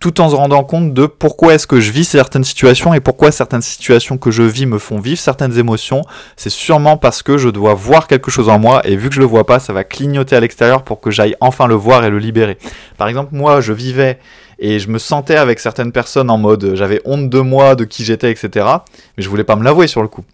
Tout 0.00 0.20
en 0.20 0.28
se 0.28 0.34
rendant 0.34 0.64
compte 0.64 0.94
de 0.94 1.06
pourquoi 1.06 1.54
est-ce 1.54 1.66
que 1.66 1.80
je 1.80 1.92
vis 1.92 2.04
certaines 2.04 2.44
situations 2.44 2.92
et 2.92 3.00
pourquoi 3.00 3.30
certaines 3.30 3.62
situations 3.62 4.18
que 4.18 4.30
je 4.30 4.42
vis 4.42 4.66
me 4.66 4.78
font 4.78 4.98
vivre 4.98 5.20
certaines 5.20 5.56
émotions. 5.58 6.02
C'est 6.36 6.50
sûrement 6.50 6.96
parce 6.96 7.22
que 7.22 7.38
je 7.38 7.48
dois 7.48 7.74
voir 7.74 8.08
quelque 8.08 8.30
chose 8.30 8.48
en 8.48 8.58
moi 8.58 8.82
et 8.84 8.96
vu 8.96 9.08
que 9.08 9.14
je 9.14 9.20
le 9.20 9.26
vois 9.26 9.46
pas, 9.46 9.60
ça 9.60 9.72
va 9.72 9.84
clignoter 9.84 10.34
à 10.34 10.40
l'extérieur 10.40 10.82
pour 10.82 11.00
que 11.00 11.10
j'aille 11.10 11.36
enfin 11.40 11.66
le 11.68 11.74
voir 11.74 12.04
et 12.04 12.10
le 12.10 12.18
libérer. 12.18 12.58
Par 12.98 13.08
exemple, 13.08 13.30
moi, 13.32 13.60
je 13.60 13.72
vivais 13.72 14.18
et 14.58 14.78
je 14.78 14.88
me 14.88 14.98
sentais 14.98 15.36
avec 15.36 15.60
certaines 15.60 15.92
personnes 15.92 16.30
en 16.30 16.36
mode 16.36 16.74
j'avais 16.74 17.00
honte 17.04 17.30
de 17.30 17.38
moi, 17.38 17.76
de 17.76 17.84
qui 17.84 18.04
j'étais, 18.04 18.30
etc. 18.30 18.66
Mais 19.16 19.22
je 19.22 19.28
voulais 19.28 19.44
pas 19.44 19.56
me 19.56 19.64
l'avouer 19.64 19.86
sur 19.86 20.02
le 20.02 20.08
coup. 20.08 20.24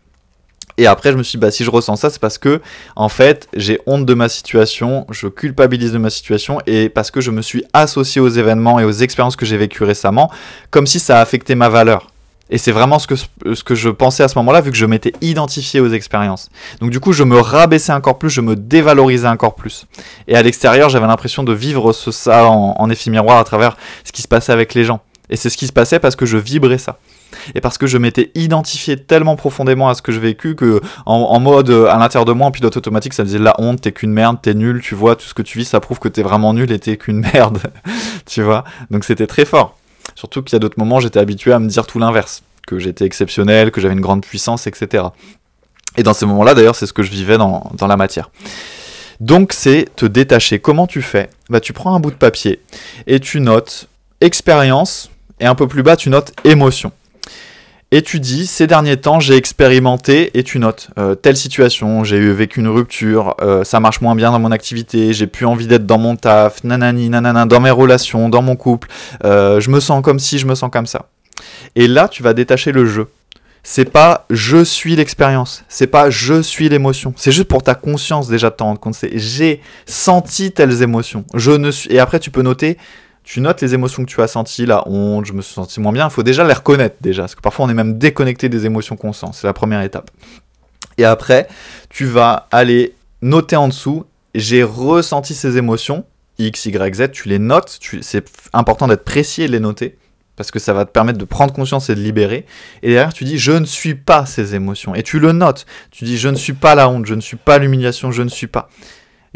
Et 0.79 0.87
après, 0.87 1.12
je 1.12 1.17
me 1.17 1.23
suis 1.23 1.39
dit, 1.39 1.41
bah, 1.41 1.51
si 1.51 1.65
je 1.65 1.71
ressens 1.71 1.97
ça, 1.97 2.11
c'est 2.11 2.21
parce 2.21 2.39
que, 2.39 2.61
en 2.97 3.09
fait, 3.09 3.49
j'ai 3.55 3.81
honte 3.87 4.05
de 4.05 4.15
ma 4.15 4.29
situation, 4.29 5.07
je 5.11 5.27
culpabilise 5.27 5.93
de 5.93 5.99
ma 5.99 6.11
situation, 6.11 6.59
et 6.67 6.89
parce 6.89 7.11
que 7.11 7.21
je 7.21 7.31
me 7.31 7.43
suis 7.43 7.65
associé 7.73 8.21
aux 8.21 8.29
événements 8.29 8.79
et 8.79 8.85
aux 8.85 8.93
expériences 8.93 9.37
que 9.37 9.47
j'ai 9.47 9.57
vécues 9.57 9.85
récemment, 9.85 10.31
comme 10.71 10.87
si 10.87 11.01
ça 11.01 11.19
a 11.19 11.21
affecté 11.23 11.55
ma 11.55 11.69
valeur. 11.69 12.09
Et 12.49 12.59
c'est 12.59 12.73
vraiment 12.73 13.01
ce 13.01 13.09
que, 13.09 13.17
ce 13.17 13.65
que 13.65 13.75
je 13.75 13.89
pensais 13.89 14.23
à 14.23 14.29
ce 14.29 14.39
moment-là, 14.39 14.61
vu 14.61 14.71
que 14.71 14.77
je 14.77 14.87
m'étais 14.87 15.12
identifié 15.21 15.81
aux 15.81 15.89
expériences. 15.89 16.49
Donc 16.81 16.91
du 16.91 17.01
coup, 17.01 17.12
je 17.12 17.25
me 17.25 17.41
rabaissais 17.41 17.93
encore 17.93 18.19
plus, 18.19 18.31
je 18.31 18.41
me 18.41 18.55
dévalorisais 18.55 19.27
encore 19.27 19.57
plus. 19.57 19.87
Et 20.29 20.37
à 20.37 20.43
l'extérieur, 20.43 20.89
j'avais 20.89 21.09
l'impression 21.09 21.43
de 21.43 21.53
vivre 21.53 21.93
ce, 21.93 22.12
ça 22.12 22.47
en, 22.47 22.77
en 22.79 22.91
effet 22.91 23.11
miroir 23.11 23.39
à 23.39 23.45
travers 23.45 23.77
ce 24.05 24.12
qui 24.12 24.23
se 24.23 24.29
passait 24.29 24.53
avec 24.53 24.75
les 24.75 24.85
gens. 24.85 25.01
Et 25.29 25.35
c'est 25.35 25.51
ce 25.51 25.57
qui 25.57 25.67
se 25.67 25.73
passait 25.73 25.99
parce 25.99 26.15
que 26.15 26.25
je 26.25 26.37
vibrais 26.37 26.79
ça 26.79 27.01
et 27.55 27.61
parce 27.61 27.79
que 27.79 27.87
je 27.87 27.99
m'étais 27.99 28.31
identifié 28.35 28.97
tellement 28.97 29.37
profondément 29.37 29.89
à 29.89 29.95
ce 29.95 30.03
que 30.03 30.12
je 30.12 30.21
vécu 30.21 30.55
que 30.55 30.81
en, 31.05 31.41
mode 31.41 31.71
euh, 31.71 31.87
à 31.87 31.99
l'intérieur 31.99 32.25
de 32.25 32.33
moi 32.33 32.47
en 32.47 32.51
pilote 32.51 32.77
automatique 32.77 33.15
ça 33.15 33.23
me 33.23 33.27
disait 33.27 33.39
la 33.39 33.55
honte 33.59 33.81
t'es 33.81 33.93
qu'une 33.93 34.12
merde 34.12 34.39
t'es 34.41 34.55
nul 34.55 34.81
tu 34.81 34.95
vois 34.95 35.17
tout 35.17 35.27
ce 35.27 35.35
que 35.35 35.43
tu 35.43 35.59
vis 35.59 35.65
ça 35.65 35.81
prouve 35.81 35.99
que 35.99 36.09
t'es 36.09 36.23
vraiment 36.23 36.53
nul 36.55 36.71
et 36.73 36.79
t'es 36.79 36.97
qu'une 36.97 37.21
merde. 37.33 37.59
Tu 38.27 38.43
vois? 38.43 38.65
Donc 38.91 39.05
c'était 39.05 39.27
très 39.27 39.45
fort. 39.45 39.77
Surtout 40.15 40.43
qu'il 40.43 40.55
y 40.55 40.57
a 40.57 40.59
d'autres 40.59 40.79
moments 40.79 41.01
j'étais 41.01 41.21
habitué 41.21 41.53
à 41.53 41.59
me 41.59 41.69
dire 41.69 41.87
tout 41.87 41.99
l'inverse. 41.99 42.43
Que 42.67 42.79
j'étais 42.79 43.05
exceptionnel 43.05 43.71
que 43.71 43.81
j'avais 43.81 43.95
une 43.95 44.01
grande 44.01 44.23
puissance 44.23 44.67
etc 44.67 45.05
et 45.97 46.03
dans 46.03 46.12
ces 46.12 46.27
moments 46.27 46.45
là 46.45 46.55
d'ailleurs 46.55 46.75
c'est 46.77 46.87
ce 46.87 46.93
que 46.93 47.03
je 47.03 47.11
vivais 47.11 47.39
dans, 47.39 47.71
dans 47.75 47.87
la 47.87 47.97
matière. 47.97 48.31
Donc 49.21 49.53
c'est 49.53 49.89
te 49.97 50.05
détacher. 50.05 50.59
Comment 50.59 50.87
tu 50.87 51.01
fais? 51.01 51.31
Bah 51.49 51.61
tu 51.61 51.73
prends 51.73 51.95
un 51.95 52.01
bout 52.01 52.11
de 52.11 52.17
papier 52.17 52.61
et 53.07 53.21
tu 53.21 53.41
notes 53.41 53.89
expérience 54.21 55.11
et 55.41 55.47
un 55.47 55.55
peu 55.55 55.67
plus 55.67 55.83
bas 55.83 55.97
tu 55.97 56.11
notes 56.11 56.33
émotion 56.45 56.93
et 57.92 58.03
tu 58.03 58.18
dis, 58.18 58.46
ces 58.46 58.66
derniers 58.66 58.96
temps, 58.96 59.20
j'ai 59.20 59.37
expérimenté, 59.37 60.37
et 60.37 60.42
tu 60.42 60.59
notes, 60.59 60.88
euh, 60.99 61.14
telle 61.14 61.37
situation, 61.37 62.03
j'ai 62.03 62.16
eu 62.16 62.33
vécu 62.33 62.59
une 62.59 62.68
rupture, 62.68 63.37
euh, 63.40 63.62
ça 63.62 63.79
marche 63.79 64.01
moins 64.01 64.16
bien 64.16 64.33
dans 64.33 64.40
mon 64.40 64.51
activité, 64.51 65.12
j'ai 65.12 65.29
plus 65.29 65.46
envie 65.46 65.68
d'être 65.68 65.87
dans 65.87 65.99
mon 65.99 66.16
taf, 66.16 66.64
nanani, 66.64 67.09
nanana, 67.09 67.46
dans 67.46 67.61
mes 67.61 67.70
relations, 67.70 68.29
dans 68.29 68.42
mon 68.42 68.57
couple, 68.57 68.88
euh, 69.25 69.61
je 69.61 69.70
me 69.70 69.79
sens 69.79 70.03
comme 70.03 70.18
si, 70.18 70.38
je 70.38 70.46
me 70.46 70.57
sens 70.57 70.68
comme 70.72 70.87
ça. 70.87 71.07
Et 71.77 71.87
là, 71.87 72.09
tu 72.09 72.25
vas 72.25 72.33
détacher 72.33 72.72
le 72.72 72.87
jeu. 72.87 73.07
C'est 73.62 73.90
pas 73.90 74.27
je 74.31 74.62
suis 74.62 74.94
l'expérience, 74.94 75.64
c'est 75.68 75.88
pas 75.88 76.09
je 76.09 76.40
suis 76.40 76.68
l'émotion. 76.68 77.12
C'est 77.16 77.33
juste 77.33 77.49
pour 77.49 77.64
ta 77.64 77.75
conscience 77.75 78.29
déjà 78.29 78.49
de 78.49 78.55
t'en 78.55 78.66
rendre 78.66 78.79
compte. 78.79 78.94
C'est 78.94 79.18
j'ai 79.18 79.61
senti 79.87 80.53
telles 80.53 80.83
émotions. 80.83 81.25
Je 81.35 81.51
ne 81.51 81.72
suis. 81.72 81.92
Et 81.92 81.99
après, 81.99 82.20
tu 82.20 82.31
peux 82.31 82.42
noter 82.42 82.79
tu 83.27 83.41
notes 83.41 83.61
les 83.61 83.75
émotions 83.75 84.05
que 84.05 84.11
tu 84.11 84.23
as 84.23 84.29
senties, 84.29 84.67
la 84.67 84.89
honte, 84.89 85.27
je 85.27 85.33
me 85.33 85.43
suis 85.43 85.53
senti 85.53 85.81
moins 85.81 85.93
bien, 85.93 86.07
il 86.07 86.12
faut 86.12 86.23
déjà 86.23 86.45
les 86.45 86.53
reconnaître 86.53 86.97
déjà, 87.01 87.25
parce 87.25 87.35
que 87.35 87.41
parfois 87.41 87.67
on 87.67 87.69
est 87.69 87.75
même 87.75 87.99
déconnecté 87.99 88.49
des 88.49 88.67
émotions 88.67 88.97
qu'on 88.97 89.12
sent, 89.12 89.27
c'est 89.33 89.49
la 89.49 89.53
première 89.53 89.83
étape. 89.83 90.12
Et 90.97 91.05
après, 91.05 91.49
tu 91.91 92.07
vas 92.07 92.47
aller 92.53 92.95
noter 93.23 93.57
en 93.57 93.67
dessous, 93.67 94.07
j'ai 94.37 94.62
ressenti 94.62 95.35
ces 95.35 95.59
émotions, 95.59 96.05
X, 96.39 96.67
Y, 96.67 96.95
Z, 96.95 97.11
tu 97.11 97.29
les 97.29 97.41
notes, 97.41 97.81
c'est 98.01 98.31
important 98.53 98.87
d'être 98.87 99.05
précis 99.05 99.43
et 99.43 99.49
de 99.49 99.53
les 99.53 99.61
noter, 99.61 99.99
parce 100.37 100.53
que 100.53 100.61
ça 100.61 100.73
va 100.73 100.85
te 100.85 100.93
permettre 100.93 101.19
de 101.19 101.25
prendre 101.25 101.53
conscience 101.53 101.91
et 101.91 101.97
de 101.97 102.01
libérer. 102.01 102.47
Et 102.83 102.91
derrière, 102.91 103.12
tu 103.12 103.25
dis, 103.25 103.39
je 103.39 103.53
ne 103.53 103.65
suis 103.65 103.95
pas 103.95 104.27
ces 104.27 104.55
émotions. 104.55 104.95
Et 104.95 105.03
tu 105.03 105.19
le 105.19 105.33
notes. 105.33 105.65
Tu 105.91 106.05
dis, 106.05 106.19
je 106.19 106.29
ne 106.29 106.37
suis 106.37 106.53
pas 106.53 106.75
la 106.75 106.91
honte, 106.91 107.07
je 107.07 107.15
ne 107.15 107.23
suis 107.23 107.39
pas 107.39 107.57
l'humiliation, 107.57 108.12
je 108.12 108.23
ne 108.23 108.29
suis 108.29 108.47
pas. 108.47 108.69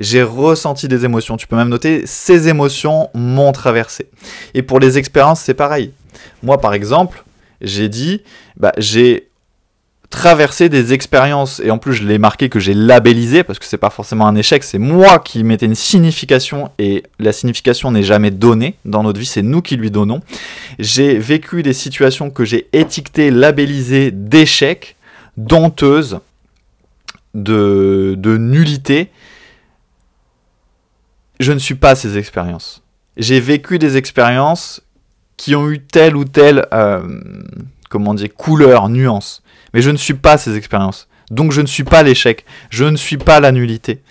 J'ai 0.01 0.23
ressenti 0.23 0.89
des 0.89 1.05
émotions. 1.05 1.37
Tu 1.37 1.47
peux 1.47 1.57
même 1.57 1.69
noter, 1.69 2.03
ces 2.07 2.49
émotions 2.49 3.11
m'ont 3.15 3.53
traversé. 3.53 4.09
Et 4.55 4.63
pour 4.63 4.81
les 4.81 4.99
expériences, 4.99 5.41
c'est 5.41 5.55
pareil. 5.55 5.93
Moi, 6.43 6.59
par 6.59 6.75
exemple, 6.75 7.25
j'ai 7.61 7.89
dit, 7.89 8.23
bah, 8.57 8.73
j'ai 8.79 9.31
traverser 10.11 10.69
des 10.69 10.93
expériences, 10.93 11.61
et 11.65 11.71
en 11.71 11.79
plus 11.79 11.95
je 11.95 12.03
l'ai 12.03 12.19
marqué 12.19 12.49
que 12.49 12.59
j'ai 12.59 12.75
labellisé, 12.75 13.45
parce 13.45 13.61
que 13.61 13.65
c'est 13.65 13.79
pas 13.79 13.91
forcément 13.91 14.27
un 14.27 14.35
échec, 14.35 14.65
c'est 14.65 14.79
moi 14.79 15.21
qui 15.21 15.45
mettais 15.45 15.67
une 15.67 15.77
signification, 15.77 16.71
et 16.81 17.05
la 17.21 17.33
signification 17.33 17.93
n'est 17.93 18.03
jamais 18.03 18.33
donnée 18.33 18.75
dans 18.85 19.05
notre 19.05 19.21
vie, 19.21 19.27
c'est 19.27 19.43
nous 19.43 19.63
qui 19.63 19.77
lui 19.77 19.93
donnons. 19.93 20.21
J'ai 20.81 21.17
vécu 21.17 21.63
des 21.63 21.73
situations 21.73 22.31
que 22.31 22.45
j'ai 22.45 22.69
étiquetées, 22.73 23.31
labellisées 23.31 24.11
d'échecs, 24.11 24.97
donteuses, 25.37 26.19
de, 27.35 28.17
de 28.19 28.37
nullité. 28.37 29.11
Je 31.41 31.53
ne 31.53 31.59
suis 31.59 31.75
pas 31.75 31.95
ces 31.95 32.19
expériences. 32.19 32.83
J'ai 33.17 33.41
vécu 33.41 33.79
des 33.79 33.97
expériences 33.97 34.83
qui 35.37 35.57
ont 35.57 35.71
eu 35.71 35.81
telle 35.81 36.15
ou 36.15 36.25
telle, 36.25 36.67
euh, 36.75 37.01
comment 37.89 38.13
dire, 38.13 38.29
couleur, 38.35 38.91
nuance. 38.91 39.43
Mais 39.73 39.81
je 39.81 39.91
ne 39.91 39.97
suis 39.97 40.15
pas 40.15 40.37
ces 40.37 40.57
expériences. 40.57 41.09
Donc 41.31 41.53
je 41.53 41.63
ne 41.63 41.67
suis 41.67 41.83
pas 41.83 42.03
l'échec. 42.03 42.45
Je 42.69 42.85
ne 42.85 42.97
suis 42.97 43.17
pas 43.17 43.41
la 43.41 43.53
nullité. 43.53 44.03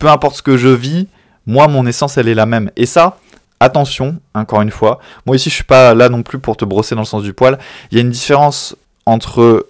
Peu 0.00 0.08
importe 0.08 0.36
ce 0.36 0.42
que 0.42 0.56
je 0.56 0.68
vis, 0.68 1.06
moi, 1.46 1.68
mon 1.68 1.86
essence, 1.86 2.18
elle 2.18 2.26
est 2.26 2.34
la 2.34 2.46
même. 2.46 2.72
Et 2.76 2.86
ça, 2.86 3.18
attention, 3.60 4.20
encore 4.34 4.62
une 4.62 4.70
fois, 4.72 4.98
moi 5.26 5.36
ici, 5.36 5.50
je 5.50 5.54
suis 5.54 5.64
pas 5.64 5.94
là 5.94 6.08
non 6.08 6.24
plus 6.24 6.40
pour 6.40 6.56
te 6.56 6.64
brosser 6.64 6.96
dans 6.96 7.02
le 7.02 7.06
sens 7.06 7.22
du 7.22 7.32
poil. 7.32 7.60
Il 7.92 7.96
y 7.96 8.00
a 8.00 8.02
une 8.02 8.10
différence 8.10 8.74
entre, 9.06 9.68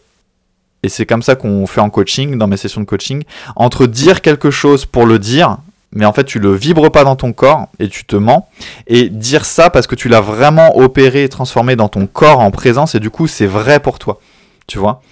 et 0.82 0.88
c'est 0.88 1.04
comme 1.04 1.22
ça 1.22 1.34
qu'on 1.34 1.66
fait 1.66 1.80
en 1.80 1.90
coaching, 1.90 2.38
dans 2.38 2.46
mes 2.46 2.56
sessions 2.56 2.80
de 2.80 2.86
coaching, 2.86 3.22
entre 3.54 3.86
dire 3.86 4.22
quelque 4.22 4.50
chose 4.50 4.86
pour 4.86 5.04
le 5.04 5.18
dire, 5.18 5.58
mais 5.92 6.04
en 6.04 6.12
fait 6.12 6.24
tu 6.24 6.38
le 6.38 6.52
vibres 6.54 6.90
pas 6.90 7.04
dans 7.04 7.16
ton 7.16 7.32
corps 7.32 7.66
et 7.78 7.88
tu 7.88 8.04
te 8.04 8.16
mens, 8.16 8.48
et 8.86 9.08
dire 9.08 9.44
ça 9.44 9.70
parce 9.70 9.86
que 9.86 9.94
tu 9.94 10.08
l'as 10.08 10.20
vraiment 10.20 10.76
opéré 10.76 11.24
et 11.24 11.28
transformé 11.28 11.76
dans 11.76 11.88
ton 11.88 12.06
corps 12.06 12.40
en 12.40 12.50
présence, 12.50 12.94
et 12.94 13.00
du 13.00 13.10
coup 13.10 13.26
c'est 13.26 13.46
vrai 13.46 13.80
pour 13.80 13.98
toi 13.98 14.18
tu 14.66 14.78
vois? 14.78 15.02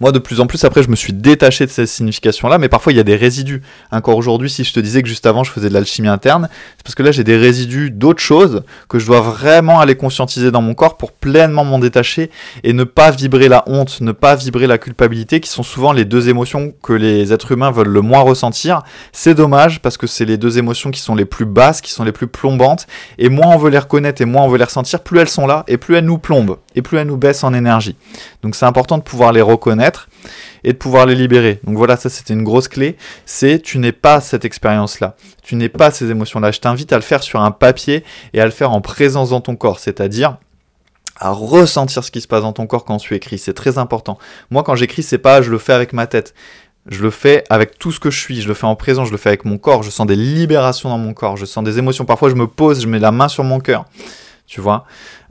Moi, 0.00 0.12
de 0.12 0.18
plus 0.18 0.40
en 0.40 0.46
plus, 0.46 0.64
après, 0.64 0.82
je 0.82 0.88
me 0.88 0.96
suis 0.96 1.12
détaché 1.12 1.66
de 1.66 1.70
ces 1.70 1.86
significations-là, 1.86 2.58
mais 2.58 2.68
parfois, 2.68 2.92
il 2.92 2.96
y 2.96 3.00
a 3.00 3.04
des 3.04 3.16
résidus. 3.16 3.62
Encore 3.92 4.16
aujourd'hui, 4.16 4.50
si 4.50 4.64
je 4.64 4.72
te 4.72 4.80
disais 4.80 5.02
que 5.02 5.08
juste 5.08 5.26
avant, 5.26 5.44
je 5.44 5.52
faisais 5.52 5.68
de 5.68 5.74
l'alchimie 5.74 6.08
interne, 6.08 6.48
c'est 6.76 6.82
parce 6.82 6.94
que 6.94 7.02
là, 7.02 7.12
j'ai 7.12 7.24
des 7.24 7.36
résidus 7.36 7.90
d'autres 7.90 8.22
choses 8.22 8.62
que 8.88 8.98
je 8.98 9.06
dois 9.06 9.20
vraiment 9.20 9.80
aller 9.80 9.94
conscientiser 9.94 10.50
dans 10.50 10.62
mon 10.62 10.74
corps 10.74 10.96
pour 10.96 11.12
pleinement 11.12 11.64
m'en 11.64 11.78
détacher 11.78 12.30
et 12.64 12.72
ne 12.72 12.84
pas 12.84 13.10
vibrer 13.10 13.48
la 13.48 13.62
honte, 13.66 14.00
ne 14.00 14.12
pas 14.12 14.34
vibrer 14.34 14.66
la 14.66 14.78
culpabilité, 14.78 15.40
qui 15.40 15.48
sont 15.48 15.62
souvent 15.62 15.92
les 15.92 16.04
deux 16.04 16.28
émotions 16.28 16.72
que 16.82 16.92
les 16.92 17.32
êtres 17.32 17.52
humains 17.52 17.70
veulent 17.70 17.88
le 17.88 18.00
moins 18.00 18.20
ressentir. 18.20 18.82
C'est 19.12 19.34
dommage, 19.34 19.80
parce 19.80 19.96
que 19.96 20.06
c'est 20.06 20.24
les 20.24 20.36
deux 20.36 20.58
émotions 20.58 20.90
qui 20.90 21.00
sont 21.00 21.14
les 21.14 21.24
plus 21.24 21.46
basses, 21.46 21.80
qui 21.80 21.92
sont 21.92 22.04
les 22.04 22.12
plus 22.12 22.26
plombantes, 22.26 22.86
et 23.18 23.28
moins 23.28 23.54
on 23.54 23.58
veut 23.58 23.70
les 23.70 23.78
reconnaître 23.78 24.20
et 24.20 24.24
moins 24.24 24.42
on 24.42 24.48
veut 24.48 24.58
les 24.58 24.64
ressentir, 24.64 25.00
plus 25.00 25.20
elles 25.20 25.28
sont 25.28 25.46
là, 25.46 25.64
et 25.68 25.76
plus 25.76 25.94
elles 25.94 26.04
nous 26.04 26.18
plombent, 26.18 26.58
et 26.74 26.82
plus 26.82 26.98
elles 26.98 27.06
nous 27.06 27.16
baissent 27.16 27.44
en 27.44 27.54
énergie. 27.54 27.96
Donc 28.42 28.56
c'est 28.56 28.66
important 28.66 28.98
de 28.98 29.02
pouvoir 29.02 29.32
les 29.32 29.42
reconnaître 29.42 29.83
et 30.62 30.72
de 30.72 30.78
pouvoir 30.78 31.06
les 31.06 31.14
libérer. 31.14 31.60
Donc 31.64 31.76
voilà, 31.76 31.96
ça 31.96 32.08
c'était 32.08 32.34
une 32.34 32.44
grosse 32.44 32.68
clé, 32.68 32.96
c'est 33.26 33.60
tu 33.60 33.78
n'es 33.78 33.92
pas 33.92 34.20
cette 34.20 34.44
expérience-là, 34.44 35.16
tu 35.42 35.56
n'es 35.56 35.68
pas 35.68 35.90
ces 35.90 36.10
émotions-là. 36.10 36.50
Je 36.50 36.60
t'invite 36.60 36.92
à 36.92 36.96
le 36.96 37.02
faire 37.02 37.22
sur 37.22 37.40
un 37.40 37.50
papier 37.50 38.04
et 38.32 38.40
à 38.40 38.44
le 38.44 38.50
faire 38.50 38.72
en 38.72 38.80
présence 38.80 39.30
dans 39.30 39.40
ton 39.40 39.56
corps, 39.56 39.78
c'est-à-dire 39.78 40.38
à 41.16 41.30
ressentir 41.30 42.02
ce 42.02 42.10
qui 42.10 42.20
se 42.20 42.26
passe 42.26 42.42
dans 42.42 42.52
ton 42.52 42.66
corps 42.66 42.84
quand 42.84 42.96
tu 42.96 43.14
écris, 43.14 43.38
c'est 43.38 43.54
très 43.54 43.78
important. 43.78 44.18
Moi 44.50 44.62
quand 44.62 44.74
j'écris, 44.74 45.02
c'est 45.02 45.18
pas 45.18 45.42
je 45.42 45.50
le 45.50 45.58
fais 45.58 45.72
avec 45.72 45.92
ma 45.92 46.06
tête. 46.06 46.34
Je 46.86 47.02
le 47.02 47.10
fais 47.10 47.44
avec 47.48 47.78
tout 47.78 47.92
ce 47.92 47.98
que 48.00 48.10
je 48.10 48.20
suis, 48.20 48.42
je 48.42 48.48
le 48.48 48.52
fais 48.52 48.66
en 48.66 48.76
présence, 48.76 49.06
je 49.06 49.12
le 49.12 49.16
fais 49.16 49.30
avec 49.30 49.46
mon 49.46 49.56
corps, 49.56 49.82
je 49.82 49.88
sens 49.88 50.06
des 50.06 50.16
libérations 50.16 50.90
dans 50.90 50.98
mon 50.98 51.14
corps, 51.14 51.38
je 51.38 51.46
sens 51.46 51.64
des 51.64 51.78
émotions. 51.78 52.04
Parfois, 52.04 52.28
je 52.28 52.34
me 52.34 52.46
pose, 52.46 52.82
je 52.82 52.86
mets 52.86 52.98
la 52.98 53.10
main 53.10 53.28
sur 53.28 53.42
mon 53.42 53.58
cœur 53.58 53.86
tu 54.46 54.60
vois. 54.60 54.84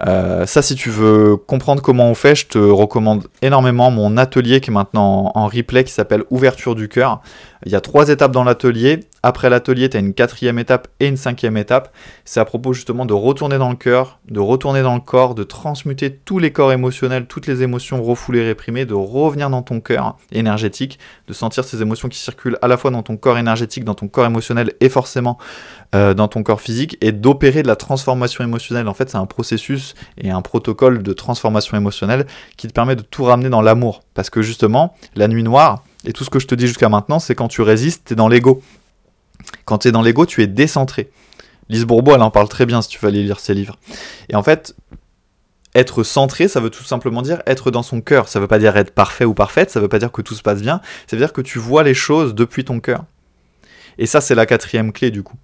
Euh, 0.08 0.46
ça, 0.48 0.62
si 0.64 0.76
tu 0.76 0.90
veux 0.90 1.38
comprendre 1.38 1.82
comment 1.82 2.10
on 2.10 2.16
fait, 2.16 2.36
je 2.36 2.48
te 2.48 2.58
recommande 2.58 3.28
énormément 3.44 3.92
mon 3.92 4.18
atelier 4.18 4.60
qui 4.60 4.72
est 4.72 4.74
maintenant 4.74 5.32
en, 5.36 5.48
replay 5.48 5.84
qui 5.84 5.94
s'appelle 5.94 6.24
Ouverture 6.32 6.74
du 6.74 6.90
cœur. 6.90 7.22
Il 7.66 7.72
y 7.72 7.76
a 7.76 7.82
trois 7.82 8.10
étapes 8.10 8.32
dans 8.32 8.44
l'atelier. 8.44 9.02
Après 9.22 9.50
l'atelier, 9.50 9.88
tu 9.88 9.96
as 9.96 10.00
une 10.00 10.14
quatrième 10.14 10.60
étape 10.60 10.88
et 11.00 11.08
une 11.08 11.16
cinquième 11.16 11.56
étape. 11.58 11.94
C'est 12.26 12.40
à 12.40 12.46
propos 12.46 12.74
justement 12.74 13.06
de 13.06 13.14
retourner 13.14 13.58
dans 13.58 13.70
le 13.70 13.76
cœur, 13.76 14.20
de 14.28 14.40
retourner 14.40 14.82
dans 14.82 14.96
le 14.96 15.00
corps, 15.00 15.36
de 15.36 15.44
transmuter 15.44 16.14
tous 16.14 16.40
les 16.40 16.52
corps 16.52 16.74
émotionnels, 16.74 17.28
toutes 17.28 17.48
les 17.48 17.62
émotions 17.62 18.04
refoulées, 18.04 18.44
réprimées, 18.44 18.86
de 18.86 18.96
revenir 18.96 19.50
dans 19.50 19.62
ton 19.62 19.80
cœur 19.80 20.18
énergétique, 20.32 21.00
de 21.28 21.34
sentir 21.34 21.64
ces 21.64 21.82
émotions 21.82 22.10
qui 22.10 22.18
circulent 22.18 22.58
à 22.62 22.68
la 22.68 22.76
fois 22.76 22.92
dans 22.92 23.04
ton 23.04 23.16
corps 23.16 23.38
énergétique, 23.38 23.86
dans 23.86 23.96
ton 23.96 24.08
corps 24.08 24.26
émotionnel 24.26 24.74
et 24.82 24.90
forcément 24.90 25.38
euh, 25.94 26.14
dans 26.14 26.28
ton 26.28 26.44
corps 26.44 26.62
physique, 26.62 26.98
et 27.02 27.12
d'opérer 27.12 27.64
de 27.64 27.68
la 27.68 27.76
transformation 27.76 28.44
émotionnelle. 28.44 28.88
En 28.88 28.94
fait, 28.94 29.10
c'est 29.10 29.18
un 29.18 29.26
processus 29.26 29.96
et 30.18 30.32
un 30.32 30.42
protocole 30.42 31.04
de 31.04 31.14
transformation 31.14 31.78
émotionnelle 31.78 32.26
qui 32.58 32.68
te 32.68 32.74
permet 32.74 32.96
de 32.96 33.02
tout 33.02 33.24
ramener 33.24 33.50
dans 33.50 33.62
l'amour. 33.62 34.02
Parce 34.14 34.30
que 34.30 34.42
justement, 34.42 34.96
la 35.16 35.28
nuit 35.28 35.44
noire, 35.44 35.84
et 36.06 36.14
tout 36.14 36.24
ce 36.24 36.30
que 36.30 36.40
je 36.40 36.48
te 36.48 36.56
dis 36.56 36.68
jusqu'à 36.68 36.90
maintenant, 36.90 37.20
c'est 37.20 37.36
quand 37.36 37.48
tu 37.48 37.62
résistes, 37.62 38.04
tu 38.08 38.14
es 38.14 38.16
dans 38.16 38.28
l'ego. 38.28 38.62
Quand 39.66 39.80
tu 39.80 39.88
es 39.88 39.92
dans 39.92 40.02
l'ego, 40.02 40.26
tu 40.26 40.42
es 40.42 40.48
décentré. 40.48 41.12
Lise 41.70 41.86
Bourbeau, 41.86 42.14
elle 42.16 42.22
en 42.22 42.32
parle 42.32 42.50
très 42.50 42.66
bien 42.66 42.82
si 42.82 42.90
tu 42.90 43.00
veux 43.00 43.08
aller 43.08 43.24
lire 43.24 43.40
ses 43.40 43.54
livres. 43.54 43.78
Et 44.30 44.36
en 44.36 44.44
fait, 44.44 44.76
être 45.76 46.04
centré, 46.04 46.48
ça 46.48 46.60
veut 46.60 46.70
tout 46.70 46.84
simplement 46.84 47.22
dire 47.22 47.42
être 47.48 47.72
dans 47.72 47.84
son 47.84 48.02
cœur. 48.02 48.28
Ça 48.28 48.40
veut 48.40 48.48
pas 48.48 48.60
dire 48.60 48.76
être 48.78 48.94
parfait 48.94 49.26
ou 49.26 49.34
parfaite, 49.34 49.72
ça 49.72 49.80
veut 49.80 49.88
pas 49.88 50.00
dire 50.00 50.12
que 50.12 50.22
tout 50.22 50.36
se 50.36 50.42
passe 50.42 50.62
bien, 50.62 50.82
ça 51.08 51.16
veut 51.16 51.22
dire 51.22 51.34
que 51.34 51.42
tu 51.42 51.60
vois 51.60 51.84
les 51.84 51.94
choses 51.94 52.36
depuis 52.36 52.66
ton 52.66 52.80
cœur. 52.80 53.06
Et 53.98 54.06
ça, 54.06 54.22
c'est 54.22 54.36
la 54.36 54.46
quatrième 54.46 54.92
clé 54.92 55.12
du 55.12 55.24
coup. 55.24 55.38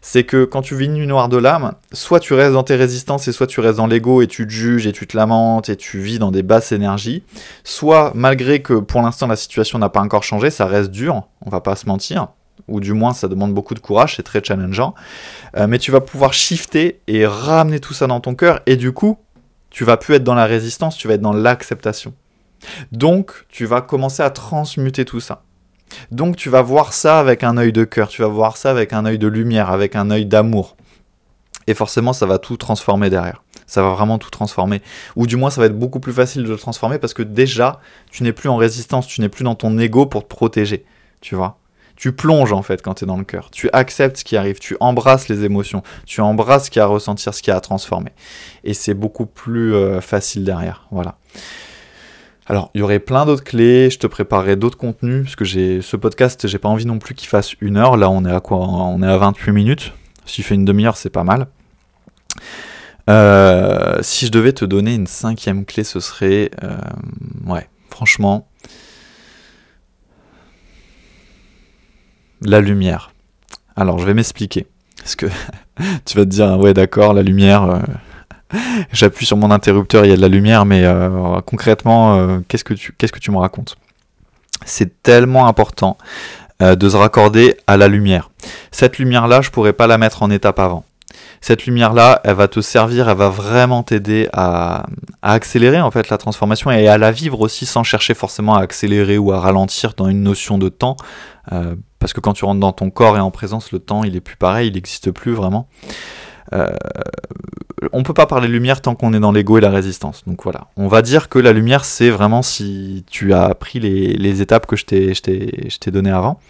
C'est 0.00 0.24
que 0.24 0.44
quand 0.44 0.62
tu 0.62 0.76
vis 0.76 0.86
une 0.86 0.94
nuit 0.94 1.06
noire 1.06 1.28
de 1.28 1.36
l'âme, 1.36 1.74
soit 1.92 2.20
tu 2.20 2.34
restes 2.34 2.52
dans 2.52 2.62
tes 2.62 2.76
résistances 2.76 3.28
et 3.28 3.32
soit 3.32 3.46
tu 3.46 3.60
restes 3.60 3.76
dans 3.76 3.86
l'ego 3.86 4.22
et 4.22 4.26
tu 4.26 4.46
te 4.46 4.52
juges 4.52 4.86
et 4.86 4.92
tu 4.92 5.06
te 5.06 5.16
lamentes 5.16 5.68
et 5.68 5.76
tu 5.76 6.00
vis 6.00 6.18
dans 6.18 6.30
des 6.30 6.42
basses 6.42 6.72
énergies, 6.72 7.24
soit 7.64 8.12
malgré 8.14 8.62
que 8.62 8.74
pour 8.74 9.02
l'instant 9.02 9.26
la 9.26 9.36
situation 9.36 9.78
n'a 9.78 9.88
pas 9.88 10.00
encore 10.00 10.22
changé, 10.22 10.50
ça 10.50 10.66
reste 10.66 10.90
dur, 10.90 11.22
on 11.44 11.50
va 11.50 11.60
pas 11.60 11.76
se 11.76 11.86
mentir, 11.86 12.28
ou 12.68 12.80
du 12.80 12.92
moins 12.92 13.12
ça 13.12 13.28
demande 13.28 13.54
beaucoup 13.54 13.74
de 13.74 13.80
courage, 13.80 14.16
c'est 14.16 14.22
très 14.22 14.42
challengeant, 14.42 14.94
euh, 15.56 15.66
mais 15.66 15.78
tu 15.78 15.90
vas 15.90 16.00
pouvoir 16.00 16.32
shifter 16.32 17.00
et 17.06 17.26
ramener 17.26 17.80
tout 17.80 17.94
ça 17.94 18.06
dans 18.06 18.20
ton 18.20 18.34
cœur, 18.34 18.60
et 18.66 18.76
du 18.76 18.92
coup, 18.92 19.18
tu 19.70 19.84
vas 19.84 19.96
plus 19.96 20.14
être 20.14 20.24
dans 20.24 20.34
la 20.34 20.46
résistance, 20.46 20.96
tu 20.96 21.08
vas 21.08 21.14
être 21.14 21.20
dans 21.20 21.32
l'acceptation. 21.32 22.14
Donc, 22.92 23.44
tu 23.48 23.66
vas 23.66 23.80
commencer 23.80 24.22
à 24.22 24.30
transmuter 24.30 25.04
tout 25.04 25.20
ça. 25.20 25.42
Donc, 26.10 26.36
tu 26.36 26.48
vas 26.48 26.62
voir 26.62 26.92
ça 26.92 27.18
avec 27.18 27.44
un 27.44 27.56
œil 27.56 27.72
de 27.72 27.84
cœur, 27.84 28.08
tu 28.08 28.22
vas 28.22 28.28
voir 28.28 28.56
ça 28.56 28.70
avec 28.70 28.92
un 28.92 29.04
œil 29.04 29.18
de 29.18 29.26
lumière, 29.26 29.70
avec 29.70 29.96
un 29.96 30.10
œil 30.10 30.26
d'amour. 30.26 30.76
Et 31.66 31.74
forcément, 31.74 32.12
ça 32.12 32.26
va 32.26 32.38
tout 32.38 32.56
transformer 32.56 33.10
derrière. 33.10 33.42
Ça 33.66 33.82
va 33.82 33.90
vraiment 33.90 34.18
tout 34.18 34.30
transformer. 34.30 34.80
Ou 35.16 35.26
du 35.26 35.36
moins, 35.36 35.50
ça 35.50 35.60
va 35.60 35.66
être 35.66 35.78
beaucoup 35.78 35.98
plus 35.98 36.12
facile 36.12 36.44
de 36.44 36.48
le 36.48 36.56
transformer 36.56 36.98
parce 36.98 37.14
que 37.14 37.22
déjà, 37.22 37.80
tu 38.12 38.22
n'es 38.22 38.32
plus 38.32 38.48
en 38.48 38.56
résistance, 38.56 39.08
tu 39.08 39.20
n'es 39.20 39.28
plus 39.28 39.42
dans 39.42 39.56
ton 39.56 39.76
ego 39.78 40.06
pour 40.06 40.22
te 40.22 40.28
protéger. 40.28 40.84
Tu 41.20 41.34
vois 41.34 41.58
tu 41.96 42.12
plonges 42.12 42.52
en 42.52 42.62
fait 42.62 42.82
quand 42.82 42.94
tu 42.94 43.04
es 43.04 43.06
dans 43.06 43.16
le 43.16 43.24
cœur. 43.24 43.50
Tu 43.50 43.68
acceptes 43.72 44.18
ce 44.18 44.24
qui 44.24 44.36
arrive, 44.36 44.58
tu 44.58 44.76
embrasses 44.80 45.28
les 45.28 45.44
émotions, 45.44 45.82
tu 46.04 46.20
embrasses 46.20 46.66
ce 46.66 46.70
qu'il 46.70 46.80
y 46.80 46.82
a 46.82 46.84
à 46.84 46.88
ressentir, 46.88 47.34
ce 47.34 47.42
qu'il 47.42 47.50
y 47.50 47.54
a 47.54 47.56
à 47.56 47.60
transformer. 47.60 48.12
Et 48.64 48.74
c'est 48.74 48.94
beaucoup 48.94 49.26
plus 49.26 49.74
euh, 49.74 50.00
facile 50.00 50.44
derrière. 50.44 50.86
Voilà. 50.90 51.16
Alors, 52.48 52.70
il 52.74 52.80
y 52.80 52.82
aurait 52.82 53.00
plein 53.00 53.26
d'autres 53.26 53.42
clés, 53.42 53.90
je 53.90 53.98
te 53.98 54.06
préparerai 54.06 54.54
d'autres 54.54 54.78
contenus, 54.78 55.24
parce 55.24 55.34
que 55.34 55.44
ce 55.44 55.96
podcast, 55.96 56.46
j'ai 56.46 56.58
pas 56.58 56.68
envie 56.68 56.86
non 56.86 57.00
plus 57.00 57.14
qu'il 57.14 57.28
fasse 57.28 57.54
une 57.60 57.76
heure. 57.76 57.96
Là, 57.96 58.08
on 58.08 58.24
est 58.24 58.32
à 58.32 58.38
quoi? 58.38 58.58
On 58.58 59.02
est 59.02 59.06
à 59.06 59.16
28 59.16 59.50
minutes. 59.50 59.92
S'il 60.26 60.44
fait 60.44 60.54
une 60.54 60.64
demi-heure, 60.64 60.96
c'est 60.96 61.10
pas 61.10 61.24
mal. 61.24 61.48
Euh, 63.10 63.98
si 64.00 64.26
je 64.26 64.30
devais 64.30 64.52
te 64.52 64.64
donner 64.64 64.94
une 64.94 65.08
cinquième 65.08 65.64
clé, 65.64 65.82
ce 65.82 65.98
serait. 65.98 66.50
Euh, 66.62 66.76
ouais, 67.46 67.68
franchement, 67.90 68.48
la 72.42 72.60
lumière. 72.60 73.12
Alors, 73.74 73.98
je 73.98 74.06
vais 74.06 74.14
m'expliquer. 74.14 74.68
Parce 74.98 75.16
que 75.16 75.26
tu 76.04 76.16
vas 76.16 76.24
te 76.24 76.30
dire, 76.30 76.58
ouais, 76.60 76.74
d'accord, 76.74 77.12
la 77.12 77.22
lumière. 77.24 77.82
Euh, 78.54 78.58
j'appuie 78.92 79.26
sur 79.26 79.36
mon 79.36 79.50
interrupteur, 79.50 80.04
il 80.04 80.10
y 80.10 80.12
a 80.12 80.16
de 80.16 80.20
la 80.20 80.28
lumière, 80.28 80.64
mais 80.64 80.84
euh, 80.84 81.40
concrètement, 81.42 82.16
euh, 82.16 82.38
qu'est-ce 82.48 82.64
que 82.64 82.74
tu, 82.74 82.92
qu'est-ce 82.92 83.12
que 83.12 83.18
tu 83.18 83.30
me 83.30 83.38
racontes? 83.38 83.76
C'est 84.64 85.02
tellement 85.02 85.46
important 85.46 85.98
de 86.58 86.88
se 86.88 86.96
raccorder 86.96 87.54
à 87.66 87.76
la 87.76 87.86
lumière. 87.86 88.30
Cette 88.70 88.96
lumière-là, 88.96 89.42
je 89.42 89.50
pourrais 89.50 89.74
pas 89.74 89.86
la 89.86 89.98
mettre 89.98 90.22
en 90.22 90.30
étape 90.30 90.58
avant 90.58 90.86
cette 91.40 91.66
lumière-là, 91.66 92.20
elle 92.24 92.34
va 92.34 92.48
te 92.48 92.60
servir, 92.60 93.08
elle 93.08 93.16
va 93.16 93.28
vraiment 93.28 93.82
t'aider 93.82 94.28
à, 94.32 94.86
accélérer 95.22 95.80
en 95.80 95.90
fait 95.90 96.08
la 96.08 96.18
transformation 96.18 96.70
et 96.70 96.88
à 96.88 96.98
la 96.98 97.12
vivre 97.12 97.40
aussi 97.40 97.66
sans 97.66 97.82
chercher 97.82 98.14
forcément 98.14 98.56
à 98.56 98.62
accélérer 98.62 99.18
ou 99.18 99.32
à 99.32 99.40
ralentir 99.40 99.94
dans 99.96 100.08
une 100.08 100.22
notion 100.22 100.58
de 100.58 100.68
temps. 100.68 100.96
Euh, 101.52 101.76
parce 101.98 102.12
que 102.12 102.20
quand 102.20 102.32
tu 102.32 102.44
rentres 102.44 102.60
dans 102.60 102.72
ton 102.72 102.90
corps 102.90 103.16
et 103.16 103.20
en 103.20 103.30
présence, 103.30 103.72
le 103.72 103.78
temps, 103.78 104.04
il 104.04 104.16
est 104.16 104.20
plus 104.20 104.36
pareil, 104.36 104.68
il 104.68 104.74
n'existe 104.74 105.10
plus 105.10 105.32
vraiment. 105.32 105.68
Euh, 106.52 106.68
on 107.92 108.02
peut 108.02 108.14
pas 108.14 108.26
parler 108.26 108.48
de 108.48 108.52
lumière 108.52 108.80
tant 108.80 108.94
qu'on 108.94 109.12
est 109.12 109.20
dans 109.20 109.32
l'ego 109.32 109.58
et 109.58 109.60
la 109.60 109.70
résistance. 109.70 110.22
Donc 110.26 110.42
voilà, 110.42 110.68
on 110.76 110.88
va 110.88 111.02
dire 111.02 111.28
que 111.28 111.38
la 111.38 111.52
lumière, 111.52 111.84
c'est 111.84 112.10
vraiment 112.10 112.42
si 112.42 113.04
tu 113.10 113.32
as 113.34 113.54
pris 113.54 113.80
les, 113.80 114.14
les 114.14 114.42
étapes 114.42 114.66
que 114.66 114.76
je 114.76 114.84
t'ai 114.84 115.90
données 115.90 116.10
avant. 116.10 116.40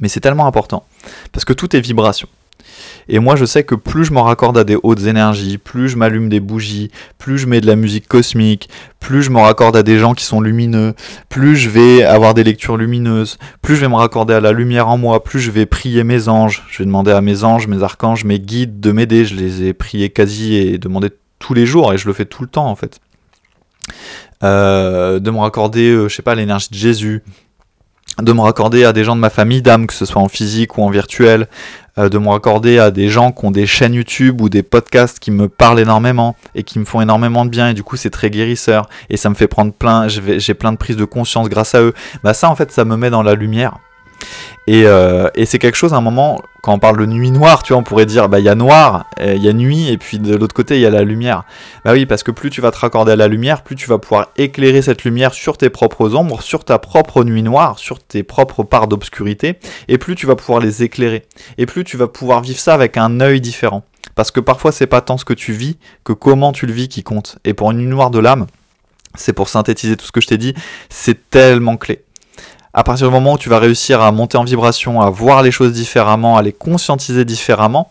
Mais 0.00 0.08
c'est 0.08 0.20
tellement 0.20 0.46
important, 0.46 0.84
parce 1.32 1.44
que 1.44 1.52
tout 1.52 1.74
est 1.74 1.80
vibration. 1.80 2.28
Et 3.08 3.18
moi, 3.18 3.36
je 3.36 3.44
sais 3.44 3.64
que 3.64 3.74
plus 3.74 4.04
je 4.04 4.12
me 4.12 4.20
raccorde 4.20 4.58
à 4.58 4.64
des 4.64 4.76
hautes 4.82 5.04
énergies, 5.04 5.58
plus 5.58 5.88
je 5.88 5.96
m'allume 5.96 6.28
des 6.28 6.40
bougies, 6.40 6.90
plus 7.16 7.38
je 7.38 7.46
mets 7.46 7.60
de 7.60 7.66
la 7.66 7.76
musique 7.76 8.06
cosmique, 8.06 8.68
plus 9.00 9.22
je 9.22 9.30
me 9.30 9.38
raccorde 9.38 9.76
à 9.76 9.82
des 9.82 9.98
gens 9.98 10.14
qui 10.14 10.24
sont 10.24 10.40
lumineux, 10.40 10.94
plus 11.28 11.56
je 11.56 11.70
vais 11.70 12.02
avoir 12.02 12.34
des 12.34 12.44
lectures 12.44 12.76
lumineuses, 12.76 13.38
plus 13.62 13.76
je 13.76 13.80
vais 13.80 13.88
me 13.88 13.94
raccorder 13.94 14.34
à 14.34 14.40
la 14.40 14.52
lumière 14.52 14.88
en 14.88 14.98
moi, 14.98 15.24
plus 15.24 15.40
je 15.40 15.50
vais 15.50 15.66
prier 15.66 16.04
mes 16.04 16.28
anges. 16.28 16.64
Je 16.70 16.78
vais 16.78 16.84
demander 16.84 17.12
à 17.12 17.20
mes 17.20 17.44
anges, 17.44 17.66
mes 17.66 17.82
archanges, 17.82 18.24
mes 18.24 18.38
guides 18.38 18.80
de 18.80 18.92
m'aider. 18.92 19.24
Je 19.24 19.34
les 19.34 19.64
ai 19.64 19.72
priés 19.72 20.10
quasi 20.10 20.56
et 20.56 20.78
demandé 20.78 21.08
tous 21.38 21.54
les 21.54 21.66
jours, 21.66 21.92
et 21.92 21.98
je 21.98 22.06
le 22.06 22.12
fais 22.12 22.24
tout 22.24 22.42
le 22.42 22.48
temps 22.48 22.66
en 22.66 22.76
fait. 22.76 23.00
Euh, 24.44 25.18
de 25.18 25.30
me 25.30 25.38
raccorder, 25.38 25.90
euh, 25.90 26.08
je 26.08 26.14
sais 26.14 26.22
pas, 26.22 26.34
l'énergie 26.34 26.68
de 26.70 26.76
Jésus, 26.76 27.22
de 28.22 28.32
me 28.32 28.40
raccorder 28.40 28.84
à 28.84 28.92
des 28.92 29.04
gens 29.04 29.16
de 29.16 29.20
ma 29.20 29.30
famille 29.30 29.62
d'âme, 29.62 29.86
que 29.86 29.94
ce 29.94 30.04
soit 30.04 30.22
en 30.22 30.28
physique 30.28 30.78
ou 30.78 30.82
en 30.82 30.90
virtuel, 30.90 31.48
euh, 31.98 32.08
de 32.08 32.18
me 32.18 32.28
raccorder 32.28 32.78
à 32.78 32.90
des 32.90 33.08
gens 33.08 33.32
qui 33.32 33.44
ont 33.44 33.50
des 33.50 33.66
chaînes 33.66 33.94
YouTube 33.94 34.40
ou 34.40 34.48
des 34.48 34.62
podcasts 34.62 35.18
qui 35.18 35.30
me 35.30 35.48
parlent 35.48 35.80
énormément 35.80 36.36
et 36.54 36.62
qui 36.62 36.78
me 36.78 36.84
font 36.84 37.00
énormément 37.00 37.44
de 37.44 37.50
bien 37.50 37.70
et 37.70 37.74
du 37.74 37.82
coup 37.82 37.96
c'est 37.96 38.10
très 38.10 38.30
guérisseur 38.30 38.88
et 39.10 39.16
ça 39.16 39.30
me 39.30 39.34
fait 39.34 39.48
prendre 39.48 39.72
plein, 39.72 40.08
j'ai 40.08 40.54
plein 40.54 40.72
de 40.72 40.78
prises 40.78 40.96
de 40.96 41.04
conscience 41.04 41.48
grâce 41.48 41.74
à 41.74 41.82
eux. 41.82 41.94
Bah 42.22 42.34
ça 42.34 42.50
en 42.50 42.56
fait 42.56 42.70
ça 42.72 42.84
me 42.84 42.96
met 42.96 43.10
dans 43.10 43.22
la 43.22 43.34
lumière 43.34 43.78
euh, 44.68 45.30
et, 45.34 45.46
c'est 45.46 45.58
quelque 45.58 45.76
chose, 45.76 45.94
à 45.94 45.96
un 45.96 46.00
moment, 46.00 46.42
quand 46.62 46.74
on 46.74 46.78
parle 46.78 46.98
de 46.98 47.06
nuit 47.06 47.30
noire, 47.30 47.62
tu 47.62 47.72
vois, 47.72 47.80
on 47.80 47.84
pourrait 47.84 48.06
dire, 48.06 48.28
bah 48.28 48.38
il 48.38 48.44
y 48.44 48.48
a 48.48 48.54
noir, 48.54 49.06
il 49.20 49.42
y 49.42 49.48
a 49.48 49.52
nuit, 49.52 49.88
et 49.88 49.96
puis 49.96 50.18
de 50.18 50.36
l'autre 50.36 50.54
côté, 50.54 50.76
il 50.76 50.80
y 50.80 50.86
a 50.86 50.90
la 50.90 51.02
lumière. 51.02 51.44
Bah 51.84 51.92
oui, 51.92 52.04
parce 52.04 52.22
que 52.22 52.30
plus 52.30 52.50
tu 52.50 52.60
vas 52.60 52.70
te 52.70 52.78
raccorder 52.78 53.12
à 53.12 53.16
la 53.16 53.28
lumière, 53.28 53.62
plus 53.62 53.76
tu 53.76 53.88
vas 53.88 53.98
pouvoir 53.98 54.28
éclairer 54.36 54.82
cette 54.82 55.04
lumière 55.04 55.32
sur 55.32 55.56
tes 55.56 55.70
propres 55.70 56.14
ombres, 56.14 56.42
sur 56.42 56.64
ta 56.64 56.78
propre 56.78 57.24
nuit 57.24 57.42
noire, 57.42 57.78
sur 57.78 57.98
tes 58.02 58.22
propres 58.22 58.62
parts 58.62 58.88
d'obscurité, 58.88 59.58
et 59.88 59.98
plus 59.98 60.14
tu 60.14 60.26
vas 60.26 60.36
pouvoir 60.36 60.60
les 60.60 60.82
éclairer. 60.82 61.24
Et 61.56 61.66
plus 61.66 61.84
tu 61.84 61.96
vas 61.96 62.08
pouvoir 62.08 62.42
vivre 62.42 62.58
ça 62.58 62.74
avec 62.74 62.96
un 62.96 63.20
œil 63.20 63.40
différent. 63.40 63.84
Parce 64.14 64.30
que 64.30 64.40
parfois, 64.40 64.72
c'est 64.72 64.86
pas 64.86 65.00
tant 65.00 65.16
ce 65.16 65.24
que 65.24 65.34
tu 65.34 65.52
vis 65.52 65.78
que 66.04 66.12
comment 66.12 66.52
tu 66.52 66.66
le 66.66 66.72
vis 66.72 66.88
qui 66.88 67.04
compte. 67.04 67.38
Et 67.44 67.54
pour 67.54 67.70
une 67.70 67.78
nuit 67.78 67.86
noire 67.86 68.10
de 68.10 68.18
l'âme, 68.18 68.46
c'est 69.14 69.32
pour 69.32 69.48
synthétiser 69.48 69.96
tout 69.96 70.04
ce 70.04 70.12
que 70.12 70.20
je 70.20 70.26
t'ai 70.26 70.38
dit, 70.38 70.54
c'est 70.88 71.30
tellement 71.30 71.76
clé 71.76 72.04
à 72.74 72.84
partir 72.84 73.08
du 73.08 73.12
moment 73.12 73.34
où 73.34 73.38
tu 73.38 73.48
vas 73.48 73.58
réussir 73.58 74.00
à 74.00 74.12
monter 74.12 74.38
en 74.38 74.44
vibration, 74.44 75.00
à 75.00 75.10
voir 75.10 75.42
les 75.42 75.50
choses 75.50 75.72
différemment, 75.72 76.36
à 76.36 76.42
les 76.42 76.52
conscientiser 76.52 77.24
différemment, 77.24 77.90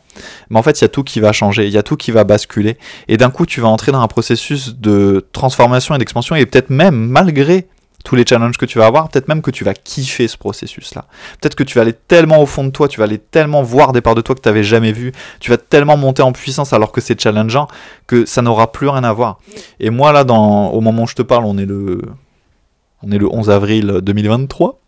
mais 0.49 0.59
en 0.59 0.63
fait, 0.63 0.79
il 0.79 0.83
y 0.83 0.85
a 0.85 0.89
tout 0.89 1.03
qui 1.03 1.19
va 1.19 1.31
changer, 1.31 1.65
il 1.65 1.73
y 1.73 1.77
a 1.77 1.83
tout 1.83 1.97
qui 1.97 2.11
va 2.11 2.23
basculer. 2.23 2.77
Et 3.07 3.17
d'un 3.17 3.29
coup, 3.29 3.45
tu 3.45 3.61
vas 3.61 3.67
entrer 3.67 3.91
dans 3.91 4.01
un 4.01 4.07
processus 4.07 4.75
de 4.75 5.25
transformation 5.31 5.95
et 5.95 5.97
d'expansion, 5.97 6.35
et 6.35 6.45
peut-être 6.45 6.69
même, 6.69 6.95
malgré 6.95 7.67
tous 8.03 8.15
les 8.15 8.25
challenges 8.25 8.57
que 8.57 8.65
tu 8.65 8.77
vas 8.77 8.85
avoir, 8.85 9.09
peut-être 9.09 9.27
même 9.27 9.41
que 9.41 9.51
tu 9.51 9.65
vas 9.65 9.73
kiffer 9.73 10.29
ce 10.29 10.37
processus-là. 10.37 11.05
Peut-être 11.41 11.55
que 11.55 11.63
tu 11.63 11.75
vas 11.75 11.81
aller 11.81 11.93
tellement 11.93 12.41
au 12.41 12.45
fond 12.45 12.63
de 12.63 12.69
toi, 12.69 12.87
tu 12.87 12.99
vas 12.99 13.03
aller 13.03 13.17
tellement 13.17 13.63
voir 13.63 13.91
des 13.91 13.99
parts 13.99 14.15
de 14.15 14.21
toi 14.21 14.33
que 14.33 14.39
tu 14.39 14.47
n'avais 14.47 14.63
jamais 14.63 14.93
vues, 14.93 15.11
tu 15.41 15.51
vas 15.51 15.57
tellement 15.57 15.97
monter 15.97 16.21
en 16.21 16.31
puissance 16.31 16.71
alors 16.71 16.93
que 16.93 17.01
c'est 17.01 17.19
challengeant, 17.19 17.67
que 18.05 18.25
ça 18.25 18.41
n'aura 18.41 18.71
plus 18.71 18.87
rien 18.87 19.03
à 19.03 19.11
voir. 19.11 19.39
Et 19.81 19.89
moi, 19.89 20.13
là, 20.13 20.23
dans, 20.23 20.69
au 20.69 20.79
moment 20.79 21.03
où 21.03 21.07
je 21.07 21.15
te 21.15 21.21
parle, 21.21 21.43
on 21.43 21.57
est 21.57 21.65
le 21.65 22.01
on 23.03 23.11
est 23.11 23.17
le 23.17 23.27
11 23.31 23.49
avril 23.49 23.99
2023. 24.01 24.79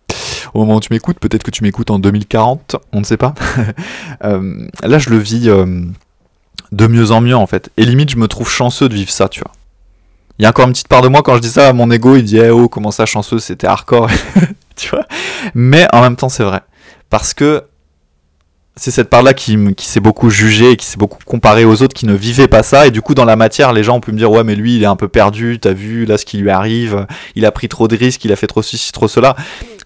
Au 0.53 0.59
moment 0.59 0.75
où 0.75 0.79
tu 0.79 0.91
m'écoutes, 0.91 1.19
peut-être 1.19 1.43
que 1.43 1.51
tu 1.51 1.63
m'écoutes 1.63 1.91
en 1.91 1.99
2040, 1.99 2.77
on 2.91 2.99
ne 2.99 3.05
sait 3.05 3.17
pas. 3.17 3.33
Euh, 4.25 4.67
là, 4.83 4.99
je 4.99 5.09
le 5.11 5.17
vis 5.17 5.47
euh, 5.47 5.85
de 6.73 6.87
mieux 6.87 7.11
en 7.11 7.21
mieux 7.21 7.37
en 7.37 7.47
fait. 7.47 7.69
Et 7.77 7.85
limite, 7.85 8.09
je 8.09 8.17
me 8.17 8.27
trouve 8.27 8.49
chanceux 8.49 8.89
de 8.89 8.93
vivre 8.93 9.09
ça, 9.09 9.29
tu 9.29 9.39
vois. 9.39 9.53
Il 10.37 10.43
y 10.43 10.45
a 10.45 10.49
encore 10.49 10.65
une 10.65 10.73
petite 10.73 10.89
part 10.89 11.01
de 11.01 11.07
moi 11.07 11.21
quand 11.21 11.35
je 11.35 11.39
dis 11.39 11.49
ça, 11.49 11.71
mon 11.71 11.89
ego 11.89 12.17
il 12.17 12.23
dit 12.23 12.37
eh 12.37 12.49
oh 12.49 12.67
comment 12.67 12.91
ça 12.91 13.05
chanceux, 13.05 13.39
c'était 13.39 13.67
hardcore, 13.67 14.09
tu 14.75 14.89
vois? 14.89 15.05
Mais 15.53 15.87
en 15.93 16.01
même 16.01 16.17
temps, 16.17 16.27
c'est 16.27 16.43
vrai 16.43 16.59
parce 17.09 17.33
que 17.33 17.63
c'est 18.79 18.91
cette 18.91 19.09
part-là 19.09 19.33
qui, 19.33 19.57
s'est 19.79 19.99
beaucoup 19.99 20.29
jugée, 20.29 20.77
qui 20.77 20.85
s'est 20.85 20.97
beaucoup 20.97 21.17
comparée 21.25 21.65
aux 21.65 21.81
autres 21.81 21.93
qui 21.93 22.05
ne 22.05 22.13
vivaient 22.13 22.47
pas 22.47 22.63
ça. 22.63 22.87
Et 22.87 22.91
du 22.91 23.01
coup, 23.01 23.13
dans 23.13 23.25
la 23.25 23.35
matière, 23.35 23.73
les 23.73 23.83
gens 23.83 23.97
ont 23.97 23.99
pu 23.99 24.13
me 24.13 24.17
dire 24.17 24.31
Ouais, 24.31 24.45
mais 24.45 24.55
lui, 24.55 24.77
il 24.77 24.83
est 24.83 24.87
un 24.87 24.95
peu 24.95 25.09
perdu, 25.09 25.59
t'as 25.59 25.73
vu 25.73 26.05
là 26.05 26.17
ce 26.17 26.23
qui 26.23 26.37
lui 26.37 26.49
arrive, 26.49 27.05
il 27.35 27.45
a 27.45 27.51
pris 27.51 27.67
trop 27.67 27.89
de 27.89 27.97
risques, 27.97 28.23
il 28.23 28.31
a 28.31 28.37
fait 28.37 28.47
trop 28.47 28.61
ceci, 28.61 28.93
trop 28.93 29.09
cela. 29.09 29.35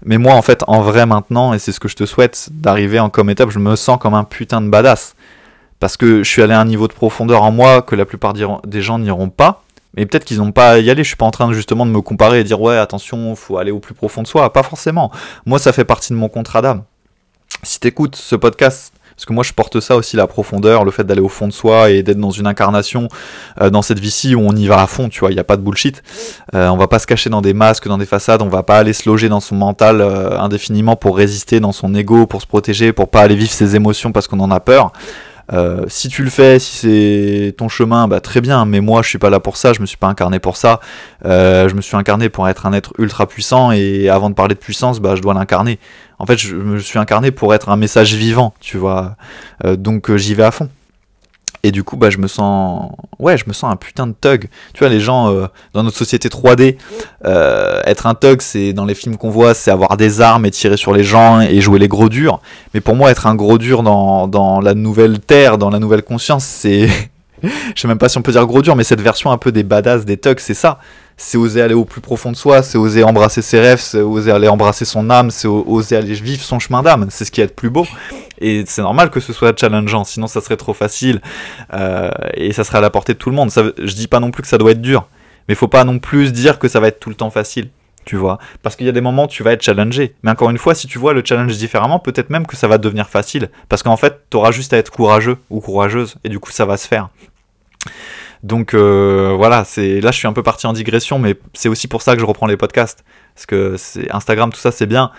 Mais 0.05 0.19
moi, 0.19 0.35
en 0.35 0.43
fait, 0.43 0.63
en 0.67 0.81
vrai, 0.81 1.07
maintenant, 1.07 1.53
et 1.53 1.59
c'est 1.59 1.71
ce 1.71 1.79
que 1.79 1.87
je 1.87 1.95
te 1.95 2.05
souhaite, 2.05 2.49
d'arriver 2.51 2.99
en 2.99 3.09
comme 3.09 3.31
étape, 3.31 3.49
je 3.49 3.59
me 3.59 3.75
sens 3.75 3.97
comme 3.99 4.13
un 4.13 4.25
putain 4.25 4.61
de 4.61 4.69
badass. 4.69 5.15
Parce 5.79 5.97
que 5.97 6.21
je 6.23 6.29
suis 6.29 6.43
allé 6.43 6.53
à 6.53 6.59
un 6.59 6.65
niveau 6.65 6.87
de 6.87 6.93
profondeur 6.93 7.41
en 7.41 7.51
moi 7.51 7.81
que 7.81 7.95
la 7.95 8.05
plupart 8.05 8.33
des 8.33 8.81
gens 8.81 8.99
n'iront 8.99 9.29
pas. 9.29 9.63
Mais 9.97 10.05
peut-être 10.05 10.23
qu'ils 10.23 10.37
n'ont 10.37 10.51
pas 10.51 10.71
à 10.71 10.77
y 10.79 10.89
aller. 10.89 11.03
Je 11.03 11.07
suis 11.07 11.17
pas 11.17 11.25
en 11.25 11.31
train 11.31 11.51
justement 11.51 11.85
de 11.85 11.91
me 11.91 12.01
comparer 12.01 12.39
et 12.39 12.43
dire 12.43 12.61
ouais 12.61 12.77
attention, 12.77 13.35
faut 13.35 13.57
aller 13.57 13.71
au 13.71 13.79
plus 13.79 13.93
profond 13.93 14.21
de 14.21 14.27
soi. 14.27 14.51
Pas 14.53 14.63
forcément. 14.63 15.11
Moi, 15.45 15.59
ça 15.59 15.73
fait 15.73 15.83
partie 15.83 16.13
de 16.13 16.17
mon 16.17 16.29
contrat 16.29 16.61
d'âme 16.61 16.83
si 17.63 17.79
t'écoutes 17.79 18.15
ce 18.15 18.35
podcast, 18.35 18.93
parce 19.15 19.25
que 19.25 19.33
moi 19.33 19.43
je 19.43 19.53
porte 19.53 19.79
ça 19.79 19.95
aussi 19.95 20.15
la 20.15 20.27
profondeur, 20.27 20.85
le 20.85 20.91
fait 20.91 21.03
d'aller 21.03 21.21
au 21.21 21.29
fond 21.29 21.47
de 21.47 21.53
soi 21.53 21.91
et 21.91 22.03
d'être 22.03 22.19
dans 22.19 22.31
une 22.31 22.47
incarnation 22.47 23.07
euh, 23.61 23.69
dans 23.69 23.81
cette 23.81 23.99
vie-ci 23.99 24.35
où 24.35 24.41
on 24.41 24.55
y 24.55 24.67
va 24.67 24.81
à 24.81 24.87
fond, 24.87 25.09
tu 25.09 25.19
vois, 25.19 25.31
il 25.31 25.35
n'y 25.35 25.39
a 25.39 25.43
pas 25.43 25.57
de 25.57 25.61
bullshit. 25.61 26.03
Euh, 26.55 26.67
on 26.69 26.77
va 26.77 26.87
pas 26.87 26.99
se 26.99 27.07
cacher 27.07 27.29
dans 27.29 27.41
des 27.41 27.53
masques, 27.53 27.87
dans 27.87 27.97
des 27.97 28.05
façades, 28.05 28.41
on 28.41 28.49
va 28.49 28.63
pas 28.63 28.77
aller 28.77 28.93
se 28.93 29.07
loger 29.07 29.29
dans 29.29 29.39
son 29.39 29.55
mental 29.55 30.01
euh, 30.01 30.39
indéfiniment 30.39 30.95
pour 30.95 31.17
résister 31.17 31.59
dans 31.59 31.71
son 31.71 31.93
ego, 31.95 32.25
pour 32.25 32.41
se 32.41 32.47
protéger, 32.47 32.91
pour 32.91 33.09
pas 33.09 33.21
aller 33.21 33.35
vivre 33.35 33.51
ses 33.51 33.75
émotions 33.75 34.11
parce 34.11 34.27
qu'on 34.27 34.39
en 34.39 34.51
a 34.51 34.59
peur. 34.59 34.91
Euh, 35.51 35.83
si 35.87 36.07
tu 36.07 36.23
le 36.23 36.29
fais, 36.29 36.57
si 36.59 36.77
c'est 36.77 37.55
ton 37.57 37.67
chemin, 37.67 38.07
bah 38.07 38.21
très 38.21 38.41
bien. 38.41 38.65
Mais 38.65 38.79
moi, 38.79 39.01
je 39.01 39.09
suis 39.09 39.17
pas 39.17 39.29
là 39.29 39.39
pour 39.39 39.57
ça. 39.57 39.73
Je 39.73 39.81
me 39.81 39.85
suis 39.85 39.97
pas 39.97 40.07
incarné 40.07 40.39
pour 40.39 40.57
ça. 40.57 40.79
Euh, 41.25 41.67
je 41.67 41.75
me 41.75 41.81
suis 41.81 41.97
incarné 41.97 42.29
pour 42.29 42.47
être 42.47 42.65
un 42.65 42.73
être 42.73 42.93
ultra 42.97 43.27
puissant. 43.27 43.71
Et 43.71 44.09
avant 44.09 44.29
de 44.29 44.35
parler 44.35 44.55
de 44.55 44.59
puissance, 44.59 44.99
bah 44.99 45.15
je 45.15 45.21
dois 45.21 45.33
l'incarner. 45.33 45.79
En 46.23 46.25
fait, 46.25 46.37
je 46.37 46.55
me 46.55 46.79
suis 46.79 46.97
incarné 46.97 47.31
pour 47.31 47.53
être 47.53 47.67
un 47.67 47.75
message 47.75 48.15
vivant, 48.15 48.53
tu 48.61 48.77
vois. 48.77 49.17
Euh, 49.65 49.75
donc 49.75 50.15
j'y 50.15 50.35
vais 50.35 50.43
à 50.43 50.51
fond. 50.51 50.69
Et 51.63 51.71
du 51.71 51.83
coup, 51.83 51.97
bah, 51.97 52.09
je 52.09 52.17
me 52.17 52.29
sens, 52.29 52.93
ouais, 53.19 53.37
je 53.37 53.43
me 53.45 53.51
sens 53.51 53.69
un 53.69 53.75
putain 53.75 54.07
de 54.07 54.13
thug. 54.13 54.47
Tu 54.73 54.79
vois, 54.79 54.87
les 54.87 55.01
gens 55.01 55.33
euh, 55.33 55.47
dans 55.73 55.83
notre 55.83 55.97
société 55.97 56.29
3D, 56.29 56.77
euh, 57.25 57.81
être 57.83 58.07
un 58.07 58.15
thug, 58.15 58.41
c'est 58.41 58.71
dans 58.71 58.85
les 58.85 58.95
films 58.95 59.17
qu'on 59.17 59.29
voit, 59.29 59.53
c'est 59.53 59.69
avoir 59.69 59.97
des 59.97 60.21
armes 60.21 60.45
et 60.45 60.51
tirer 60.51 60.77
sur 60.77 60.93
les 60.93 61.03
gens 61.03 61.41
et 61.41 61.59
jouer 61.59 61.77
les 61.77 61.89
gros 61.89 62.07
durs. 62.07 62.39
Mais 62.73 62.79
pour 62.79 62.95
moi, 62.95 63.11
être 63.11 63.27
un 63.27 63.35
gros 63.35 63.57
dur 63.57 63.83
dans, 63.83 64.29
dans 64.29 64.61
la 64.61 64.75
nouvelle 64.75 65.19
terre, 65.19 65.57
dans 65.57 65.71
la 65.71 65.79
nouvelle 65.79 66.03
conscience, 66.03 66.45
c'est, 66.45 66.87
je 67.43 67.81
sais 67.81 67.87
même 67.87 67.97
pas 67.97 68.09
si 68.09 68.17
on 68.17 68.21
peut 68.21 68.31
dire 68.31 68.45
gros 68.45 68.61
dur, 68.61 68.75
mais 68.75 68.83
cette 68.83 69.01
version 69.01 69.31
un 69.31 69.37
peu 69.37 69.51
des 69.51 69.63
badass, 69.63 70.05
des 70.05 70.17
thugs, 70.17 70.39
c'est 70.39 70.53
ça 70.53 70.79
c'est 71.17 71.37
oser 71.37 71.61
aller 71.61 71.73
au 71.73 71.85
plus 71.85 72.01
profond 72.01 72.31
de 72.31 72.35
soi, 72.35 72.63
c'est 72.63 72.77
oser 72.77 73.03
embrasser 73.03 73.41
ses 73.41 73.59
rêves, 73.59 73.79
c'est 73.79 74.01
oser 74.01 74.31
aller 74.31 74.47
embrasser 74.47 74.85
son 74.85 75.09
âme, 75.09 75.31
c'est 75.31 75.47
oser 75.47 75.95
aller 75.95 76.13
vivre 76.13 76.43
son 76.43 76.59
chemin 76.59 76.81
d'âme. 76.81 77.07
C'est 77.09 77.25
ce 77.25 77.31
qui 77.31 77.41
est 77.41 77.45
le 77.45 77.49
plus 77.51 77.69
beau. 77.69 77.85
Et 78.39 78.63
c'est 78.67 78.81
normal 78.81 79.09
que 79.09 79.19
ce 79.19 79.31
soit 79.31 79.57
challengeant, 79.57 80.03
sinon 80.03 80.27
ça 80.27 80.41
serait 80.41 80.57
trop 80.57 80.73
facile 80.73 81.21
euh, 81.73 82.09
et 82.33 82.51
ça 82.51 82.63
serait 82.63 82.79
à 82.79 82.81
la 82.81 82.89
portée 82.89 83.13
de 83.13 83.19
tout 83.19 83.29
le 83.29 83.35
monde. 83.35 83.51
Ça, 83.51 83.63
je 83.77 83.93
dis 83.93 84.07
pas 84.07 84.19
non 84.19 84.31
plus 84.31 84.41
que 84.41 84.49
ça 84.49 84.57
doit 84.57 84.71
être 84.71 84.81
dur, 84.81 85.07
mais 85.47 85.55
faut 85.55 85.67
pas 85.67 85.83
non 85.83 85.99
plus 85.99 86.33
dire 86.33 86.59
que 86.59 86.67
ça 86.67 86.79
va 86.79 86.87
être 86.87 86.99
tout 86.99 87.09
le 87.09 87.15
temps 87.15 87.29
facile. 87.29 87.69
Tu 88.05 88.17
vois, 88.17 88.37
parce 88.61 88.75
qu'il 88.75 88.85
y 88.85 88.89
a 88.89 88.91
des 88.91 88.99
moments 88.99 89.23
où 89.23 89.27
tu 89.27 89.43
vas 89.43 89.53
être 89.53 89.61
challengé. 89.61 90.13
Mais 90.23 90.31
encore 90.31 90.49
une 90.49 90.57
fois, 90.57 90.75
si 90.75 90.87
tu 90.87 90.99
vois 90.99 91.13
le 91.13 91.23
challenge 91.23 91.55
différemment, 91.55 91.99
peut-être 91.99 92.29
même 92.31 92.45
que 92.45 92.57
ça 92.57 92.67
va 92.67 92.77
devenir 92.77 93.07
facile. 93.07 93.49
Parce 93.69 93.81
qu'en 93.81 93.95
fait, 93.95 94.25
tu 94.29 94.35
auras 94.35 94.51
juste 94.51 94.73
à 94.73 94.77
être 94.77 94.91
courageux 94.91 95.37
ou 95.49 95.61
courageuse, 95.61 96.17
et 96.25 96.29
du 96.29 96.37
coup, 96.37 96.51
ça 96.51 96.65
va 96.65 96.75
se 96.75 96.85
faire. 96.85 97.07
Donc 98.43 98.73
euh, 98.73 99.33
voilà, 99.37 99.63
c'est 99.63 100.01
là 100.01 100.11
je 100.11 100.17
suis 100.17 100.27
un 100.27 100.33
peu 100.33 100.43
parti 100.43 100.67
en 100.67 100.73
digression, 100.73 101.17
mais 101.17 101.35
c'est 101.53 101.69
aussi 101.69 101.87
pour 101.87 102.01
ça 102.01 102.13
que 102.13 102.19
je 102.19 102.25
reprends 102.25 102.47
les 102.47 102.57
podcasts, 102.57 103.05
parce 103.35 103.45
que 103.45 103.75
Instagram 104.11 104.51
tout 104.51 104.59
ça 104.59 104.71
c'est 104.71 104.85
bien, 104.85 105.11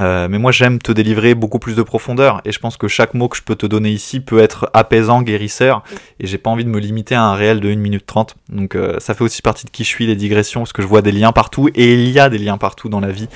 euh, 0.00 0.28
mais 0.30 0.38
moi 0.38 0.52
j'aime 0.52 0.78
te 0.78 0.92
délivrer 0.92 1.34
beaucoup 1.34 1.58
plus 1.58 1.74
de 1.74 1.82
profondeur 1.82 2.40
et 2.44 2.52
je 2.52 2.60
pense 2.60 2.76
que 2.76 2.86
chaque 2.86 3.14
mot 3.14 3.26
que 3.28 3.36
je 3.36 3.42
peux 3.42 3.56
te 3.56 3.66
donner 3.66 3.90
ici 3.90 4.20
peut 4.20 4.38
être 4.38 4.70
apaisant, 4.74 5.22
guérisseur 5.22 5.82
et 6.20 6.28
j'ai 6.28 6.38
pas 6.38 6.50
envie 6.50 6.64
de 6.64 6.70
me 6.70 6.78
limiter 6.78 7.16
à 7.16 7.24
un 7.24 7.34
réel 7.34 7.58
de 7.58 7.68
1 7.68 7.76
minute 7.76 8.06
30. 8.06 8.36
Donc 8.48 8.76
euh, 8.76 9.00
ça 9.00 9.14
fait 9.14 9.24
aussi 9.24 9.42
partie 9.42 9.66
de 9.66 9.70
qui 9.70 9.82
je 9.82 9.88
suis 9.88 10.06
les 10.06 10.14
digressions 10.14 10.60
parce 10.60 10.72
que 10.72 10.82
je 10.82 10.86
vois 10.86 11.02
des 11.02 11.10
liens 11.10 11.32
partout 11.32 11.68
et 11.74 11.94
il 11.94 12.08
y 12.10 12.20
a 12.20 12.28
des 12.28 12.38
liens 12.38 12.58
partout 12.58 12.88
dans 12.88 13.00
la 13.00 13.10
vie. 13.10 13.28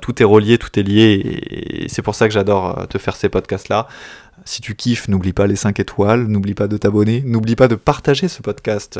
tout 0.00 0.22
est 0.22 0.24
relié, 0.24 0.56
tout 0.56 0.78
est 0.78 0.82
lié 0.82 1.40
et 1.50 1.88
c'est 1.90 2.02
pour 2.02 2.14
ça 2.14 2.26
que 2.26 2.32
j'adore 2.32 2.88
te 2.88 2.96
faire 2.96 3.16
ces 3.16 3.28
podcasts 3.28 3.68
là. 3.68 3.86
Si 4.48 4.62
tu 4.62 4.74
kiffes, 4.74 5.08
n'oublie 5.08 5.34
pas 5.34 5.46
les 5.46 5.56
5 5.56 5.78
étoiles, 5.78 6.26
n'oublie 6.26 6.54
pas 6.54 6.68
de 6.68 6.78
t'abonner, 6.78 7.22
n'oublie 7.26 7.54
pas 7.54 7.68
de 7.68 7.74
partager 7.74 8.28
ce 8.28 8.40
podcast. 8.40 8.98